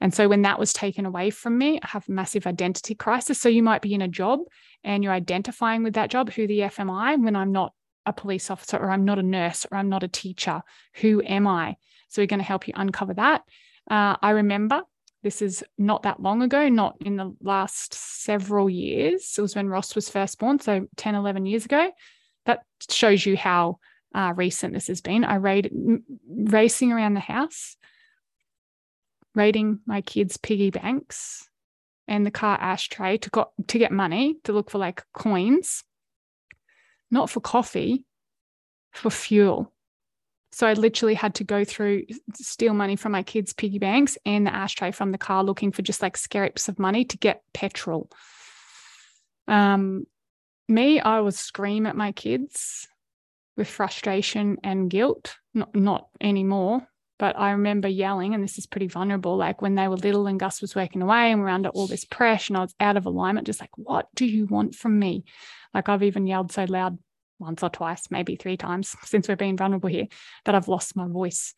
And 0.00 0.12
so 0.12 0.28
when 0.28 0.42
that 0.42 0.58
was 0.58 0.72
taken 0.72 1.04
away 1.04 1.30
from 1.30 1.58
me, 1.58 1.80
I 1.82 1.88
have 1.88 2.08
a 2.08 2.12
massive 2.12 2.46
identity 2.46 2.94
crisis. 2.94 3.40
So 3.40 3.48
you 3.48 3.62
might 3.62 3.82
be 3.82 3.94
in 3.94 4.02
a 4.02 4.08
job 4.08 4.40
and 4.82 5.04
you're 5.04 5.12
identifying 5.12 5.82
with 5.82 5.94
that 5.94 6.10
job, 6.10 6.30
who 6.30 6.46
the 6.46 6.62
F 6.62 6.80
am 6.80 6.90
I 6.90 7.16
when 7.16 7.36
I'm 7.36 7.52
not 7.52 7.72
a 8.06 8.12
police 8.12 8.50
officer 8.50 8.78
or 8.78 8.90
I'm 8.90 9.04
not 9.04 9.18
a 9.18 9.22
nurse 9.22 9.66
or 9.70 9.76
I'm 9.76 9.88
not 9.88 10.02
a 10.02 10.08
teacher? 10.08 10.62
Who 10.96 11.22
am 11.22 11.46
I? 11.46 11.76
So 12.08 12.22
we're 12.22 12.26
going 12.26 12.40
to 12.40 12.44
help 12.44 12.68
you 12.68 12.74
uncover 12.76 13.14
that. 13.14 13.42
Uh, 13.90 14.16
I 14.22 14.30
remember 14.30 14.82
this 15.26 15.42
is 15.42 15.64
not 15.76 16.04
that 16.04 16.22
long 16.22 16.40
ago, 16.40 16.68
not 16.68 16.98
in 17.04 17.16
the 17.16 17.34
last 17.42 17.92
several 17.92 18.70
years. 18.70 19.34
It 19.36 19.42
was 19.42 19.56
when 19.56 19.68
Ross 19.68 19.96
was 19.96 20.08
first 20.08 20.38
born, 20.38 20.60
so 20.60 20.86
10, 20.94 21.16
11 21.16 21.46
years 21.46 21.64
ago. 21.64 21.90
That 22.44 22.60
shows 22.88 23.26
you 23.26 23.36
how 23.36 23.80
uh, 24.14 24.34
recent 24.36 24.72
this 24.72 24.86
has 24.86 25.00
been. 25.00 25.24
I 25.24 25.34
raid, 25.34 25.72
racing 26.28 26.92
around 26.92 27.14
the 27.14 27.20
house, 27.20 27.76
raiding 29.34 29.80
my 29.84 30.00
kids' 30.00 30.36
piggy 30.36 30.70
banks 30.70 31.50
and 32.06 32.24
the 32.24 32.30
car 32.30 32.56
ashtray 32.60 33.18
to 33.18 33.30
got 33.30 33.50
to 33.66 33.78
get 33.80 33.90
money 33.90 34.36
to 34.44 34.52
look 34.52 34.70
for 34.70 34.78
like 34.78 35.02
coins, 35.12 35.82
not 37.10 37.30
for 37.30 37.40
coffee, 37.40 38.04
for 38.92 39.10
fuel. 39.10 39.72
So 40.56 40.66
I 40.66 40.72
literally 40.72 41.12
had 41.12 41.34
to 41.34 41.44
go 41.44 41.64
through, 41.64 42.06
steal 42.32 42.72
money 42.72 42.96
from 42.96 43.12
my 43.12 43.22
kids' 43.22 43.52
piggy 43.52 43.78
banks 43.78 44.16
and 44.24 44.46
the 44.46 44.54
ashtray 44.54 44.90
from 44.90 45.12
the 45.12 45.18
car, 45.18 45.44
looking 45.44 45.70
for 45.70 45.82
just 45.82 46.00
like 46.00 46.16
scraps 46.16 46.66
of 46.66 46.78
money 46.78 47.04
to 47.04 47.18
get 47.18 47.42
petrol. 47.52 48.10
Um, 49.46 50.06
me, 50.66 50.98
I 50.98 51.20
would 51.20 51.34
scream 51.34 51.84
at 51.84 51.94
my 51.94 52.12
kids 52.12 52.88
with 53.58 53.68
frustration 53.68 54.56
and 54.64 54.88
guilt. 54.88 55.36
Not 55.52 55.76
not 55.76 56.08
anymore, 56.22 56.88
but 57.18 57.38
I 57.38 57.50
remember 57.50 57.88
yelling, 57.88 58.32
and 58.32 58.42
this 58.42 58.56
is 58.56 58.64
pretty 58.64 58.86
vulnerable. 58.86 59.36
Like 59.36 59.60
when 59.60 59.74
they 59.74 59.88
were 59.88 59.96
little 59.96 60.26
and 60.26 60.40
Gus 60.40 60.62
was 60.62 60.74
working 60.74 61.02
away, 61.02 61.32
and 61.32 61.42
we 61.42 61.48
are 61.48 61.50
under 61.50 61.68
all 61.68 61.86
this 61.86 62.06
pressure, 62.06 62.54
and 62.54 62.56
I 62.56 62.62
was 62.62 62.74
out 62.80 62.96
of 62.96 63.04
alignment, 63.04 63.46
just 63.46 63.60
like, 63.60 63.76
what 63.76 64.08
do 64.14 64.24
you 64.24 64.46
want 64.46 64.74
from 64.74 64.98
me? 64.98 65.26
Like 65.74 65.90
I've 65.90 66.02
even 66.02 66.26
yelled 66.26 66.50
so 66.50 66.64
loud 66.64 66.96
once 67.38 67.62
or 67.62 67.70
twice, 67.70 68.10
maybe 68.10 68.36
three 68.36 68.56
times 68.56 68.94
since 69.04 69.28
we've 69.28 69.38
been 69.38 69.56
vulnerable 69.56 69.88
here, 69.88 70.06
that 70.44 70.54
I've 70.54 70.68
lost 70.68 70.96
my 70.96 71.06
voice. 71.06 71.54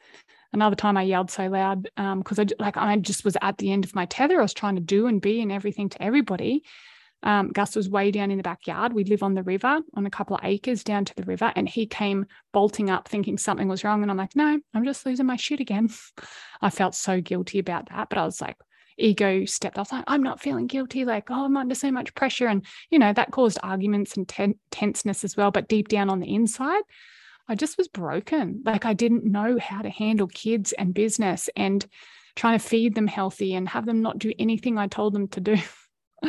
Another 0.52 0.76
time 0.76 0.96
I 0.96 1.02
yelled 1.02 1.30
so 1.30 1.46
loud 1.46 1.82
because 1.94 2.38
um, 2.38 2.46
I 2.48 2.62
like 2.62 2.76
I 2.76 2.96
just 2.96 3.24
was 3.24 3.36
at 3.42 3.58
the 3.58 3.70
end 3.70 3.84
of 3.84 3.94
my 3.94 4.06
tether. 4.06 4.38
I 4.38 4.42
was 4.42 4.54
trying 4.54 4.76
to 4.76 4.80
do 4.80 5.06
and 5.06 5.20
be 5.20 5.42
and 5.42 5.52
everything 5.52 5.90
to 5.90 6.02
everybody. 6.02 6.64
Um, 7.22 7.50
Gus 7.50 7.74
was 7.74 7.88
way 7.88 8.10
down 8.10 8.30
in 8.30 8.36
the 8.36 8.42
backyard. 8.42 8.92
We 8.92 9.04
live 9.04 9.22
on 9.22 9.34
the 9.34 9.42
river, 9.42 9.80
on 9.94 10.06
a 10.06 10.10
couple 10.10 10.36
of 10.36 10.44
acres 10.44 10.84
down 10.84 11.04
to 11.04 11.14
the 11.16 11.24
river, 11.24 11.52
and 11.56 11.68
he 11.68 11.86
came 11.86 12.26
bolting 12.52 12.90
up 12.90 13.08
thinking 13.08 13.38
something 13.38 13.68
was 13.68 13.82
wrong. 13.82 14.02
And 14.02 14.10
I'm 14.10 14.16
like, 14.16 14.36
no, 14.36 14.58
I'm 14.72 14.84
just 14.84 15.04
losing 15.04 15.26
my 15.26 15.36
shit 15.36 15.60
again. 15.60 15.90
I 16.62 16.70
felt 16.70 16.94
so 16.94 17.20
guilty 17.20 17.58
about 17.58 17.88
that, 17.90 18.08
but 18.08 18.18
I 18.18 18.24
was 18.24 18.40
like, 18.40 18.56
ego 18.98 19.44
stepped 19.44 19.78
off 19.78 19.92
like 19.92 20.04
i'm 20.06 20.22
not 20.22 20.40
feeling 20.40 20.66
guilty 20.66 21.04
like 21.04 21.30
oh 21.30 21.44
i'm 21.44 21.56
under 21.56 21.74
so 21.74 21.90
much 21.90 22.14
pressure 22.14 22.46
and 22.46 22.64
you 22.90 22.98
know 22.98 23.12
that 23.12 23.30
caused 23.30 23.58
arguments 23.62 24.16
and 24.16 24.28
ten- 24.28 24.58
tenseness 24.70 25.24
as 25.24 25.36
well 25.36 25.50
but 25.50 25.68
deep 25.68 25.88
down 25.88 26.10
on 26.10 26.20
the 26.20 26.34
inside 26.34 26.82
i 27.48 27.54
just 27.54 27.78
was 27.78 27.88
broken. 27.88 28.62
Like 28.64 28.84
i 28.84 28.92
didn't 28.92 29.24
know 29.24 29.58
how 29.58 29.82
to 29.82 29.90
handle 29.90 30.26
kids 30.26 30.72
and 30.72 30.92
business 30.92 31.48
and 31.56 31.86
trying 32.36 32.58
to 32.58 32.64
feed 32.64 32.94
them 32.94 33.06
healthy 33.06 33.54
and 33.54 33.68
have 33.68 33.86
them 33.86 34.02
not 34.02 34.18
do 34.18 34.32
anything 34.38 34.78
i 34.78 34.86
told 34.86 35.14
them 35.14 35.28
to 35.28 35.40
do. 35.40 35.56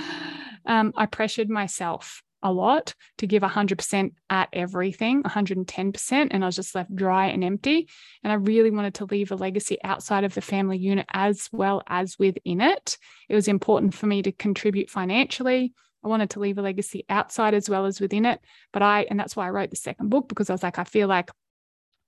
Um, 0.66 0.94
i 0.96 1.08
pressured 1.08 1.50
myself 1.50 2.22
a 2.42 2.52
lot 2.52 2.94
to 3.18 3.28
give 3.28 3.44
100% 3.44 4.12
at 4.30 4.50
everything, 4.54 5.24
110%. 5.24 6.28
And 6.32 6.44
I 6.44 6.48
was 6.48 6.56
just 6.56 6.76
left 6.76 6.96
dry 6.96 7.28
and 7.28 7.44
empty. 7.44 7.90
And 8.24 8.32
I 8.32 8.36
really 8.36 8.72
wanted 8.72 8.96
to 8.96 9.06
leave 9.06 9.32
a 9.32 9.36
legacy 9.36 9.78
outside 9.84 10.24
of 10.24 10.34
the 10.34 10.42
family 10.42 10.78
unit 10.78 11.06
as 11.12 11.50
well 11.52 11.84
as 11.88 12.18
within 12.18 12.62
it. 12.62 12.98
It 13.28 13.36
was 13.36 13.48
important 13.48 13.94
for 13.94 14.08
me 14.08 14.22
to 14.24 14.32
contribute 14.32 14.90
financially. 14.90 15.74
I 16.04 16.08
wanted 16.08 16.30
to 16.32 16.40
leave 16.40 16.58
a 16.58 16.62
legacy 16.62 17.06
outside 17.10 17.54
as 17.54 17.70
well 17.70 17.86
as 17.86 18.00
within 18.00 18.26
it. 18.26 18.40
But 18.72 18.82
I, 18.82 19.06
and 19.10 19.20
that's 19.20 19.36
why 19.36 19.48
I 19.48 19.52
wrote 19.52 19.70
the 19.70 19.76
second 19.76 20.10
book 20.10 20.30
because 20.30 20.50
I 20.50 20.54
was 20.54 20.64
like, 20.64 20.80
I 20.80 20.86
feel 20.86 21.08
like 21.08 21.30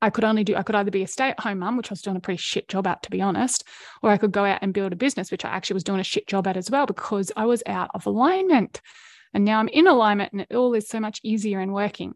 I 0.02 0.10
could 0.10 0.24
only 0.24 0.44
do, 0.44 0.56
I 0.56 0.64
could 0.64 0.76
either 0.76 0.92
be 0.92 1.04
a 1.04 1.08
stay 1.08 1.30
at 1.30 1.40
home 1.40 1.60
mum, 1.60 1.78
which 1.78 1.92
I 1.92 1.94
was 1.94 2.02
doing 2.02 2.18
a 2.18 2.22
pretty 2.22 2.38
shit 2.38 2.68
job 2.68 2.88
at, 2.88 3.04
to 3.04 3.12
be 3.12 3.22
honest, 3.22 3.64
or 4.02 4.10
I 4.10 4.18
could 4.18 4.32
go 4.32 4.46
out 4.46 4.60
and 4.62 4.74
build 4.74 4.94
a 4.94 4.96
business, 4.96 5.30
which 5.30 5.46
I 5.46 5.50
actually 5.50 5.76
was 5.76 5.84
doing 5.84 6.00
a 6.00 6.04
shit 6.06 6.26
job 6.28 6.48
at 6.48 6.58
as 6.58 6.72
well 6.72 6.88
because 6.88 7.32
I 7.36 7.46
was 7.46 7.62
out 7.68 7.92
of 7.94 8.08
alignment. 8.08 8.82
And 9.34 9.46
now 9.46 9.60
I'm 9.60 9.68
in 9.68 9.88
alignment 9.88 10.34
and 10.34 10.42
it 10.42 10.56
all 10.56 10.74
is 10.74 10.88
so 10.88 11.00
much 11.00 11.20
easier 11.24 11.60
and 11.60 11.74
working. 11.74 12.16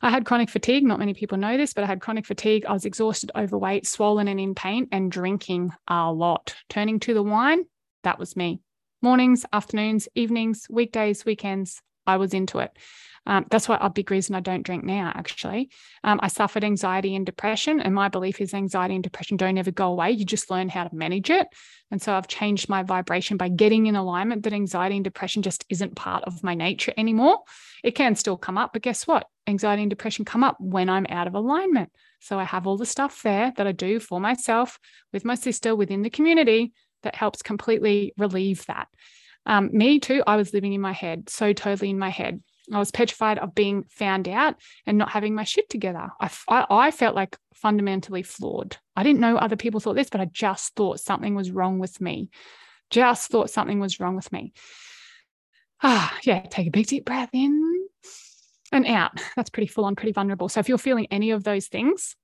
I 0.00 0.10
had 0.10 0.24
chronic 0.24 0.48
fatigue. 0.48 0.84
Not 0.84 1.00
many 1.00 1.14
people 1.14 1.38
know 1.38 1.56
this, 1.56 1.74
but 1.74 1.84
I 1.84 1.88
had 1.88 2.00
chronic 2.00 2.26
fatigue. 2.26 2.64
I 2.66 2.72
was 2.72 2.84
exhausted, 2.84 3.32
overweight, 3.34 3.86
swollen, 3.86 4.28
and 4.28 4.38
in 4.38 4.54
pain, 4.54 4.86
and 4.92 5.10
drinking 5.10 5.72
a 5.88 6.12
lot. 6.12 6.54
Turning 6.68 7.00
to 7.00 7.14
the 7.14 7.22
wine, 7.22 7.64
that 8.04 8.18
was 8.18 8.36
me. 8.36 8.60
Mornings, 9.02 9.44
afternoons, 9.52 10.08
evenings, 10.14 10.66
weekdays, 10.70 11.24
weekends, 11.24 11.82
I 12.06 12.16
was 12.16 12.32
into 12.32 12.58
it. 12.60 12.70
Um, 13.28 13.44
that's 13.50 13.68
why 13.68 13.76
a 13.78 13.90
big 13.90 14.10
reason 14.10 14.34
I 14.34 14.40
don't 14.40 14.62
drink 14.62 14.84
now, 14.84 15.12
actually. 15.14 15.70
Um, 16.02 16.18
I 16.22 16.28
suffered 16.28 16.64
anxiety 16.64 17.14
and 17.14 17.26
depression, 17.26 17.78
and 17.78 17.94
my 17.94 18.08
belief 18.08 18.40
is 18.40 18.54
anxiety 18.54 18.94
and 18.94 19.04
depression 19.04 19.36
don't 19.36 19.58
ever 19.58 19.70
go 19.70 19.92
away. 19.92 20.12
You 20.12 20.24
just 20.24 20.50
learn 20.50 20.70
how 20.70 20.84
to 20.84 20.96
manage 20.96 21.28
it. 21.28 21.46
And 21.90 22.00
so 22.00 22.14
I've 22.14 22.26
changed 22.26 22.70
my 22.70 22.82
vibration 22.82 23.36
by 23.36 23.50
getting 23.50 23.86
in 23.86 23.96
alignment 23.96 24.44
that 24.44 24.54
anxiety 24.54 24.96
and 24.96 25.04
depression 25.04 25.42
just 25.42 25.66
isn't 25.68 25.94
part 25.94 26.24
of 26.24 26.42
my 26.42 26.54
nature 26.54 26.94
anymore. 26.96 27.40
It 27.84 27.94
can 27.94 28.16
still 28.16 28.38
come 28.38 28.56
up, 28.56 28.72
but 28.72 28.82
guess 28.82 29.06
what? 29.06 29.26
Anxiety 29.46 29.82
and 29.82 29.90
depression 29.90 30.24
come 30.24 30.42
up 30.42 30.56
when 30.58 30.88
I'm 30.88 31.06
out 31.10 31.26
of 31.26 31.34
alignment. 31.34 31.90
So 32.20 32.38
I 32.38 32.44
have 32.44 32.66
all 32.66 32.78
the 32.78 32.86
stuff 32.86 33.22
there 33.22 33.52
that 33.56 33.66
I 33.66 33.72
do 33.72 34.00
for 34.00 34.20
myself, 34.20 34.78
with 35.12 35.26
my 35.26 35.34
sister, 35.34 35.76
within 35.76 36.00
the 36.00 36.10
community 36.10 36.72
that 37.02 37.14
helps 37.14 37.42
completely 37.42 38.14
relieve 38.16 38.64
that. 38.66 38.88
Um, 39.44 39.70
me 39.72 40.00
too, 40.00 40.22
I 40.26 40.36
was 40.36 40.52
living 40.52 40.72
in 40.72 40.80
my 40.80 40.92
head, 40.92 41.28
so 41.28 41.52
totally 41.52 41.90
in 41.90 41.98
my 41.98 42.10
head. 42.10 42.42
I 42.72 42.78
was 42.78 42.90
petrified 42.90 43.38
of 43.38 43.54
being 43.54 43.84
found 43.88 44.28
out 44.28 44.56
and 44.86 44.98
not 44.98 45.10
having 45.10 45.34
my 45.34 45.44
shit 45.44 45.68
together. 45.68 46.10
I, 46.20 46.30
I, 46.48 46.66
I, 46.70 46.90
felt 46.90 47.14
like 47.14 47.36
fundamentally 47.54 48.22
flawed. 48.22 48.76
I 48.96 49.02
didn't 49.02 49.20
know 49.20 49.36
other 49.36 49.56
people 49.56 49.80
thought 49.80 49.96
this, 49.96 50.10
but 50.10 50.20
I 50.20 50.26
just 50.26 50.74
thought 50.74 51.00
something 51.00 51.34
was 51.34 51.50
wrong 51.50 51.78
with 51.78 52.00
me. 52.00 52.30
Just 52.90 53.30
thought 53.30 53.50
something 53.50 53.80
was 53.80 54.00
wrong 54.00 54.16
with 54.16 54.30
me. 54.32 54.52
Ah, 55.82 56.16
yeah, 56.22 56.40
take 56.40 56.66
a 56.66 56.70
big 56.70 56.86
deep 56.86 57.04
breath 57.04 57.30
in 57.32 57.88
and 58.72 58.86
out. 58.86 59.12
That's 59.36 59.50
pretty 59.50 59.68
full 59.68 59.84
on, 59.84 59.96
pretty 59.96 60.12
vulnerable. 60.12 60.48
So 60.48 60.60
if 60.60 60.68
you're 60.68 60.78
feeling 60.78 61.06
any 61.10 61.30
of 61.30 61.44
those 61.44 61.68
things, 61.68 62.16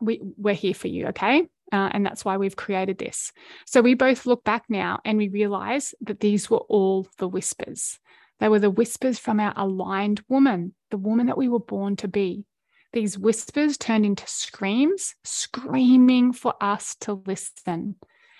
we, 0.00 0.20
we're 0.36 0.54
here 0.54 0.74
for 0.74 0.88
you, 0.88 1.08
okay? 1.08 1.48
Uh, 1.72 1.90
and 1.92 2.04
that's 2.04 2.24
why 2.24 2.36
we've 2.36 2.56
created 2.56 2.98
this. 2.98 3.32
So 3.66 3.82
we 3.82 3.94
both 3.94 4.26
look 4.26 4.44
back 4.44 4.64
now 4.68 5.00
and 5.04 5.18
we 5.18 5.28
realize 5.28 5.94
that 6.00 6.20
these 6.20 6.48
were 6.48 6.58
all 6.58 7.06
the 7.18 7.28
whispers. 7.28 7.98
They 8.40 8.48
were 8.48 8.58
the 8.58 8.70
whispers 8.70 9.18
from 9.18 9.40
our 9.40 9.52
aligned 9.56 10.22
woman, 10.28 10.74
the 10.90 10.96
woman 10.96 11.26
that 11.26 11.38
we 11.38 11.48
were 11.48 11.58
born 11.58 11.96
to 11.96 12.08
be. 12.08 12.44
These 12.92 13.18
whispers 13.18 13.76
turned 13.76 14.06
into 14.06 14.26
screams, 14.26 15.14
screaming 15.24 16.32
for 16.32 16.54
us 16.60 16.94
to 17.00 17.22
listen. 17.26 17.96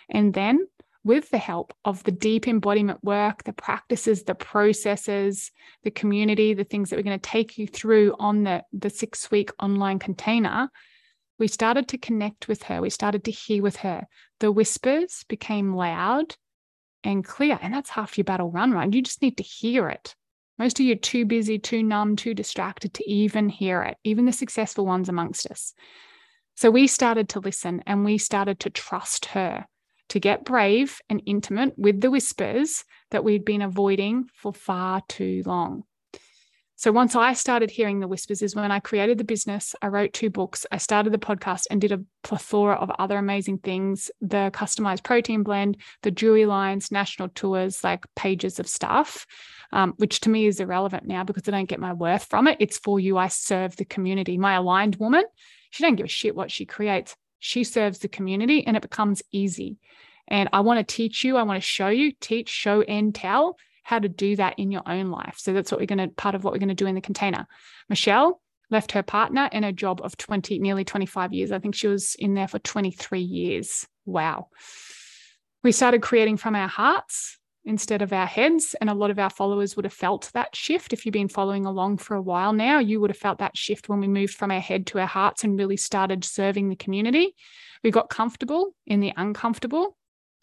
And 0.09 0.33
then, 0.33 0.67
with 1.05 1.31
the 1.31 1.39
help 1.39 1.75
of 1.85 2.03
the 2.05 2.11
deep 2.11 2.49
embodiment 2.49 3.03
work, 3.03 3.45
the 3.45 3.53
practices, 3.53 4.25
the 4.25 4.35
processes, 4.35 5.53
the 5.83 5.91
community, 5.91 6.55
the 6.55 6.65
things 6.65 6.91
that 6.91 6.97
we're 6.97 7.03
going 7.03 7.19
to 7.19 7.31
take 7.31 7.59
you 7.59 7.67
through 7.67 8.15
on 8.19 8.45
the, 8.45 8.63
the 8.73 8.91
six 8.91 9.31
week 9.31 9.51
online 9.61 9.99
container, 9.99 10.71
we 11.39 11.47
started 11.47 11.89
to 11.89 11.99
connect 11.99 12.49
with 12.49 12.65
her. 12.65 12.81
We 12.81 12.91
started 12.91 13.25
to 13.25 13.31
hear 13.31 13.63
with 13.63 13.77
her. 13.77 14.07
The 14.41 14.51
whispers 14.51 15.25
became 15.29 15.75
loud 15.75 16.37
and 17.09 17.25
clear. 17.25 17.59
And 17.63 17.73
that's 17.73 17.91
half 17.91 18.19
your 18.19 18.25
battle 18.27 18.51
run, 18.51 18.71
right? 18.71 18.93
You 18.93 19.01
just 19.01 19.23
need 19.23 19.39
to 19.39 19.43
hear 19.43 19.89
it. 19.89 20.15
Most 20.59 20.79
of 20.79 20.85
you 20.85 20.93
are 20.93 20.97
too 20.97 21.25
busy, 21.25 21.59
too 21.59 21.83
numb, 21.83 22.17
too 22.17 22.35
distracted 22.35 22.93
to 22.95 23.11
even 23.11 23.49
hear 23.49 23.83
it, 23.83 23.97
even 24.05 24.27
the 24.27 24.33
successful 24.33 24.85
ones 24.85 25.09
amongst 25.09 25.47
us. 25.51 25.73
So 26.55 26.71
we 26.71 26.87
started 26.87 27.31
to 27.31 27.41
listen 27.41 27.83
and 27.87 28.05
we 28.05 28.19
started 28.19 28.61
to 28.61 28.71
trust 28.71 29.27
her 29.27 29.67
to 30.11 30.21
get 30.21 30.45
brave 30.45 31.01
and 31.09 31.23
intimate 31.25 31.75
with 31.79 32.01
the 32.01 32.11
whispers 32.11 32.85
that 33.11 33.25
we'd 33.25 33.45
been 33.45 33.63
avoiding 33.63 34.29
for 34.35 34.53
far 34.53 35.03
too 35.09 35.43
long. 35.47 35.85
So 36.79 36.93
once 36.93 37.17
I 37.17 37.33
started 37.33 37.73
hearing 37.73 37.99
the 37.99 38.07
whispers 38.07 38.41
is 38.41 38.55
when 38.55 38.71
I 38.71 38.79
created 38.79 39.19
the 39.19 39.25
business, 39.25 39.75
I 39.83 39.89
wrote 39.89 40.13
two 40.13 40.31
books, 40.31 40.65
I 40.71 40.77
started 40.77 41.13
the 41.13 41.19
podcast 41.19 41.65
and 41.73 41.81
did 41.81 41.91
a 41.91 42.05
plethora 42.23 42.77
of 42.77 42.89
other 43.01 43.19
amazing 43.19 43.59
things, 43.59 44.13
the 44.21 44.53
customized 44.55 45.03
protein 45.03 45.43
blend, 45.43 45.79
the 46.03 46.13
jewelry 46.13 46.47
lines, 46.47 46.93
national 46.93 47.31
tours, 47.31 47.83
like 47.83 48.05
pages 48.15 48.61
of 48.61 48.69
stuff, 48.69 49.27
um, 49.73 49.95
which 49.97 50.21
to 50.21 50.31
me 50.31 50.47
is 50.47 50.61
irrelevant 50.61 51.05
now 51.05 51.25
because 51.25 51.49
I 51.49 51.51
don't 51.51 51.69
get 51.69 51.81
my 51.81 51.95
worth 51.95 52.27
from 52.27 52.47
it. 52.47 52.59
It's 52.61 52.79
for 52.79 53.01
you. 53.01 53.19
I 53.19 53.27
serve 53.27 53.75
the 53.75 53.85
community. 53.85 54.39
My 54.39 54.55
aligned 54.55 54.95
woman, 55.01 55.25
she 55.71 55.83
don't 55.83 55.97
give 55.97 56.07
a 56.07 56.09
shit 56.09 56.37
what 56.37 56.53
she 56.53 56.65
creates. 56.65 57.17
She 57.41 57.65
serves 57.65 57.99
the 57.99 58.09
community 58.09 58.65
and 58.65 58.77
it 58.77 58.83
becomes 58.83 59.21
easy. 59.33 59.79
And 60.29 60.49
I 60.53 60.61
want 60.61 60.79
to 60.79 60.95
teach 60.95 61.25
you, 61.25 61.39
I 61.39 61.43
want 61.43 61.61
to 61.61 61.69
show 61.69 61.89
you, 61.89 62.13
teach, 62.21 62.51
show, 62.51 62.83
and 62.83 63.13
tell 63.13 63.57
how 63.89 63.99
to 63.99 64.09
do 64.09 64.37
that 64.37 64.59
in 64.59 64.71
your 64.71 64.83
own 64.85 65.11
life. 65.11 65.37
So 65.39 65.55
that's 65.55 65.73
what 65.73 65.81
we're 65.81 65.87
going 65.87 66.07
to, 66.07 66.09
part 66.09 66.35
of 66.35 66.45
what 66.45 66.53
we're 66.53 66.59
going 66.59 66.69
to 66.69 66.75
do 66.75 66.87
in 66.87 66.95
the 66.95 67.01
container. 67.01 67.47
Michelle 67.89 68.39
left 68.71 68.93
her 68.93 69.03
partner 69.03 69.49
in 69.51 69.65
a 69.65 69.73
job 69.73 70.03
of 70.05 70.15
20, 70.19 70.59
nearly 70.59 70.85
25 70.85 71.33
years. 71.33 71.53
I 71.53 71.59
think 71.59 71.75
she 71.75 71.87
was 71.87 72.15
in 72.19 72.35
there 72.35 72.49
for 72.49 72.59
23 72.59 73.19
years. 73.19 73.87
Wow. 74.05 74.49
We 75.65 75.73
started 75.73 76.03
creating 76.03 76.37
from 76.37 76.55
our 76.55 76.69
hearts 76.69 77.39
instead 77.65 78.03
of 78.03 78.13
our 78.13 78.27
heads. 78.27 78.77
And 78.79 78.91
a 78.91 78.95
lot 78.95 79.11
of 79.11 79.19
our 79.19 79.31
followers 79.31 79.75
would 79.75 79.87
have 79.87 79.95
felt 79.95 80.31
that 80.35 80.55
shift. 80.55 80.93
If 80.93 81.07
you've 81.07 81.15
been 81.15 81.29
following 81.29 81.65
along 81.65 81.97
for 81.97 82.15
a 82.15 82.21
while 82.21 82.53
now, 82.53 82.81
you 82.81 83.01
would 83.01 83.09
have 83.09 83.17
felt 83.17 83.39
that 83.39 83.57
shift 83.57 83.89
when 83.89 84.01
we 84.01 84.07
moved 84.07 84.35
from 84.35 84.51
our 84.51 84.61
head 84.61 84.87
to 84.89 84.99
our 84.99 85.07
hearts 85.07 85.45
and 85.45 85.59
really 85.59 85.79
started 85.79 86.25
serving 86.25 86.69
the 86.69 86.77
community. 86.77 87.35
We 87.83 87.91
got 87.91 88.11
comfortable 88.11 88.75
in 88.87 89.01
the 89.01 89.15
uncomfortable. 89.17 89.97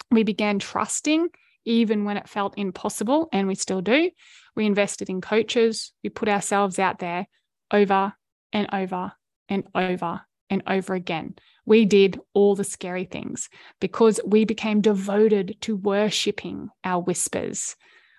We 0.09 0.23
began 0.23 0.57
trusting 0.57 1.29
even 1.65 2.05
when 2.05 2.17
it 2.17 2.29
felt 2.29 2.57
impossible, 2.57 3.27
and 3.33 3.47
we 3.47 3.55
still 3.55 3.81
do. 3.81 4.11
We 4.55 4.65
invested 4.65 5.09
in 5.09 5.21
coaches, 5.21 5.91
we 6.03 6.09
put 6.09 6.29
ourselves 6.29 6.79
out 6.79 6.99
there 6.99 7.27
over 7.71 8.13
and 8.53 8.67
over 8.71 9.11
and 9.49 9.63
over 9.75 10.21
and 10.49 10.63
over 10.67 10.93
again. 10.93 11.35
We 11.65 11.85
did 11.85 12.19
all 12.33 12.55
the 12.55 12.63
scary 12.63 13.05
things 13.05 13.49
because 13.81 14.19
we 14.25 14.45
became 14.45 14.81
devoted 14.81 15.57
to 15.61 15.75
worshipping 15.75 16.69
our 16.83 17.01
whispers, 17.01 17.75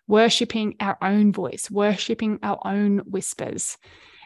worshipping 0.09 0.75
our 0.81 0.99
own 1.01 1.33
voice, 1.33 1.71
worshipping 1.71 2.41
our 2.43 2.59
own 2.65 2.99
whispers. 2.99 3.79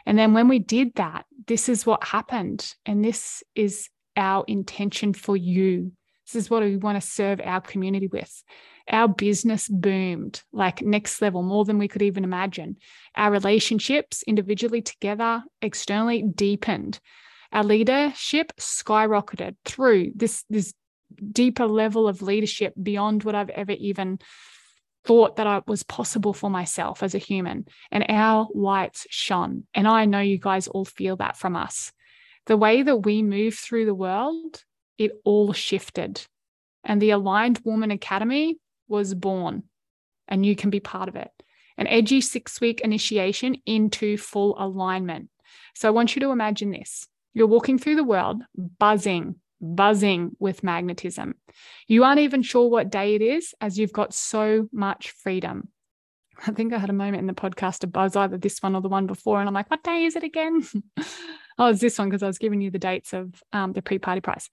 And 0.05 0.17
then 0.17 0.33
when 0.33 0.47
we 0.47 0.59
did 0.59 0.95
that, 0.95 1.25
this 1.47 1.69
is 1.69 1.85
what 1.85 2.03
happened. 2.03 2.73
And 2.85 3.05
this 3.05 3.43
is 3.53 3.89
our 4.17 4.43
intention 4.47 5.13
for 5.13 5.37
you. 5.37 5.91
This 6.25 6.43
is 6.43 6.49
what 6.49 6.63
we 6.63 6.77
want 6.77 7.01
to 7.01 7.07
serve 7.07 7.39
our 7.43 7.61
community 7.61 8.07
with 8.07 8.43
our 8.91 9.07
business 9.07 9.67
boomed 9.67 10.41
like 10.51 10.81
next 10.81 11.21
level, 11.21 11.41
more 11.41 11.65
than 11.65 11.79
we 11.79 11.87
could 11.87 12.01
even 12.01 12.23
imagine. 12.23 12.75
Our 13.15 13.31
relationships, 13.31 14.23
individually, 14.27 14.81
together, 14.81 15.43
externally, 15.61 16.21
deepened. 16.21 16.99
Our 17.53 17.63
leadership 17.63 18.51
skyrocketed 18.59 19.55
through 19.65 20.11
this, 20.15 20.43
this 20.49 20.73
deeper 21.31 21.67
level 21.67 22.07
of 22.07 22.21
leadership 22.21 22.73
beyond 22.81 23.23
what 23.23 23.35
I've 23.35 23.49
ever 23.49 23.73
even 23.73 24.19
thought 25.03 25.37
that 25.37 25.47
I 25.47 25.61
was 25.65 25.83
possible 25.83 26.33
for 26.33 26.49
myself 26.49 27.01
as 27.01 27.15
a 27.15 27.19
human. 27.19 27.65
And 27.91 28.05
our 28.09 28.47
lights 28.53 29.07
shone. 29.09 29.63
And 29.73 29.87
I 29.87 30.05
know 30.05 30.19
you 30.19 30.37
guys 30.37 30.67
all 30.67 30.85
feel 30.85 31.15
that 31.17 31.37
from 31.37 31.55
us. 31.55 31.91
The 32.45 32.57
way 32.57 32.83
that 32.83 32.97
we 32.97 33.23
move 33.23 33.55
through 33.55 33.85
the 33.85 33.95
world, 33.95 34.63
it 34.97 35.11
all 35.23 35.53
shifted. 35.53 36.21
And 36.83 37.01
the 37.01 37.11
Aligned 37.11 37.61
Woman 37.63 37.91
Academy 37.91 38.57
was 38.91 39.15
born 39.15 39.63
and 40.27 40.45
you 40.45 40.55
can 40.55 40.69
be 40.69 40.79
part 40.79 41.09
of 41.09 41.15
it. 41.15 41.31
An 41.77 41.87
edgy 41.87 42.21
six 42.21 42.61
week 42.61 42.81
initiation 42.81 43.55
into 43.65 44.17
full 44.17 44.55
alignment. 44.59 45.29
So 45.73 45.87
I 45.87 45.91
want 45.91 46.15
you 46.15 46.19
to 46.19 46.29
imagine 46.29 46.69
this 46.69 47.07
you're 47.33 47.47
walking 47.47 47.79
through 47.79 47.95
the 47.95 48.03
world 48.03 48.41
buzzing, 48.77 49.35
buzzing 49.61 50.35
with 50.37 50.63
magnetism. 50.63 51.35
You 51.87 52.03
aren't 52.03 52.19
even 52.19 52.41
sure 52.41 52.69
what 52.69 52.91
day 52.91 53.15
it 53.15 53.21
is 53.21 53.53
as 53.61 53.79
you've 53.79 53.93
got 53.93 54.13
so 54.13 54.67
much 54.73 55.11
freedom. 55.11 55.69
I 56.45 56.51
think 56.51 56.73
I 56.73 56.77
had 56.77 56.89
a 56.89 56.93
moment 56.93 57.19
in 57.19 57.27
the 57.27 57.33
podcast 57.33 57.79
to 57.79 57.87
buzz 57.87 58.15
either 58.15 58.37
this 58.37 58.61
one 58.61 58.75
or 58.75 58.81
the 58.81 58.89
one 58.89 59.07
before. 59.07 59.39
And 59.39 59.47
I'm 59.47 59.53
like, 59.53 59.71
what 59.71 59.83
day 59.83 60.03
is 60.03 60.15
it 60.17 60.23
again? 60.23 60.61
oh, 61.57 61.67
it's 61.67 61.79
this 61.79 61.97
one 61.97 62.09
because 62.09 62.23
I 62.23 62.27
was 62.27 62.39
giving 62.39 62.61
you 62.61 62.71
the 62.71 62.79
dates 62.79 63.13
of 63.13 63.41
um, 63.53 63.71
the 63.73 63.81
pre 63.81 63.97
party 63.97 64.21
price 64.21 64.49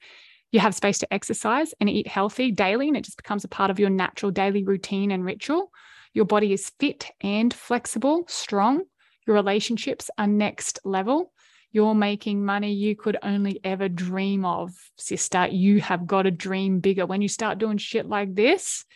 you 0.51 0.61
have 0.61 0.75
space 0.75 0.99
to 0.99 1.13
exercise 1.13 1.75
and 1.81 1.91
eat 1.91 2.07
healthy 2.07 2.51
daily, 2.51 2.89
and 2.89 2.97
it 2.97 3.05
just 3.05 3.17
becomes 3.17 3.45
a 3.45 3.49
part 3.49 3.71
of 3.71 3.79
your 3.79 3.91
natural 3.91 4.31
daily 4.31 4.65
routine 4.65 5.11
and 5.11 5.25
ritual. 5.25 5.71
Your 6.15 6.25
body 6.25 6.53
is 6.53 6.73
fit 6.81 7.11
and 7.21 7.53
flexible, 7.53 8.25
strong. 8.29 8.83
Your 9.27 9.35
relationships 9.37 10.11
are 10.17 10.27
next 10.27 10.81
level. 10.85 11.33
You're 11.71 11.95
making 11.95 12.45
money 12.45 12.73
you 12.73 12.97
could 12.97 13.19
only 13.23 13.61
ever 13.63 13.91
dream 13.91 14.47
of, 14.47 14.73
sister. 14.97 15.47
You 15.49 15.83
have 15.83 16.07
got 16.07 16.23
to 16.23 16.31
dream 16.31 16.81
bigger. 16.81 17.05
When 17.05 17.21
you 17.21 17.29
start 17.29 17.59
doing 17.59 17.77
shit 17.77 18.07
like 18.07 18.35
this, 18.35 18.87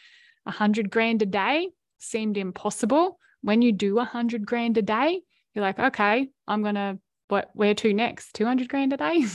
a 0.46 0.50
hundred 0.50 0.90
grand 0.90 1.20
a 1.20 1.26
day 1.26 1.68
seemed 1.98 2.38
impossible. 2.38 3.18
When 3.42 3.60
you 3.60 3.72
do 3.72 3.98
a 3.98 4.04
hundred 4.04 4.46
grand 4.46 4.78
a 4.78 4.82
day, 4.82 5.20
you're 5.54 5.64
like, 5.64 5.78
okay, 5.78 6.30
I'm 6.48 6.62
gonna 6.62 6.98
what 7.28 7.50
where 7.54 7.74
to 7.74 7.92
next? 7.92 8.34
200 8.34 8.68
grand 8.68 8.92
a 8.92 8.96
day. 8.96 9.26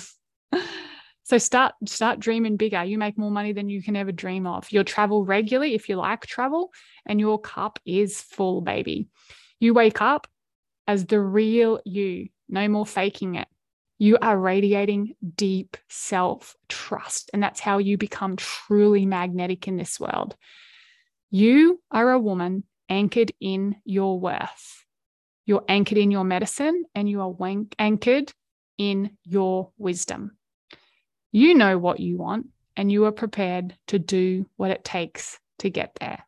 So 1.27 1.37
start 1.37 1.75
start 1.85 2.21
dreaming 2.21 2.55
bigger. 2.55 2.85
You 2.85 2.97
make 2.97 3.17
more 3.17 3.29
money 3.29 3.51
than 3.51 3.67
you 3.67 3.83
can 3.83 3.97
ever 3.97 4.13
dream 4.13 4.47
of. 4.47 4.71
You'll 4.71 4.85
travel 4.85 5.25
regularly 5.25 5.75
if 5.75 5.89
you 5.89 5.97
like 5.97 6.25
travel, 6.25 6.71
and 7.05 7.19
your 7.19 7.37
cup 7.37 7.79
is 7.85 8.21
full, 8.21 8.61
baby. 8.61 9.09
You 9.59 9.73
wake 9.73 10.01
up 10.01 10.27
as 10.87 11.05
the 11.05 11.19
real 11.19 11.81
you, 11.83 12.29
no 12.47 12.69
more 12.69 12.85
faking 12.85 13.35
it. 13.35 13.49
You 13.97 14.17
are 14.21 14.39
radiating 14.39 15.15
deep 15.35 15.75
self 15.89 16.55
trust, 16.69 17.29
and 17.33 17.43
that's 17.43 17.59
how 17.59 17.79
you 17.79 17.97
become 17.97 18.37
truly 18.37 19.05
magnetic 19.05 19.67
in 19.67 19.75
this 19.75 19.99
world. 19.99 20.33
You 21.29 21.81
are 21.91 22.09
a 22.09 22.19
woman 22.19 22.63
anchored 22.87 23.33
in 23.41 23.75
your 23.83 24.17
worth. 24.17 24.85
You're 25.45 25.65
anchored 25.67 25.97
in 25.97 26.09
your 26.09 26.23
medicine 26.23 26.85
and 26.95 27.09
you 27.09 27.19
are 27.19 27.65
anchored 27.77 28.31
in 28.77 29.17
your 29.25 29.71
wisdom. 29.77 30.37
You 31.37 31.53
know 31.53 31.77
what 31.77 31.99
you 31.99 32.17
want, 32.17 32.47
and 32.75 32.91
you 32.91 33.05
are 33.05 33.11
prepared 33.11 33.77
to 33.89 33.99
do 33.99 34.47
what 34.55 34.71
it 34.71 34.83
takes 34.83 35.39
to 35.59 35.69
get 35.69 35.95
there. 35.99 36.25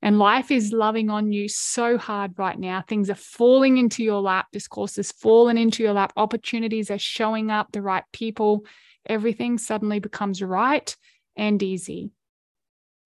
And 0.00 0.18
life 0.18 0.50
is 0.50 0.72
loving 0.72 1.10
on 1.10 1.30
you 1.30 1.46
so 1.46 1.98
hard 1.98 2.38
right 2.38 2.58
now. 2.58 2.80
Things 2.80 3.10
are 3.10 3.14
falling 3.14 3.76
into 3.76 4.02
your 4.02 4.22
lap. 4.22 4.46
This 4.50 4.66
course 4.66 4.96
is 4.96 5.12
falling 5.12 5.58
into 5.58 5.82
your 5.82 5.92
lap. 5.92 6.14
Opportunities 6.16 6.90
are 6.90 6.96
showing 6.96 7.50
up, 7.50 7.70
the 7.70 7.82
right 7.82 8.04
people. 8.14 8.64
Everything 9.04 9.58
suddenly 9.58 9.98
becomes 9.98 10.42
right 10.42 10.96
and 11.36 11.62
easy. 11.62 12.10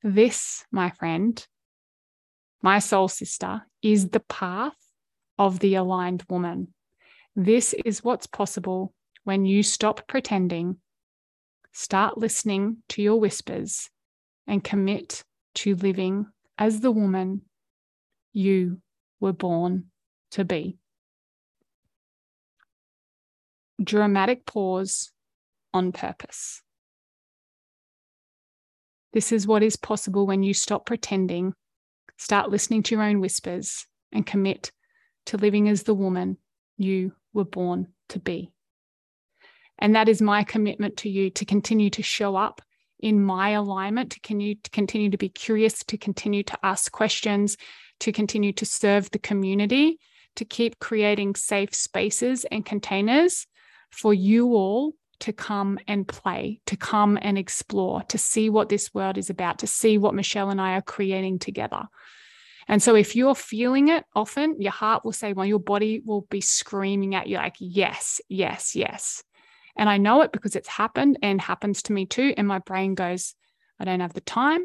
This, 0.04 0.64
my 0.70 0.90
friend, 0.90 1.44
my 2.62 2.78
soul 2.78 3.08
sister, 3.08 3.62
is 3.82 4.10
the 4.10 4.20
path 4.20 4.78
of 5.36 5.58
the 5.58 5.74
aligned 5.74 6.22
woman. 6.30 6.68
This 7.34 7.74
is 7.84 8.04
what's 8.04 8.28
possible 8.28 8.94
when 9.24 9.44
you 9.44 9.64
stop 9.64 10.06
pretending 10.06 10.76
Start 11.72 12.18
listening 12.18 12.78
to 12.90 13.02
your 13.02 13.18
whispers 13.18 13.88
and 14.46 14.62
commit 14.62 15.24
to 15.54 15.74
living 15.74 16.26
as 16.58 16.80
the 16.80 16.90
woman 16.90 17.42
you 18.32 18.82
were 19.20 19.32
born 19.32 19.86
to 20.32 20.44
be. 20.44 20.76
Dramatic 23.82 24.44
pause 24.44 25.12
on 25.72 25.92
purpose. 25.92 26.62
This 29.12 29.32
is 29.32 29.46
what 29.46 29.62
is 29.62 29.76
possible 29.76 30.26
when 30.26 30.42
you 30.42 30.54
stop 30.54 30.86
pretending, 30.86 31.54
start 32.16 32.50
listening 32.50 32.82
to 32.84 32.94
your 32.94 33.04
own 33.04 33.20
whispers, 33.20 33.86
and 34.12 34.26
commit 34.26 34.72
to 35.26 35.36
living 35.38 35.68
as 35.68 35.82
the 35.82 35.94
woman 35.94 36.36
you 36.76 37.12
were 37.32 37.44
born 37.44 37.88
to 38.10 38.18
be. 38.18 38.51
And 39.82 39.96
that 39.96 40.08
is 40.08 40.22
my 40.22 40.44
commitment 40.44 40.98
to 40.98 41.08
you 41.08 41.28
to 41.30 41.44
continue 41.44 41.90
to 41.90 42.04
show 42.04 42.36
up 42.36 42.62
in 43.00 43.20
my 43.20 43.48
alignment, 43.48 44.12
to 44.12 44.20
continue, 44.70 45.10
to 45.10 45.18
be 45.18 45.28
curious, 45.28 45.82
to 45.82 45.98
continue 45.98 46.44
to 46.44 46.58
ask 46.62 46.92
questions, 46.92 47.56
to 47.98 48.12
continue 48.12 48.52
to 48.52 48.64
serve 48.64 49.10
the 49.10 49.18
community, 49.18 49.98
to 50.36 50.44
keep 50.44 50.78
creating 50.78 51.34
safe 51.34 51.74
spaces 51.74 52.44
and 52.44 52.64
containers 52.64 53.48
for 53.90 54.14
you 54.14 54.54
all 54.54 54.92
to 55.18 55.32
come 55.32 55.80
and 55.88 56.06
play, 56.06 56.60
to 56.66 56.76
come 56.76 57.18
and 57.20 57.36
explore, 57.36 58.04
to 58.04 58.18
see 58.18 58.48
what 58.48 58.68
this 58.68 58.94
world 58.94 59.18
is 59.18 59.30
about, 59.30 59.58
to 59.58 59.66
see 59.66 59.98
what 59.98 60.14
Michelle 60.14 60.50
and 60.50 60.60
I 60.60 60.74
are 60.74 60.82
creating 60.82 61.40
together. 61.40 61.88
And 62.68 62.80
so, 62.80 62.94
if 62.94 63.16
you're 63.16 63.34
feeling 63.34 63.88
it 63.88 64.04
often, 64.14 64.60
your 64.60 64.70
heart 64.70 65.04
will 65.04 65.10
say, 65.10 65.32
well, 65.32 65.44
your 65.44 65.58
body 65.58 66.00
will 66.04 66.20
be 66.30 66.40
screaming 66.40 67.16
at 67.16 67.26
you, 67.26 67.38
like, 67.38 67.56
yes, 67.58 68.20
yes, 68.28 68.76
yes. 68.76 69.24
And 69.76 69.88
I 69.88 69.96
know 69.96 70.22
it 70.22 70.32
because 70.32 70.56
it's 70.56 70.68
happened 70.68 71.18
and 71.22 71.40
happens 71.40 71.82
to 71.84 71.92
me 71.92 72.06
too. 72.06 72.34
And 72.36 72.46
my 72.46 72.58
brain 72.58 72.94
goes, 72.94 73.34
I 73.78 73.84
don't 73.84 74.00
have 74.00 74.12
the 74.12 74.20
time. 74.20 74.64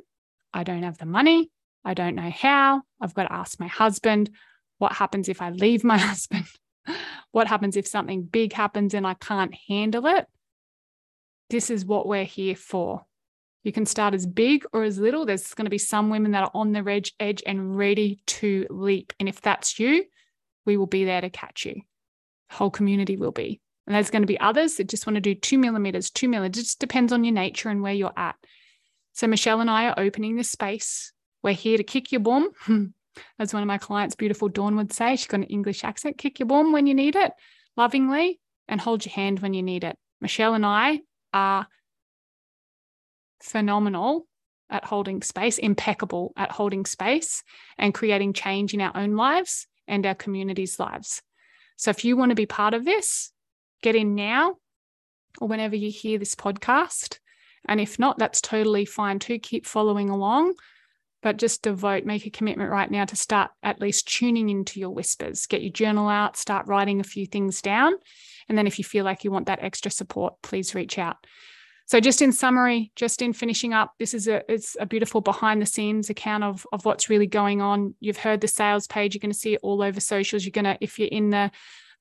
I 0.54 0.64
don't 0.64 0.84
have 0.84 0.98
the 0.98 1.06
money. 1.06 1.50
I 1.86 1.94
don't 1.94 2.16
know 2.16 2.30
how. 2.30 2.82
I've 3.00 3.14
got 3.14 3.24
to 3.24 3.34
ask 3.34 3.60
my 3.60 3.68
husband. 3.68 4.30
What 4.78 4.94
happens 4.94 5.30
if 5.30 5.42
I 5.42 5.52
leave 5.52 5.84
my 5.84 5.98
husband? 6.10 6.46
what 7.32 7.48
happens 7.48 7.76
if 7.76 7.88
something 7.88 8.24
big 8.24 8.54
happens 8.54 8.94
and 8.94 9.06
I 9.06 9.14
can't 9.14 9.54
handle 9.68 10.06
it? 10.08 10.26
This 11.50 11.70
is 11.70 11.86
what 11.86 12.08
we're 12.08 12.26
here 12.26 12.56
for. 12.56 13.06
You 13.64 13.72
can 13.72 13.86
start 13.86 14.14
as 14.14 14.26
big 14.26 14.66
or 14.72 14.84
as 14.84 14.98
little. 14.98 15.26
There's 15.26 15.54
going 15.54 15.66
to 15.66 15.72
be 15.72 15.78
some 15.78 16.10
women 16.10 16.32
that 16.32 16.44
are 16.44 16.52
on 16.54 16.72
the 16.72 16.80
edge, 16.90 17.14
edge 17.20 17.44
and 17.46 17.78
ready 17.78 18.22
to 18.28 18.66
leap. 18.70 19.14
And 19.20 19.28
if 19.28 19.42
that's 19.42 19.80
you, 19.80 20.06
we 20.66 20.78
will 20.78 20.88
be 20.88 21.06
there 21.06 21.22
to 21.22 21.30
catch 21.30 21.66
you. 21.66 21.82
The 22.50 22.56
whole 22.56 22.72
community 22.72 23.18
will 23.18 23.32
be. 23.32 23.60
And 23.88 23.96
there's 23.96 24.10
going 24.10 24.22
to 24.22 24.28
be 24.28 24.40
others 24.40 24.76
that 24.76 24.90
just 24.90 25.08
want 25.08 25.16
to 25.16 25.22
do 25.22 25.34
two 25.34 25.58
millimeters, 25.58 26.10
two 26.10 26.28
millimeters. 26.28 26.60
It 26.60 26.66
just 26.66 26.80
depends 26.80 27.14
on 27.14 27.24
your 27.24 27.34
nature 27.34 27.70
and 27.70 27.82
where 27.82 27.94
you're 27.94 28.12
at. 28.18 28.36
So 29.14 29.28
Michelle 29.28 29.62
and 29.62 29.72
I 29.72 29.88
are 29.88 30.00
opening 30.00 30.36
this 30.36 30.52
space. 30.52 31.14
We're 31.42 31.54
here 31.54 31.78
to 31.78 31.84
kick 31.84 32.12
your 32.12 32.22
bum. 32.22 32.50
As 33.40 33.54
one 33.54 33.64
of 33.64 33.68
my 33.68 33.78
clients, 33.78 34.16
beautiful 34.16 34.50
Dawn, 34.50 34.76
would 34.76 34.94
say, 34.94 35.16
she's 35.16 35.26
got 35.26 35.40
an 35.40 35.48
English 35.48 35.84
accent, 35.84 36.20
kick 36.20 36.38
your 36.38 36.48
bum 36.48 36.72
when 36.72 36.86
you 36.86 36.94
need 36.94 37.16
it, 37.16 37.32
lovingly, 37.76 38.40
and 38.68 38.80
hold 38.80 39.06
your 39.06 39.14
hand 39.14 39.40
when 39.40 39.56
you 39.56 39.64
need 39.64 39.84
it. 39.84 39.98
Michelle 40.22 40.54
and 40.54 40.66
I 40.66 41.00
are 41.34 41.68
phenomenal 43.42 44.28
at 44.70 44.86
holding 44.86 45.22
space, 45.22 45.58
impeccable 45.58 46.34
at 46.36 46.52
holding 46.52 46.86
space 46.86 47.42
and 47.78 47.94
creating 47.94 48.34
change 48.34 48.74
in 48.74 48.82
our 48.82 48.96
own 48.96 49.16
lives 49.16 49.66
and 49.88 50.06
our 50.06 50.16
community's 50.16 50.80
lives. 50.80 51.22
So 51.78 51.90
if 51.90 52.04
you 52.04 52.18
want 52.18 52.32
to 52.32 52.36
be 52.36 52.46
part 52.46 52.74
of 52.74 52.86
this, 52.86 53.32
get 53.82 53.96
in 53.96 54.16
now 54.16 54.56
or 55.40 55.48
whenever 55.48 55.76
you 55.76 55.92
hear 55.92 56.18
this 56.18 56.36
podcast. 56.36 57.20
And 57.68 57.80
if 57.82 58.00
not, 58.00 58.18
that's 58.18 58.42
totally 58.42 58.86
fine 58.86 59.20
too. 59.20 59.40
Keep 59.40 59.66
following 59.66 60.10
along, 60.10 60.54
but 61.22 61.38
just 61.38 61.64
devote, 61.64 62.06
make 62.06 62.26
a 62.26 62.30
commitment 62.30 62.72
right 62.72 62.90
now 62.90 63.06
to 63.06 63.16
start 63.16 63.52
at 63.62 63.82
least 63.82 64.08
tuning 64.08 64.50
into 64.50 64.80
your 64.80 64.90
whispers. 64.92 65.48
Get 65.48 65.62
your 65.62 65.72
journal 65.72 66.08
out, 66.08 66.38
start 66.38 66.68
writing 66.68 67.00
a 67.00 67.06
few 67.06 67.26
things 67.26 67.62
down. 67.62 67.94
And 68.48 68.58
then 68.58 68.68
if 68.68 68.78
you 68.78 68.86
feel 68.86 69.04
like 69.04 69.24
you 69.24 69.32
want 69.32 69.48
that 69.48 69.62
extra 69.62 69.92
support, 69.92 70.42
please 70.42 70.74
reach 70.74 70.98
out. 70.98 71.18
So 71.88 72.02
just 72.02 72.22
in 72.22 72.34
summary, 72.34 72.92
just 72.98 73.22
in 73.22 73.32
finishing 73.32 73.74
up, 73.74 73.94
this 73.98 74.14
is 74.14 74.28
a 74.28 74.44
it's 74.52 74.76
a 74.78 74.86
beautiful 74.86 75.22
behind 75.22 75.62
the 75.62 75.66
scenes 75.66 76.10
account 76.10 76.44
of 76.44 76.68
of 76.74 76.84
what's 76.84 77.10
really 77.10 77.28
going 77.28 77.62
on. 77.62 77.96
You've 78.02 78.18
heard 78.18 78.42
the 78.42 78.48
sales 78.50 78.88
page. 78.88 79.16
You're 79.16 79.22
going 79.22 79.32
to 79.32 79.38
see 79.38 79.54
it 79.54 79.62
all 79.64 79.82
over 79.82 80.02
socials. 80.02 80.44
You're 80.44 80.52
going 80.52 80.66
to 80.66 80.78
if 80.82 81.00
you're 81.00 81.08
in 81.08 81.30
the 81.30 81.50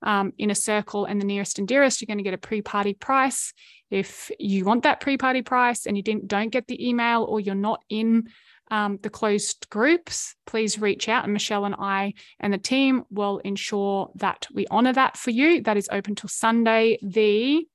um, 0.02 0.32
in 0.38 0.50
a 0.50 0.54
circle 0.54 1.04
and 1.04 1.20
the 1.20 1.24
nearest 1.24 1.58
and 1.58 1.66
dearest, 1.66 2.00
you're 2.00 2.06
going 2.06 2.18
to 2.18 2.24
get 2.24 2.34
a 2.34 2.38
pre-party 2.38 2.94
price. 2.94 3.52
If 3.90 4.30
you 4.38 4.64
want 4.64 4.82
that 4.82 5.00
pre-party 5.00 5.42
price 5.42 5.86
and 5.86 5.96
you 5.96 6.02
didn't 6.02 6.28
don't 6.28 6.50
get 6.50 6.66
the 6.66 6.88
email 6.88 7.24
or 7.24 7.40
you're 7.40 7.54
not 7.54 7.82
in 7.88 8.28
um, 8.70 8.98
the 9.02 9.10
closed 9.10 9.68
groups, 9.70 10.34
please 10.44 10.78
reach 10.78 11.08
out 11.08 11.24
and 11.24 11.32
Michelle 11.32 11.64
and 11.64 11.76
I 11.78 12.14
and 12.40 12.52
the 12.52 12.58
team 12.58 13.04
will 13.10 13.38
ensure 13.38 14.10
that 14.16 14.46
we 14.52 14.66
honor 14.70 14.92
that 14.92 15.16
for 15.16 15.30
you. 15.30 15.62
That 15.62 15.76
is 15.76 15.88
open 15.92 16.14
till 16.14 16.28
Sunday, 16.28 16.98
the 17.02 17.66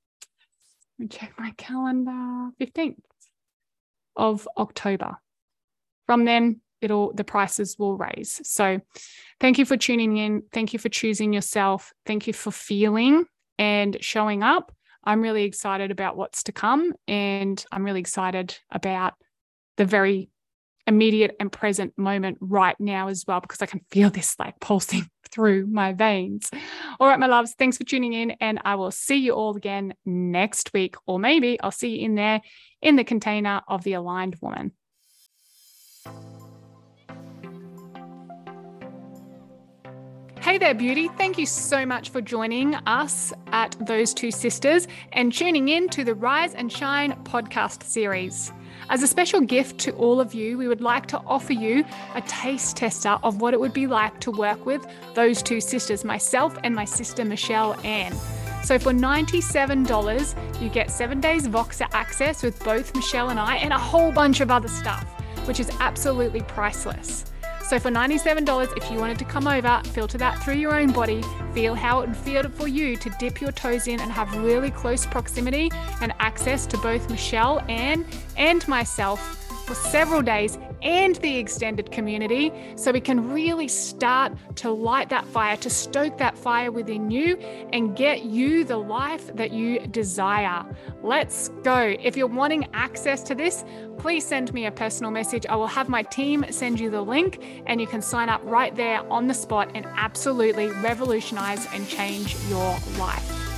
check 1.10 1.34
my 1.40 1.52
calendar, 1.58 2.52
15th 2.60 2.98
of 4.16 4.48
October. 4.58 5.18
From 6.06 6.26
then, 6.26 6.62
it'll 6.82 7.14
the 7.14 7.24
prices 7.24 7.78
will 7.78 7.98
raise. 7.98 8.42
So 8.44 8.80
thank 9.40 9.58
you 9.58 9.66
for 9.66 9.78
tuning 9.78 10.18
in. 10.18 10.44
Thank 10.52 10.74
you 10.74 10.80
for 10.80 10.90
choosing 10.90 11.34
yourself. 11.34 11.94
Thank 12.06 12.28
you 12.28 12.34
for 12.34 12.52
feeling 12.52 13.26
and 13.58 13.98
showing 14.02 14.44
up. 14.44 14.74
I'm 15.04 15.22
really 15.22 15.44
excited 15.44 15.92
about 15.92 16.18
what's 16.18 16.44
to 16.44 16.52
come 16.52 16.94
and 17.08 17.64
I'm 17.72 17.84
really 17.84 18.00
excited 18.00 18.58
about 18.72 19.14
the 19.78 19.86
very 19.86 20.30
immediate 20.88 21.36
and 21.40 21.52
present 21.52 21.98
moment 21.98 22.38
right 22.42 22.80
now 22.80 23.08
as 23.08 23.26
well 23.28 23.40
because 23.40 23.62
I 23.62 23.66
can 23.66 23.82
feel 23.90 24.10
this 24.12 24.38
like 24.40 24.60
pulsing 24.60 25.10
through 25.32 25.66
my 25.68 25.94
veins. 25.94 26.52
All 27.00 27.08
right, 27.08 27.20
my 27.20 27.28
loves, 27.28 27.56
thanks 27.58 27.78
for 27.78 27.84
tuning 27.84 28.14
in 28.14 28.32
and 28.42 28.60
I 28.66 28.76
will 28.76 28.92
see 28.92 29.18
you 29.18 29.34
all 29.34 29.56
again 29.56 29.94
next 30.06 30.74
week 30.74 30.96
or 31.06 31.20
maybe 31.20 31.60
I'll 31.62 31.72
see 31.72 31.98
you 31.98 32.06
in 32.06 32.16
there 32.16 32.42
in 32.82 32.96
the 32.96 33.04
container 33.04 33.62
of 33.68 33.84
the 33.84 33.94
aligned 33.94 34.38
woman. 34.42 34.74
Hey 40.42 40.58
there, 40.58 40.74
beauty. 40.74 41.08
Thank 41.08 41.38
you 41.38 41.46
so 41.46 41.86
much 41.86 42.10
for 42.10 42.20
joining 42.20 42.74
us 42.88 43.32
at 43.52 43.76
Those 43.86 44.12
Two 44.12 44.32
Sisters 44.32 44.88
and 45.14 45.32
tuning 45.32 45.70
in 45.70 45.88
to 45.90 46.04
the 46.04 46.16
Rise 46.16 46.56
and 46.56 46.72
Shine 46.72 47.12
podcast 47.26 47.84
series. 47.84 48.52
As 48.90 49.04
a 49.04 49.08
special 49.08 49.42
gift 49.42 49.80
to 49.82 49.92
all 49.92 50.20
of 50.20 50.34
you, 50.34 50.58
we 50.58 50.68
would 50.68 50.82
like 50.82 51.06
to 51.08 51.20
offer 51.28 51.54
you 51.54 51.86
a 52.16 52.22
taste 52.22 52.76
tester 52.76 53.20
of 53.22 53.40
what 53.40 53.54
it 53.54 53.60
would 53.60 53.72
be 53.72 53.86
like 53.86 54.20
to 54.22 54.32
work 54.32 54.66
with 54.66 54.84
those 55.14 55.44
two 55.44 55.62
sisters, 55.62 56.04
myself 56.04 56.58
and 56.64 56.74
my 56.74 56.86
sister 56.86 57.24
Michelle 57.24 57.80
Ann. 57.86 58.12
So 58.64 58.80
for 58.80 58.94
$97, 58.94 60.60
you 60.60 60.70
get 60.70 60.90
seven 60.90 61.22
days 61.22 61.48
Voxer 61.48 61.88
access 61.94 62.42
with 62.42 62.62
both 62.64 62.96
Michelle 62.96 63.30
and 63.30 63.40
I 63.40 63.58
and 63.58 63.72
a 63.72 63.78
whole 63.78 64.12
bunch 64.12 64.42
of 64.42 64.50
other 64.50 64.70
stuff, 64.70 65.04
which 65.48 65.60
is 65.60 65.70
absolutely 65.80 66.42
priceless. 66.42 67.31
So 67.72 67.80
for 67.80 67.90
$97, 67.90 68.76
if 68.76 68.92
you 68.92 68.98
wanted 68.98 69.18
to 69.20 69.24
come 69.24 69.48
over, 69.48 69.82
filter 69.94 70.18
that 70.18 70.44
through 70.44 70.56
your 70.56 70.76
own 70.78 70.92
body, 70.92 71.24
feel 71.54 71.74
how 71.74 72.02
it 72.02 72.10
would 72.10 72.18
feel 72.18 72.44
for 72.50 72.68
you 72.68 72.98
to 72.98 73.10
dip 73.12 73.40
your 73.40 73.54
toes 73.54 73.88
in 73.88 74.02
and 74.02 74.12
have 74.12 74.36
really 74.36 74.72
close 74.72 75.06
proximity 75.06 75.72
and 76.02 76.14
access 76.20 76.66
to 76.66 76.78
both 76.80 77.10
Michelle, 77.10 77.62
Ann, 77.70 78.06
and 78.36 78.68
myself 78.68 79.22
for 79.66 79.74
several 79.74 80.22
days 80.22 80.58
and 80.82 81.16
the 81.18 81.38
extended 81.38 81.92
community 81.92 82.52
so 82.76 82.92
we 82.92 83.02
can 83.02 83.32
really 83.32 83.68
start 83.68 84.34
to 84.56 84.72
light 84.72 85.10
that 85.10 85.26
fire, 85.26 85.58
to 85.58 85.70
stoke 85.70 86.18
that 86.18 86.38
fire 86.38 86.72
within 86.72 87.12
you 87.12 87.38
and 87.74 87.96
get 87.96 88.24
you 88.24 88.64
the 88.64 88.78
life 88.78 89.34
that 89.36 89.52
you 89.52 89.80
desire. 89.88 90.64
Let's 91.04 91.50
go. 91.64 91.96
If 92.00 92.18
you're 92.18 92.28
wanting 92.28 92.68
access 92.74 93.24
to 93.24 93.36
this, 93.36 93.64
please 93.98 94.26
send 94.26 94.54
me 94.54 94.66
a 94.66 94.72
personal 94.72 95.12
message. 95.12 95.46
I 95.48 95.56
will 95.56 95.68
have 95.68 95.90
my 95.90 96.04
team 96.04 96.46
send 96.50 96.80
you 96.80 96.90
the 96.90 97.02
link 97.02 97.64
and 97.66 97.80
you 97.80 97.88
can 97.88 98.02
sign 98.02 98.30
up 98.30 98.42
right 98.44 98.76
there 98.76 99.02
on 99.12 99.28
the 99.28 99.34
spot 99.34 99.72
and 99.76 99.86
absolutely 99.96 100.70
revolutionize 100.70 101.68
and 101.74 101.88
change 101.88 102.36
your 102.50 102.78
life. 102.98 103.51